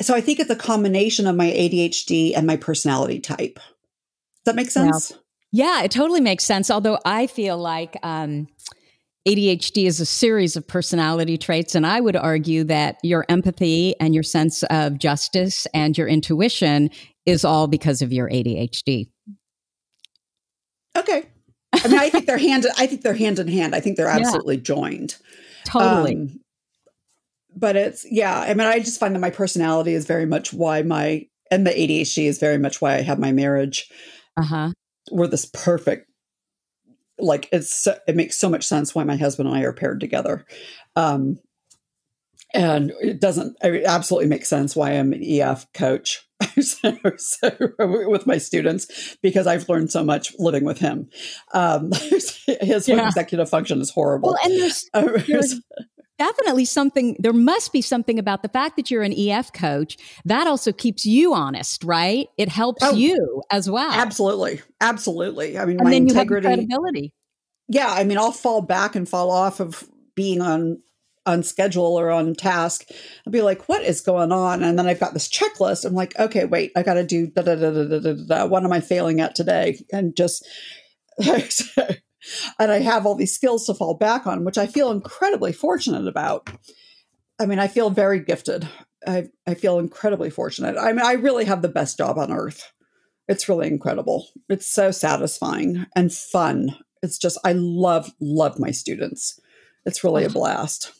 so 0.01 0.15
I 0.15 0.21
think 0.21 0.39
it's 0.39 0.49
a 0.49 0.55
combination 0.55 1.27
of 1.27 1.35
my 1.35 1.47
ADHD 1.47 2.33
and 2.35 2.45
my 2.45 2.57
personality 2.57 3.19
type. 3.19 3.59
Does 4.43 4.53
that 4.53 4.55
make 4.55 4.71
sense? 4.71 5.11
Yeah, 5.51 5.77
yeah 5.77 5.83
it 5.83 5.91
totally 5.91 6.21
makes 6.21 6.43
sense. 6.43 6.71
Although 6.71 6.99
I 7.05 7.27
feel 7.27 7.57
like 7.57 7.97
um, 8.03 8.47
ADHD 9.27 9.85
is 9.85 9.99
a 9.99 10.05
series 10.05 10.55
of 10.55 10.67
personality 10.67 11.37
traits. 11.37 11.75
And 11.75 11.85
I 11.85 12.01
would 12.01 12.15
argue 12.15 12.63
that 12.65 12.97
your 13.03 13.25
empathy 13.29 13.95
and 13.99 14.13
your 14.13 14.23
sense 14.23 14.63
of 14.63 14.97
justice 14.97 15.67
and 15.73 15.97
your 15.97 16.07
intuition 16.07 16.89
is 17.25 17.45
all 17.45 17.67
because 17.67 18.01
of 18.01 18.11
your 18.11 18.29
ADHD. 18.29 19.09
Okay. 20.97 21.25
I 21.73 21.87
mean, 21.87 21.99
I 21.99 22.09
think 22.09 22.25
they're 22.25 22.37
hand. 22.37 22.65
I 22.77 22.87
think 22.87 23.01
they're 23.03 23.13
hand 23.13 23.39
in 23.39 23.47
hand. 23.47 23.75
I 23.75 23.79
think 23.79 23.95
they're 23.95 24.07
absolutely 24.09 24.55
yeah. 24.55 24.63
joined. 24.63 25.17
Totally. 25.65 26.15
Um, 26.15 26.39
but 27.55 27.75
it's 27.75 28.05
yeah. 28.09 28.39
I 28.39 28.53
mean, 28.53 28.67
I 28.67 28.79
just 28.79 28.99
find 28.99 29.13
that 29.13 29.19
my 29.19 29.29
personality 29.29 29.93
is 29.93 30.05
very 30.05 30.25
much 30.25 30.51
why 30.51 30.81
my 30.81 31.27
and 31.51 31.67
the 31.67 31.71
ADHD 31.71 32.25
is 32.25 32.39
very 32.39 32.57
much 32.57 32.81
why 32.81 32.95
I 32.95 33.01
have 33.01 33.19
my 33.19 33.31
marriage. 33.31 33.89
Uh 34.41 34.45
huh. 34.45 34.71
We're 35.11 35.27
this 35.27 35.45
perfect. 35.45 36.09
Like 37.19 37.47
it's 37.51 37.87
it 38.07 38.15
makes 38.15 38.37
so 38.37 38.49
much 38.49 38.65
sense 38.65 38.95
why 38.95 39.03
my 39.03 39.15
husband 39.15 39.47
and 39.47 39.57
I 39.57 39.61
are 39.61 39.73
paired 39.73 39.99
together. 39.99 40.45
Um, 40.95 41.39
and 42.53 42.91
it 42.99 43.21
doesn't 43.21 43.57
it 43.61 43.85
absolutely 43.85 44.27
make 44.27 44.45
sense 44.45 44.75
why 44.75 44.91
I'm 44.91 45.13
an 45.13 45.23
EF 45.23 45.71
coach 45.73 46.25
so, 46.61 46.97
so, 47.17 47.51
with 47.77 48.25
my 48.25 48.37
students 48.37 49.17
because 49.21 49.47
I've 49.47 49.69
learned 49.69 49.91
so 49.91 50.03
much 50.03 50.33
living 50.39 50.63
with 50.63 50.79
him. 50.79 51.09
Um, 51.53 51.91
his 52.61 52.87
yeah. 52.87 53.05
executive 53.07 53.49
function 53.49 53.81
is 53.81 53.91
horrible. 53.91 54.29
Well, 54.29 54.39
and 54.43 54.59
there's, 54.59 54.89
there's 55.27 55.61
definitely 56.21 56.65
something. 56.65 57.15
There 57.19 57.33
must 57.33 57.73
be 57.73 57.81
something 57.81 58.19
about 58.19 58.43
the 58.43 58.49
fact 58.49 58.75
that 58.75 58.91
you're 58.91 59.03
an 59.03 59.13
EF 59.17 59.53
coach 59.53 59.97
that 60.25 60.45
also 60.45 60.71
keeps 60.71 61.05
you 61.05 61.33
honest, 61.33 61.83
right? 61.83 62.27
It 62.37 62.49
helps 62.49 62.83
oh, 62.83 62.93
you 62.93 63.41
as 63.49 63.69
well. 63.69 63.91
Absolutely, 63.91 64.61
absolutely. 64.79 65.57
I 65.57 65.65
mean, 65.65 65.79
and 65.79 65.89
my 65.89 65.95
integrity, 65.95 66.47
credibility. 66.47 67.13
Yeah, 67.67 67.87
I 67.89 68.03
mean, 68.03 68.17
I'll 68.17 68.31
fall 68.31 68.61
back 68.61 68.95
and 68.95 69.09
fall 69.09 69.31
off 69.31 69.59
of 69.59 69.87
being 70.15 70.41
on 70.41 70.81
on 71.27 71.43
schedule 71.43 71.99
or 71.99 72.09
on 72.09 72.33
task, 72.33 72.89
I'll 73.27 73.31
be 73.31 73.43
like, 73.43 73.69
what 73.69 73.83
is 73.83 74.01
going 74.01 74.31
on? 74.31 74.63
And 74.63 74.77
then 74.77 74.87
I've 74.87 74.99
got 74.99 75.13
this 75.13 75.29
checklist. 75.29 75.85
I'm 75.85 75.93
like, 75.93 76.17
okay, 76.17 76.45
wait, 76.45 76.71
I 76.75 76.81
got 76.81 76.95
to 76.95 77.05
do 77.05 77.27
da, 77.27 77.43
da, 77.43 77.53
da, 77.55 77.69
da, 77.71 77.99
da, 77.99 78.13
da, 78.13 78.45
What 78.47 78.63
am 78.63 78.73
I 78.73 78.79
failing 78.79 79.21
at 79.21 79.35
today? 79.35 79.85
And 79.93 80.15
just, 80.15 80.43
and 82.59 82.71
I 82.71 82.79
have 82.79 83.05
all 83.05 83.15
these 83.15 83.33
skills 83.33 83.65
to 83.65 83.73
fall 83.73 83.95
back 83.95 84.27
on, 84.27 84.45
which 84.45 84.57
I 84.57 84.67
feel 84.67 84.91
incredibly 84.91 85.53
fortunate 85.53 86.07
about. 86.07 86.49
I 87.39 87.45
mean, 87.45 87.59
I 87.59 87.67
feel 87.67 87.89
very 87.89 88.19
gifted. 88.19 88.67
I, 89.07 89.29
I 89.47 89.55
feel 89.55 89.79
incredibly 89.79 90.29
fortunate. 90.29 90.77
I 90.77 90.93
mean, 90.93 91.05
I 91.05 91.13
really 91.13 91.45
have 91.45 91.61
the 91.61 91.67
best 91.67 91.97
job 91.97 92.17
on 92.17 92.31
earth. 92.31 92.71
It's 93.27 93.49
really 93.49 93.67
incredible. 93.67 94.27
It's 94.49 94.67
so 94.67 94.91
satisfying 94.91 95.85
and 95.95 96.13
fun. 96.13 96.75
It's 97.01 97.17
just, 97.17 97.39
I 97.43 97.53
love, 97.53 98.11
love 98.19 98.59
my 98.59 98.71
students. 98.71 99.39
It's 99.85 100.03
really 100.03 100.23
a 100.23 100.29
blast. 100.29 100.91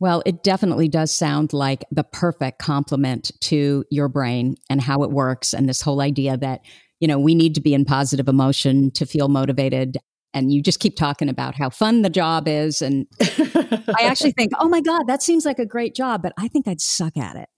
Well, 0.00 0.22
it 0.26 0.44
definitely 0.44 0.88
does 0.88 1.12
sound 1.12 1.52
like 1.52 1.84
the 1.90 2.04
perfect 2.04 2.58
complement 2.60 3.32
to 3.42 3.84
your 3.90 4.08
brain 4.08 4.56
and 4.68 4.80
how 4.80 5.02
it 5.02 5.10
works, 5.10 5.52
and 5.52 5.68
this 5.68 5.80
whole 5.80 6.00
idea 6.00 6.36
that, 6.36 6.60
you 7.00 7.08
know, 7.08 7.18
we 7.18 7.34
need 7.34 7.54
to 7.56 7.60
be 7.60 7.74
in 7.74 7.84
positive 7.84 8.28
emotion 8.28 8.90
to 8.92 9.06
feel 9.06 9.28
motivated. 9.28 9.96
And 10.34 10.52
you 10.52 10.62
just 10.62 10.80
keep 10.80 10.96
talking 10.96 11.28
about 11.28 11.54
how 11.54 11.70
fun 11.70 12.02
the 12.02 12.10
job 12.10 12.46
is. 12.46 12.82
And 12.82 13.06
I 13.20 14.02
actually 14.02 14.32
think, 14.32 14.52
oh 14.58 14.68
my 14.68 14.80
God, 14.80 15.04
that 15.06 15.22
seems 15.22 15.46
like 15.46 15.58
a 15.58 15.66
great 15.66 15.94
job, 15.94 16.22
but 16.22 16.32
I 16.38 16.48
think 16.48 16.68
I'd 16.68 16.80
suck 16.80 17.16
at 17.16 17.36
it. 17.36 17.48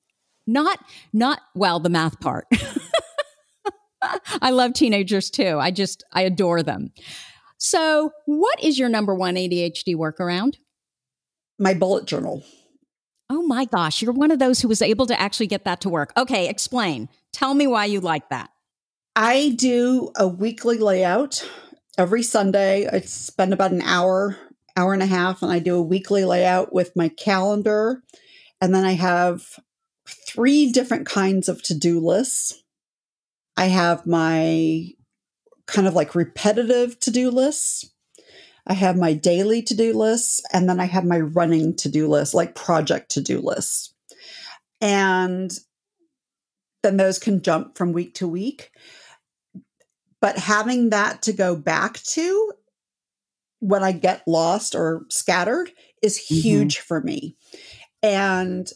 Not, 0.47 0.79
not, 1.13 1.41
well, 1.55 1.81
the 1.81 1.91
math 1.91 2.21
part. 2.21 2.47
I 4.41 4.51
love 4.51 4.73
teenagers 4.73 5.31
too. 5.31 5.59
I 5.59 5.71
just, 5.71 6.05
I 6.13 6.23
adore 6.23 6.63
them. 6.63 6.93
So, 7.59 8.13
what 8.25 8.63
is 8.63 8.79
your 8.79 8.89
number 8.89 9.15
one 9.15 9.35
ADHD 9.35 9.95
workaround? 9.95 10.55
my 11.61 11.75
bullet 11.75 12.07
journal. 12.07 12.43
Oh 13.29 13.43
my 13.43 13.67
gosh, 13.67 14.03
you're 14.03 14.13
one 14.13 14.33
of 14.33 14.41
those 14.41 14.61
who 14.61 14.67
was 14.67 14.83
able 14.83 15.07
to 15.07 15.21
actually 15.21 15.47
get 15.47 15.65
that 15.65 15.83
to 15.83 15.89
work. 15.89 16.13
Okay, 16.17 16.49
explain. 16.49 17.09
Tell 17.33 17.55
me 17.55 17.67
why 17.69 17.85
you 17.85 18.01
like 18.01 18.29
that. 18.31 18.51
I 19.15 19.55
do 19.57 20.11
a 20.17 20.27
weekly 20.27 20.79
layout 20.79 21.49
every 22.01 22.23
Sunday. 22.23 22.89
I 22.89 23.01
spend 23.01 23.53
about 23.53 23.73
an 23.73 23.83
hour, 23.83 24.35
hour 24.75 24.95
and 24.95 25.03
a 25.03 25.07
half, 25.07 25.43
and 25.43 25.53
I 25.53 25.59
do 25.59 25.77
a 25.77 25.83
weekly 25.83 26.25
layout 26.25 26.73
with 26.73 26.97
my 26.97 27.09
calendar. 27.09 28.03
And 28.59 28.75
then 28.75 28.87
I 28.87 28.93
have 28.93 29.61
three 30.09 30.73
different 30.73 31.07
kinds 31.07 31.47
of 31.47 31.63
to 31.65 31.75
do 31.75 32.01
lists. 32.01 32.65
I 33.55 33.67
have 33.67 34.07
my 34.07 34.87
kind 35.67 35.87
of 35.87 35.93
like 35.93 36.15
repetitive 36.15 36.99
to 37.01 37.11
do 37.11 37.31
lists. 37.31 37.91
I 38.67 38.73
have 38.73 38.97
my 38.97 39.13
daily 39.13 39.61
to 39.65 39.77
do 39.77 39.93
lists, 39.93 40.41
and 40.55 40.71
then 40.71 40.81
I 40.81 40.87
have 40.87 41.05
my 41.05 41.21
running 41.21 41.77
to 41.77 41.91
do 41.91 42.09
list, 42.09 42.33
like 42.33 42.55
project 42.55 43.11
to 43.11 43.21
do 43.21 43.41
lists. 43.41 43.95
And 44.81 45.51
then 46.83 46.97
those 46.97 47.19
can 47.19 47.43
jump 47.43 47.77
from 47.77 47.93
week 47.93 48.15
to 48.15 48.27
week. 48.27 48.71
But 50.21 50.39
having 50.39 50.91
that 50.91 51.23
to 51.23 51.33
go 51.33 51.57
back 51.57 52.03
to 52.03 52.53
when 53.61 53.83
I 53.83 53.93
get 53.93 54.27
lost 54.27 54.75
or 54.75 55.07
scattered 55.09 55.71
is 56.03 56.19
mm-hmm. 56.19 56.35
huge 56.35 56.77
mm-hmm. 56.77 56.87
for 56.87 57.01
me. 57.01 57.37
And 58.03 58.69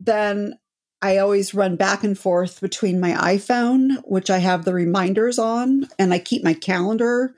then 0.00 0.58
I 1.02 1.18
always 1.18 1.54
run 1.54 1.76
back 1.76 2.04
and 2.04 2.18
forth 2.18 2.60
between 2.60 3.00
my 3.00 3.12
iPhone, 3.12 4.02
which 4.04 4.30
I 4.30 4.38
have 4.38 4.64
the 4.64 4.72
reminders 4.72 5.38
on, 5.38 5.88
and 5.98 6.12
I 6.12 6.18
keep 6.18 6.42
my 6.42 6.54
calendar, 6.54 7.34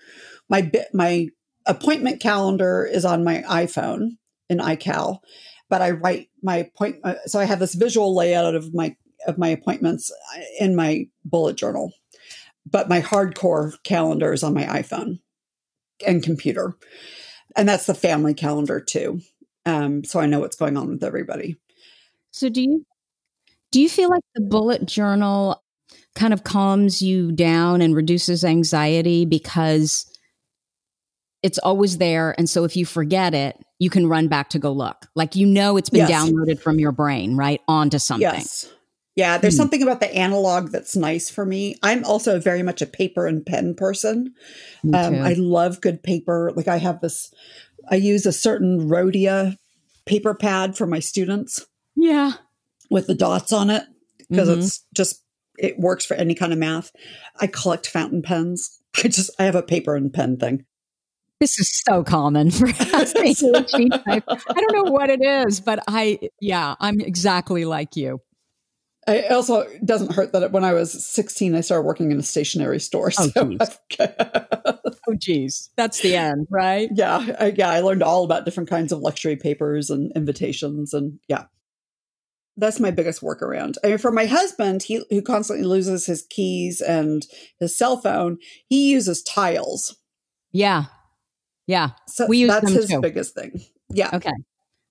my 0.48 0.62
bit, 0.62 0.88
my 0.94 1.28
appointment 1.66 2.20
calendar 2.20 2.88
is 2.90 3.04
on 3.04 3.24
my 3.24 3.42
iPhone 3.48 4.12
in 4.48 4.58
iCal, 4.58 5.18
but 5.68 5.82
I 5.82 5.90
write 5.90 6.28
my 6.42 6.56
appointment. 6.56 7.18
So 7.26 7.38
I 7.40 7.44
have 7.44 7.58
this 7.58 7.74
visual 7.74 8.14
layout 8.14 8.54
of 8.54 8.72
my 8.74 8.96
of 9.26 9.36
my 9.36 9.48
appointments 9.48 10.12
in 10.60 10.76
my 10.76 11.06
bullet 11.24 11.56
journal, 11.56 11.92
but 12.70 12.88
my 12.88 13.00
hardcore 13.00 13.74
calendar 13.84 14.32
is 14.32 14.42
on 14.42 14.54
my 14.54 14.64
iPhone 14.64 15.20
and 16.06 16.22
computer, 16.22 16.76
and 17.56 17.68
that's 17.68 17.86
the 17.86 17.94
family 17.94 18.34
calendar 18.34 18.80
too. 18.80 19.20
Um, 19.66 20.04
so 20.04 20.20
I 20.20 20.26
know 20.26 20.40
what's 20.40 20.56
going 20.56 20.76
on 20.76 20.88
with 20.88 21.04
everybody. 21.04 21.56
So 22.30 22.48
do 22.48 22.62
you 22.62 22.86
do 23.70 23.80
you 23.80 23.88
feel 23.88 24.08
like 24.08 24.22
the 24.34 24.40
bullet 24.40 24.86
journal 24.86 25.62
kind 26.14 26.32
of 26.32 26.44
calms 26.44 27.02
you 27.02 27.32
down 27.32 27.80
and 27.80 27.94
reduces 27.94 28.44
anxiety 28.44 29.24
because 29.24 30.10
it's 31.42 31.58
always 31.58 31.98
there. 31.98 32.34
And 32.36 32.48
so 32.48 32.64
if 32.64 32.76
you 32.76 32.84
forget 32.84 33.34
it, 33.34 33.56
you 33.78 33.90
can 33.90 34.08
run 34.08 34.28
back 34.28 34.50
to 34.50 34.58
go 34.58 34.72
look. 34.72 35.06
Like 35.14 35.36
you 35.36 35.46
know 35.46 35.76
it's 35.76 35.90
been 35.90 36.08
yes. 36.08 36.10
downloaded 36.10 36.60
from 36.60 36.78
your 36.78 36.92
brain, 36.92 37.36
right? 37.36 37.60
Onto 37.68 37.98
something. 37.98 38.22
Yes. 38.22 38.72
Yeah, 39.18 39.36
there's 39.36 39.54
hmm. 39.54 39.62
something 39.62 39.82
about 39.82 39.98
the 39.98 40.14
analog 40.14 40.70
that's 40.70 40.94
nice 40.94 41.28
for 41.28 41.44
me. 41.44 41.74
I'm 41.82 42.04
also 42.04 42.38
very 42.38 42.62
much 42.62 42.80
a 42.80 42.86
paper 42.86 43.26
and 43.26 43.44
pen 43.44 43.74
person. 43.74 44.32
Um, 44.94 45.16
I 45.16 45.32
love 45.32 45.80
good 45.80 46.04
paper. 46.04 46.52
Like 46.54 46.68
I 46.68 46.76
have 46.76 47.00
this, 47.00 47.34
I 47.90 47.96
use 47.96 48.26
a 48.26 48.32
certain 48.32 48.88
Rhodia 48.88 49.56
paper 50.06 50.36
pad 50.36 50.76
for 50.76 50.86
my 50.86 51.00
students. 51.00 51.66
Yeah. 51.96 52.34
With 52.90 53.08
the 53.08 53.14
dots 53.16 53.52
on 53.52 53.70
it 53.70 53.82
because 54.30 54.48
mm-hmm. 54.48 54.60
it's 54.60 54.86
just, 54.94 55.24
it 55.58 55.80
works 55.80 56.06
for 56.06 56.14
any 56.14 56.36
kind 56.36 56.52
of 56.52 56.60
math. 56.60 56.92
I 57.40 57.48
collect 57.48 57.88
fountain 57.88 58.22
pens. 58.22 58.78
I 59.02 59.08
just, 59.08 59.32
I 59.40 59.46
have 59.46 59.56
a 59.56 59.64
paper 59.64 59.96
and 59.96 60.12
pen 60.12 60.36
thing. 60.36 60.64
This 61.40 61.58
is 61.58 61.82
so 61.84 62.04
common 62.04 62.50
for 62.52 62.68
us. 62.94 63.14
I 63.16 64.20
don't 64.20 64.72
know 64.72 64.92
what 64.92 65.10
it 65.10 65.24
is, 65.24 65.58
but 65.58 65.82
I, 65.88 66.20
yeah, 66.40 66.76
I'm 66.78 67.00
exactly 67.00 67.64
like 67.64 67.96
you. 67.96 68.20
I 69.08 69.22
also 69.28 69.60
it 69.60 69.86
doesn't 69.86 70.12
hurt 70.12 70.32
that 70.32 70.52
when 70.52 70.64
I 70.64 70.74
was 70.74 71.04
16, 71.04 71.54
I 71.54 71.62
started 71.62 71.86
working 71.86 72.12
in 72.12 72.18
a 72.18 72.22
stationery 72.22 72.78
store. 72.78 73.10
Oh, 73.18 73.28
so 73.34 73.44
geez. 73.44 73.78
oh, 74.00 75.14
geez. 75.16 75.70
That's 75.76 76.00
the 76.00 76.14
end, 76.14 76.46
right? 76.50 76.90
Yeah. 76.92 77.36
I, 77.40 77.54
yeah. 77.56 77.70
I 77.70 77.80
learned 77.80 78.02
all 78.02 78.24
about 78.24 78.44
different 78.44 78.68
kinds 78.68 78.92
of 78.92 78.98
luxury 79.00 79.36
papers 79.36 79.88
and 79.88 80.12
invitations. 80.14 80.92
And 80.92 81.18
yeah, 81.26 81.44
that's 82.58 82.80
my 82.80 82.90
biggest 82.90 83.22
workaround. 83.22 83.76
I 83.82 83.88
mean, 83.88 83.98
for 83.98 84.12
my 84.12 84.26
husband, 84.26 84.82
he 84.82 85.02
who 85.08 85.22
constantly 85.22 85.64
loses 85.64 86.04
his 86.04 86.26
keys 86.28 86.82
and 86.82 87.26
his 87.58 87.76
cell 87.76 87.96
phone, 87.96 88.36
he 88.68 88.90
uses 88.90 89.22
tiles. 89.22 89.96
Yeah. 90.52 90.84
Yeah. 91.66 91.90
So 92.08 92.26
we 92.26 92.38
use 92.38 92.50
that's 92.50 92.70
his 92.70 92.88
too. 92.88 93.00
biggest 93.00 93.34
thing. 93.34 93.62
Yeah. 93.88 94.10
Okay. 94.12 94.32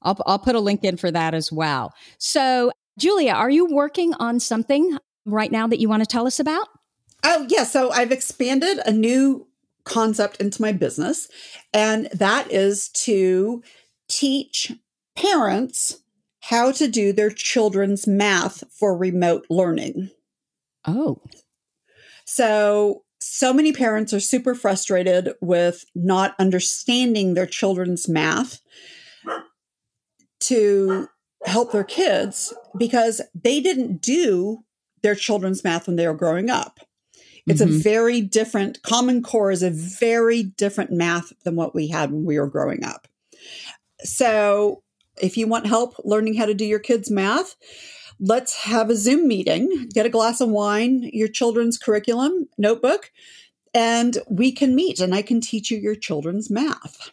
I'll, 0.01 0.17
I'll 0.25 0.39
put 0.39 0.55
a 0.55 0.59
link 0.59 0.83
in 0.83 0.97
for 0.97 1.11
that 1.11 1.33
as 1.33 1.51
well. 1.51 1.93
So, 2.17 2.71
Julia, 2.97 3.33
are 3.33 3.49
you 3.49 3.65
working 3.65 4.13
on 4.15 4.39
something 4.39 4.97
right 5.25 5.51
now 5.51 5.67
that 5.67 5.79
you 5.79 5.89
want 5.89 6.01
to 6.01 6.07
tell 6.07 6.27
us 6.27 6.39
about? 6.39 6.67
Oh, 7.23 7.45
yeah. 7.49 7.63
So 7.63 7.91
I've 7.91 8.11
expanded 8.11 8.79
a 8.85 8.91
new 8.91 9.47
concept 9.83 10.37
into 10.37 10.61
my 10.61 10.71
business, 10.71 11.27
and 11.73 12.07
that 12.13 12.51
is 12.51 12.89
to 12.89 13.63
teach 14.07 14.71
parents 15.15 16.01
how 16.41 16.71
to 16.71 16.87
do 16.87 17.11
their 17.11 17.29
children's 17.29 18.07
math 18.07 18.63
for 18.71 18.97
remote 18.97 19.45
learning. 19.49 20.09
Oh. 20.85 21.21
So 22.25 23.03
so 23.19 23.51
many 23.51 23.73
parents 23.73 24.13
are 24.13 24.19
super 24.19 24.55
frustrated 24.55 25.33
with 25.41 25.85
not 25.95 26.35
understanding 26.39 27.33
their 27.33 27.45
children's 27.45 28.07
math 28.07 28.61
to 30.41 31.09
help 31.47 31.71
their 31.71 31.83
kids 31.83 32.53
because 32.77 33.21
they 33.33 33.59
didn't 33.59 34.01
do 34.01 34.63
their 35.01 35.15
children's 35.15 35.63
math 35.63 35.87
when 35.87 35.95
they 35.95 36.07
were 36.07 36.13
growing 36.13 36.49
up. 36.49 36.79
It's 37.47 37.61
mm-hmm. 37.61 37.75
a 37.75 37.77
very 37.79 38.21
different, 38.21 38.83
Common 38.83 39.23
Core 39.23 39.51
is 39.51 39.63
a 39.63 39.69
very 39.71 40.43
different 40.43 40.91
math 40.91 41.31
than 41.43 41.55
what 41.55 41.73
we 41.73 41.87
had 41.87 42.11
when 42.11 42.25
we 42.25 42.37
were 42.37 42.49
growing 42.49 42.83
up. 42.83 43.07
So 44.03 44.83
If 45.21 45.37
you 45.37 45.47
want 45.47 45.67
help 45.67 45.95
learning 46.03 46.35
how 46.35 46.45
to 46.45 46.53
do 46.53 46.65
your 46.65 46.79
kids' 46.79 47.09
math, 47.09 47.55
let's 48.19 48.55
have 48.55 48.89
a 48.89 48.95
Zoom 48.95 49.27
meeting, 49.27 49.89
get 49.93 50.05
a 50.05 50.09
glass 50.09 50.41
of 50.41 50.49
wine, 50.49 51.09
your 51.13 51.27
children's 51.27 51.77
curriculum 51.77 52.47
notebook, 52.57 53.11
and 53.73 54.17
we 54.29 54.51
can 54.51 54.75
meet 54.75 54.99
and 54.99 55.13
I 55.13 55.21
can 55.21 55.41
teach 55.41 55.71
you 55.71 55.77
your 55.77 55.95
children's 55.95 56.49
math. 56.49 57.11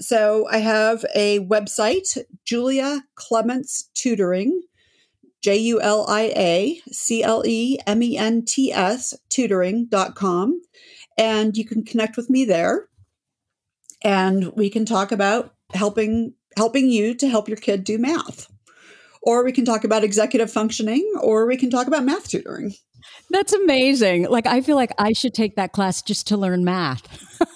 So 0.00 0.46
I 0.50 0.58
have 0.58 1.04
a 1.14 1.40
website, 1.40 2.18
Julia 2.44 3.04
Clements 3.14 3.90
Tutoring, 3.94 4.62
J 5.42 5.56
U 5.58 5.80
L 5.80 6.06
I 6.08 6.32
A 6.36 6.80
C 6.90 7.22
L 7.22 7.42
E 7.46 7.78
M 7.86 8.02
E 8.02 8.16
N 8.16 8.44
T 8.46 8.72
S 8.72 9.14
tutoring.com. 9.28 10.60
And 11.16 11.56
you 11.56 11.64
can 11.64 11.84
connect 11.84 12.16
with 12.16 12.28
me 12.28 12.44
there. 12.44 12.88
And 14.02 14.52
we 14.56 14.68
can 14.68 14.84
talk 14.84 15.12
about 15.12 15.54
helping 15.72 16.34
helping 16.56 16.88
you 16.88 17.14
to 17.14 17.28
help 17.28 17.48
your 17.48 17.56
kid 17.56 17.84
do 17.84 17.98
math. 17.98 18.48
Or 19.22 19.44
we 19.44 19.52
can 19.52 19.64
talk 19.64 19.84
about 19.84 20.04
executive 20.04 20.52
functioning, 20.52 21.10
or 21.20 21.46
we 21.46 21.56
can 21.56 21.70
talk 21.70 21.86
about 21.86 22.04
math 22.04 22.28
tutoring. 22.28 22.74
That's 23.30 23.52
amazing. 23.52 24.28
Like, 24.28 24.46
I 24.46 24.60
feel 24.60 24.76
like 24.76 24.92
I 24.98 25.12
should 25.12 25.34
take 25.34 25.56
that 25.56 25.72
class 25.72 26.02
just 26.02 26.28
to 26.28 26.36
learn 26.36 26.64
math. 26.64 27.02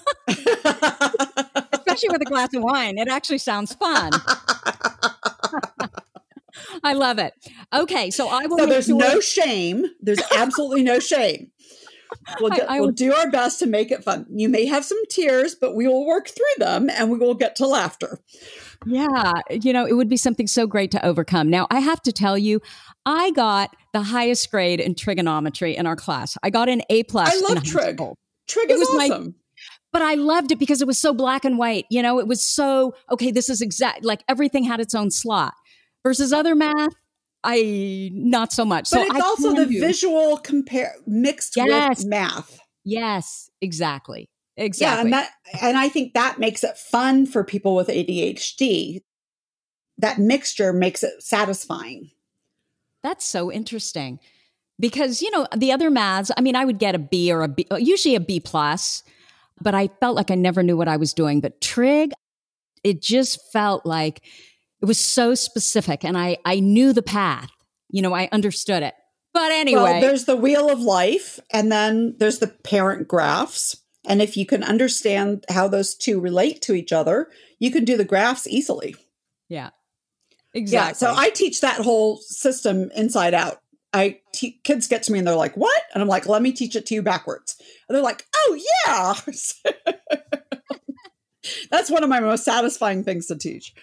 Especially 1.99 2.19
with 2.19 2.23
a 2.23 2.31
glass 2.31 2.55
of 2.55 2.63
wine. 2.63 2.99
It 2.99 3.09
actually 3.09 3.39
sounds 3.39 3.75
fun. 3.75 4.13
I 6.83 6.93
love 6.93 7.19
it. 7.19 7.35
Okay, 7.75 8.11
so 8.11 8.29
I 8.29 8.47
will. 8.47 8.59
So 8.59 8.67
there's 8.67 8.87
sure- 8.87 8.99
no 8.99 9.21
shame. 9.21 9.87
There's 10.01 10.21
absolutely 10.37 10.83
no 10.83 10.99
shame. 10.99 11.51
We'll, 12.41 12.51
get, 12.51 12.71
I, 12.71 12.77
I 12.77 12.81
we'll 12.81 12.91
do 12.91 13.13
our 13.13 13.31
best 13.31 13.59
to 13.61 13.67
make 13.67 13.91
it 13.91 14.05
fun. 14.05 14.27
You 14.31 14.49
may 14.49 14.67
have 14.67 14.85
some 14.85 14.99
tears, 15.09 15.55
but 15.55 15.75
we 15.75 15.87
will 15.87 16.07
work 16.07 16.29
through 16.29 16.45
them 16.59 16.89
and 16.91 17.11
we 17.11 17.19
will 17.19 17.35
get 17.35 17.57
to 17.57 17.67
laughter. 17.67 18.21
Yeah, 18.87 19.33
you 19.51 19.73
know, 19.73 19.85
it 19.87 19.95
would 19.95 20.09
be 20.09 20.17
something 20.17 20.47
so 20.47 20.67
great 20.67 20.91
to 20.93 21.05
overcome. 21.05 21.51
Now, 21.51 21.67
I 21.71 21.81
have 21.81 22.01
to 22.03 22.13
tell 22.13 22.39
you, 22.39 22.61
I 23.05 23.31
got 23.33 23.75
the 23.93 24.03
highest 24.03 24.51
grade 24.51 24.81
in 24.81 24.95
trigonometry 24.95 25.77
in 25.77 25.87
our 25.87 25.97
class. 25.97 26.37
I 26.43 26.51
got 26.51 26.69
an 26.69 26.83
A 26.91 27.03
plus. 27.05 27.31
I 27.31 27.53
love 27.53 27.65
trig. 27.65 28.01
Trig 28.47 28.71
is 28.71 28.81
awesome. 28.83 29.25
My, 29.25 29.33
but 29.93 30.03
I 30.03 30.15
loved 30.15 30.53
it 30.53 30.59
because 30.59 30.81
it 30.81 30.87
was 30.87 30.99
so 30.99 31.13
black 31.13 31.45
and 31.45 31.59
white. 31.59 31.87
You 31.91 32.03
know, 32.03 32.19
it 32.19 32.27
was 32.27 32.45
so 32.45 32.95
okay. 33.11 33.31
This 33.31 33.49
is 33.49 33.61
exact. 33.61 34.05
Like 34.05 34.23
everything 34.29 34.65
had 34.65 34.81
its 34.81 34.95
own 34.95 35.11
slot. 35.11 35.55
Versus 36.05 36.33
other 36.33 36.55
math, 36.55 36.95
I 37.45 38.11
not 38.13 38.53
so 38.53 38.65
much. 38.65 38.91
But 38.91 38.99
so 38.99 39.03
it's 39.03 39.15
I 39.15 39.21
also 39.21 39.55
the 39.55 39.67
do. 39.67 39.81
visual 39.81 40.39
compare 40.39 40.95
mixed 41.07 41.57
yes. 41.57 41.99
with 41.99 42.07
math. 42.07 42.61
Yes, 42.85 43.51
exactly. 43.61 44.29
Exactly. 44.57 44.97
Yeah, 44.97 45.01
and 45.01 45.13
that 45.13 45.31
and 45.63 45.79
I 45.79 45.89
think 45.89 46.15
that 46.15 46.39
makes 46.39 46.65
it 46.65 46.77
fun 46.77 47.27
for 47.27 47.45
people 47.45 47.75
with 47.75 47.89
ADHD. 47.89 49.01
That 49.99 50.19
mixture 50.19 50.73
makes 50.73 51.03
it 51.03 51.23
satisfying. 51.23 52.11
That's 53.03 53.25
so 53.25 53.53
interesting. 53.53 54.19
Because, 54.81 55.23
you 55.23 55.31
know, 55.31 55.47
the 55.57 55.73
other 55.73 55.91
maths, 55.91 56.31
I 56.37 56.41
mean, 56.41 56.55
I 56.55 56.65
would 56.65 56.79
get 56.79 56.95
a 56.95 56.99
B 56.99 57.33
or 57.33 57.43
a 57.43 57.49
B, 57.49 57.67
usually 57.79 58.15
a 58.15 58.21
B 58.21 58.39
plus, 58.39 59.03
but 59.61 59.75
I 59.75 59.89
felt 60.01 60.17
like 60.17 60.31
I 60.31 60.35
never 60.35 60.63
knew 60.63 60.77
what 60.77 60.89
I 60.89 60.97
was 60.97 61.13
doing. 61.13 61.41
But 61.41 61.61
trig, 61.61 62.13
it 62.85 63.03
just 63.03 63.41
felt 63.53 63.85
like 63.87 64.23
it 64.81 64.87
was 64.87 64.99
so 64.99 65.35
specific 65.35 66.05
and 66.05 66.17
I, 66.17 66.39
I 66.45 66.61
knew 66.61 66.93
the 66.93 67.03
path. 67.03 67.51
You 67.91 68.03
know, 68.03 68.15
I 68.15 68.29
understood 68.33 68.83
it. 68.83 68.95
But 69.35 69.53
anyway. 69.53 69.83
Well, 69.83 70.01
there's 70.01 70.25
the 70.25 70.37
wheel 70.37 70.71
of 70.71 70.81
life 70.81 71.39
and 71.53 71.71
then 71.71 72.17
there's 72.19 72.39
the 72.39 72.49
parent 72.49 73.09
graphs. 73.09 73.77
And 74.07 74.23
if 74.23 74.37
you 74.37 74.47
can 74.47 74.63
understand 74.63 75.45
how 75.51 75.69
those 75.69 75.95
two 75.95 76.21
relate 76.21 76.63
to 76.63 76.75
each 76.75 76.93
other, 76.93 77.29
you 77.59 77.71
can 77.71 77.85
do 77.85 77.97
the 77.97 78.05
graphs 78.05 78.47
easily. 78.47 78.97
Yeah. 79.49 79.71
Exactly. 80.55 81.07
Yeah. 81.07 81.13
So 81.13 81.15
I 81.15 81.31
teach 81.31 81.61
that 81.61 81.81
whole 81.81 82.19
system 82.19 82.91
inside 82.95 83.35
out. 83.35 83.61
I 83.93 84.21
te- 84.33 84.61
kids 84.65 84.87
get 84.87 85.03
to 85.05 85.13
me 85.13 85.19
and 85.19 85.27
they're 85.27 85.35
like, 85.35 85.57
"What?" 85.57 85.83
And 85.95 86.03
I'm 86.03 86.09
like, 86.09 86.27
"Let 86.27 86.43
me 86.43 86.53
teach 86.53 86.77
it 86.77 86.87
to 86.87 86.95
you 86.95 87.03
backwards." 87.03 87.57
And 87.89 87.97
they're 87.97 88.03
like, 88.03 88.27
"Oh 88.35 88.59
yeah." 88.87 89.15
That's 91.71 91.91
one 91.91 92.03
of 92.03 92.11
my 92.11 92.21
most 92.21 92.45
satisfying 92.45 93.05
things 93.05 93.27
to 93.27 93.37
teach. 93.37 93.75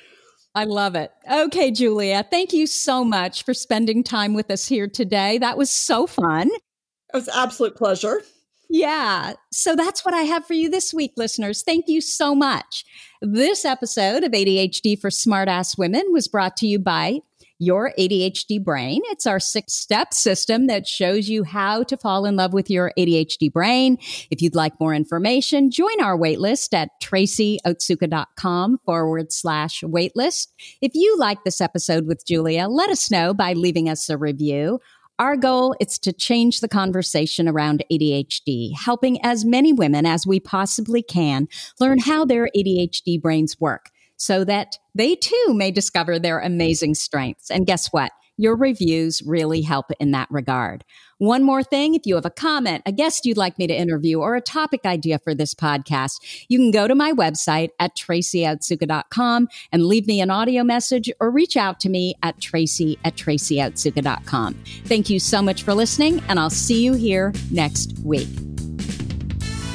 I 0.54 0.64
love 0.64 0.96
it. 0.96 1.12
Okay, 1.30 1.72
Julia, 1.72 2.26
thank 2.30 2.54
you 2.54 2.66
so 2.66 3.04
much 3.04 3.44
for 3.44 3.54
spending 3.54 4.04
time 4.04 4.34
with 4.34 4.50
us 4.50 4.68
here 4.68 4.88
today. 4.88 5.38
That 5.38 5.58
was 5.58 5.70
so 5.70 6.08
fun. 6.08 6.50
It 6.50 7.18
was 7.18 7.28
absolute 7.28 7.76
pleasure. 7.76 8.22
Yeah. 8.70 9.34
So 9.52 9.76
that's 9.76 10.06
what 10.06 10.14
I 10.14 10.22
have 10.22 10.46
for 10.46 10.54
you 10.54 10.70
this 10.70 10.94
week, 10.94 11.14
listeners. 11.18 11.62
Thank 11.62 11.86
you 11.88 12.02
so 12.02 12.34
much. 12.34 12.86
This 13.22 13.66
episode 13.66 14.24
of 14.24 14.32
ADHD 14.32 15.00
for 15.00 15.12
Smart 15.12 15.50
Ass 15.50 15.78
Women 15.78 16.04
was 16.12 16.28
brought 16.28 16.58
to 16.58 16.68
you 16.68 16.80
by 16.80 17.20
your 17.60 17.94
ADHD 17.98 18.64
brain. 18.64 19.02
It's 19.06 19.26
our 19.26 19.40
six 19.40 19.74
step 19.74 20.14
system 20.14 20.68
that 20.68 20.88
shows 20.88 21.30
you 21.30 21.44
how 21.44 21.84
to 21.84 21.98
fall 21.98 22.26
in 22.26 22.36
love 22.36 22.54
with 22.54 22.70
your 22.70 22.92
ADHD 22.98 23.52
brain. 23.52 23.98
If 24.30 24.42
you'd 24.42 24.56
like 24.56 24.80
more 24.80 24.94
information, 24.94 25.72
join 25.72 26.02
our 26.02 26.18
waitlist 26.18 26.74
at 26.74 26.90
tracyotsuka.com 27.02 28.80
forward 28.86 29.32
slash 29.32 29.82
waitlist. 29.82 30.48
If 30.82 30.92
you 30.96 31.18
like 31.18 31.44
this 31.44 31.62
episode 31.62 32.08
with 32.08 32.26
Julia, 32.26 32.68
let 32.68 32.90
us 32.90 33.10
know 33.10 33.34
by 33.34 33.54
leaving 33.54 33.90
us 33.90 34.10
a 34.10 34.18
review. 34.18 34.80
Our 35.18 35.38
goal 35.38 35.78
is 35.80 35.98
to 36.00 36.12
change 36.12 36.60
the 36.60 36.68
conversation 36.68 37.48
around 37.48 37.86
ADHD, 37.90 38.74
helping 38.76 39.24
as 39.24 39.46
many 39.46 39.72
women 39.72 40.06
as 40.06 40.28
we 40.28 40.42
possibly 40.42 41.02
can 41.02 41.48
learn 41.80 42.00
how 42.00 42.26
their 42.26 42.50
ADHD 42.56 43.22
brains 43.22 43.58
work 43.58 43.92
so 44.18 44.44
that 44.46 44.78
they 44.94 45.16
too 45.16 45.54
may 45.54 45.72
discover 45.72 46.20
their 46.20 46.40
amazing 46.40 46.96
strengths. 46.96 47.50
And 47.50 47.66
guess 47.66 47.88
what? 47.88 48.12
Your 48.38 48.56
reviews 48.56 49.22
really 49.26 49.62
help 49.62 49.92
in 50.00 50.12
that 50.12 50.28
regard. 50.30 50.84
One 51.20 51.44
more 51.44 51.64
thing 51.64 51.96
if 51.96 52.02
you 52.06 52.16
have 52.16 52.26
a 52.26 52.30
comment, 52.30 52.84
a 52.86 52.92
guest 52.92 53.26
you'd 53.26 53.38
like 53.38 53.58
me 53.58 53.68
to 53.68 53.74
interview, 53.74 54.20
or 54.20 54.36
a 54.36 54.42
topic 54.42 54.82
idea 54.86 55.20
for 55.20 55.34
this 55.34 55.54
podcast, 55.54 56.46
you 56.50 56.60
can 56.60 56.72
go 56.72 56.86
to 56.86 56.96
my 56.96 57.14
website 57.14 57.70
at 57.80 57.96
tracyotsuka.com 57.96 59.48
and 59.72 59.86
leave 59.86 60.08
me 60.08 60.20
an 60.20 60.30
audio 60.30 60.66
message 60.66 61.10
or 61.22 61.32
reach 61.32 61.56
out 61.56 61.80
to 61.80 61.90
me 61.90 62.16
at 62.24 62.42
tracy 62.42 63.00
at 63.06 63.16
tracyotsuka.com. 63.16 64.56
Thank 64.84 65.10
you 65.10 65.20
so 65.20 65.42
much 65.42 65.64
for 65.64 65.74
listening, 65.74 66.22
and 66.28 66.38
I'll 66.38 66.50
see 66.50 66.84
you 66.84 66.94
here 66.94 67.34
next 67.52 67.98
week. 68.00 68.28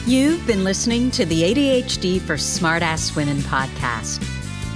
You've 0.07 0.47
been 0.47 0.65
listening 0.65 1.11
to 1.13 1.25
the 1.25 1.43
ADHD 1.43 2.21
for 2.21 2.35
Smartass 2.35 3.17
Women 3.17 3.39
podcast. 3.39 4.30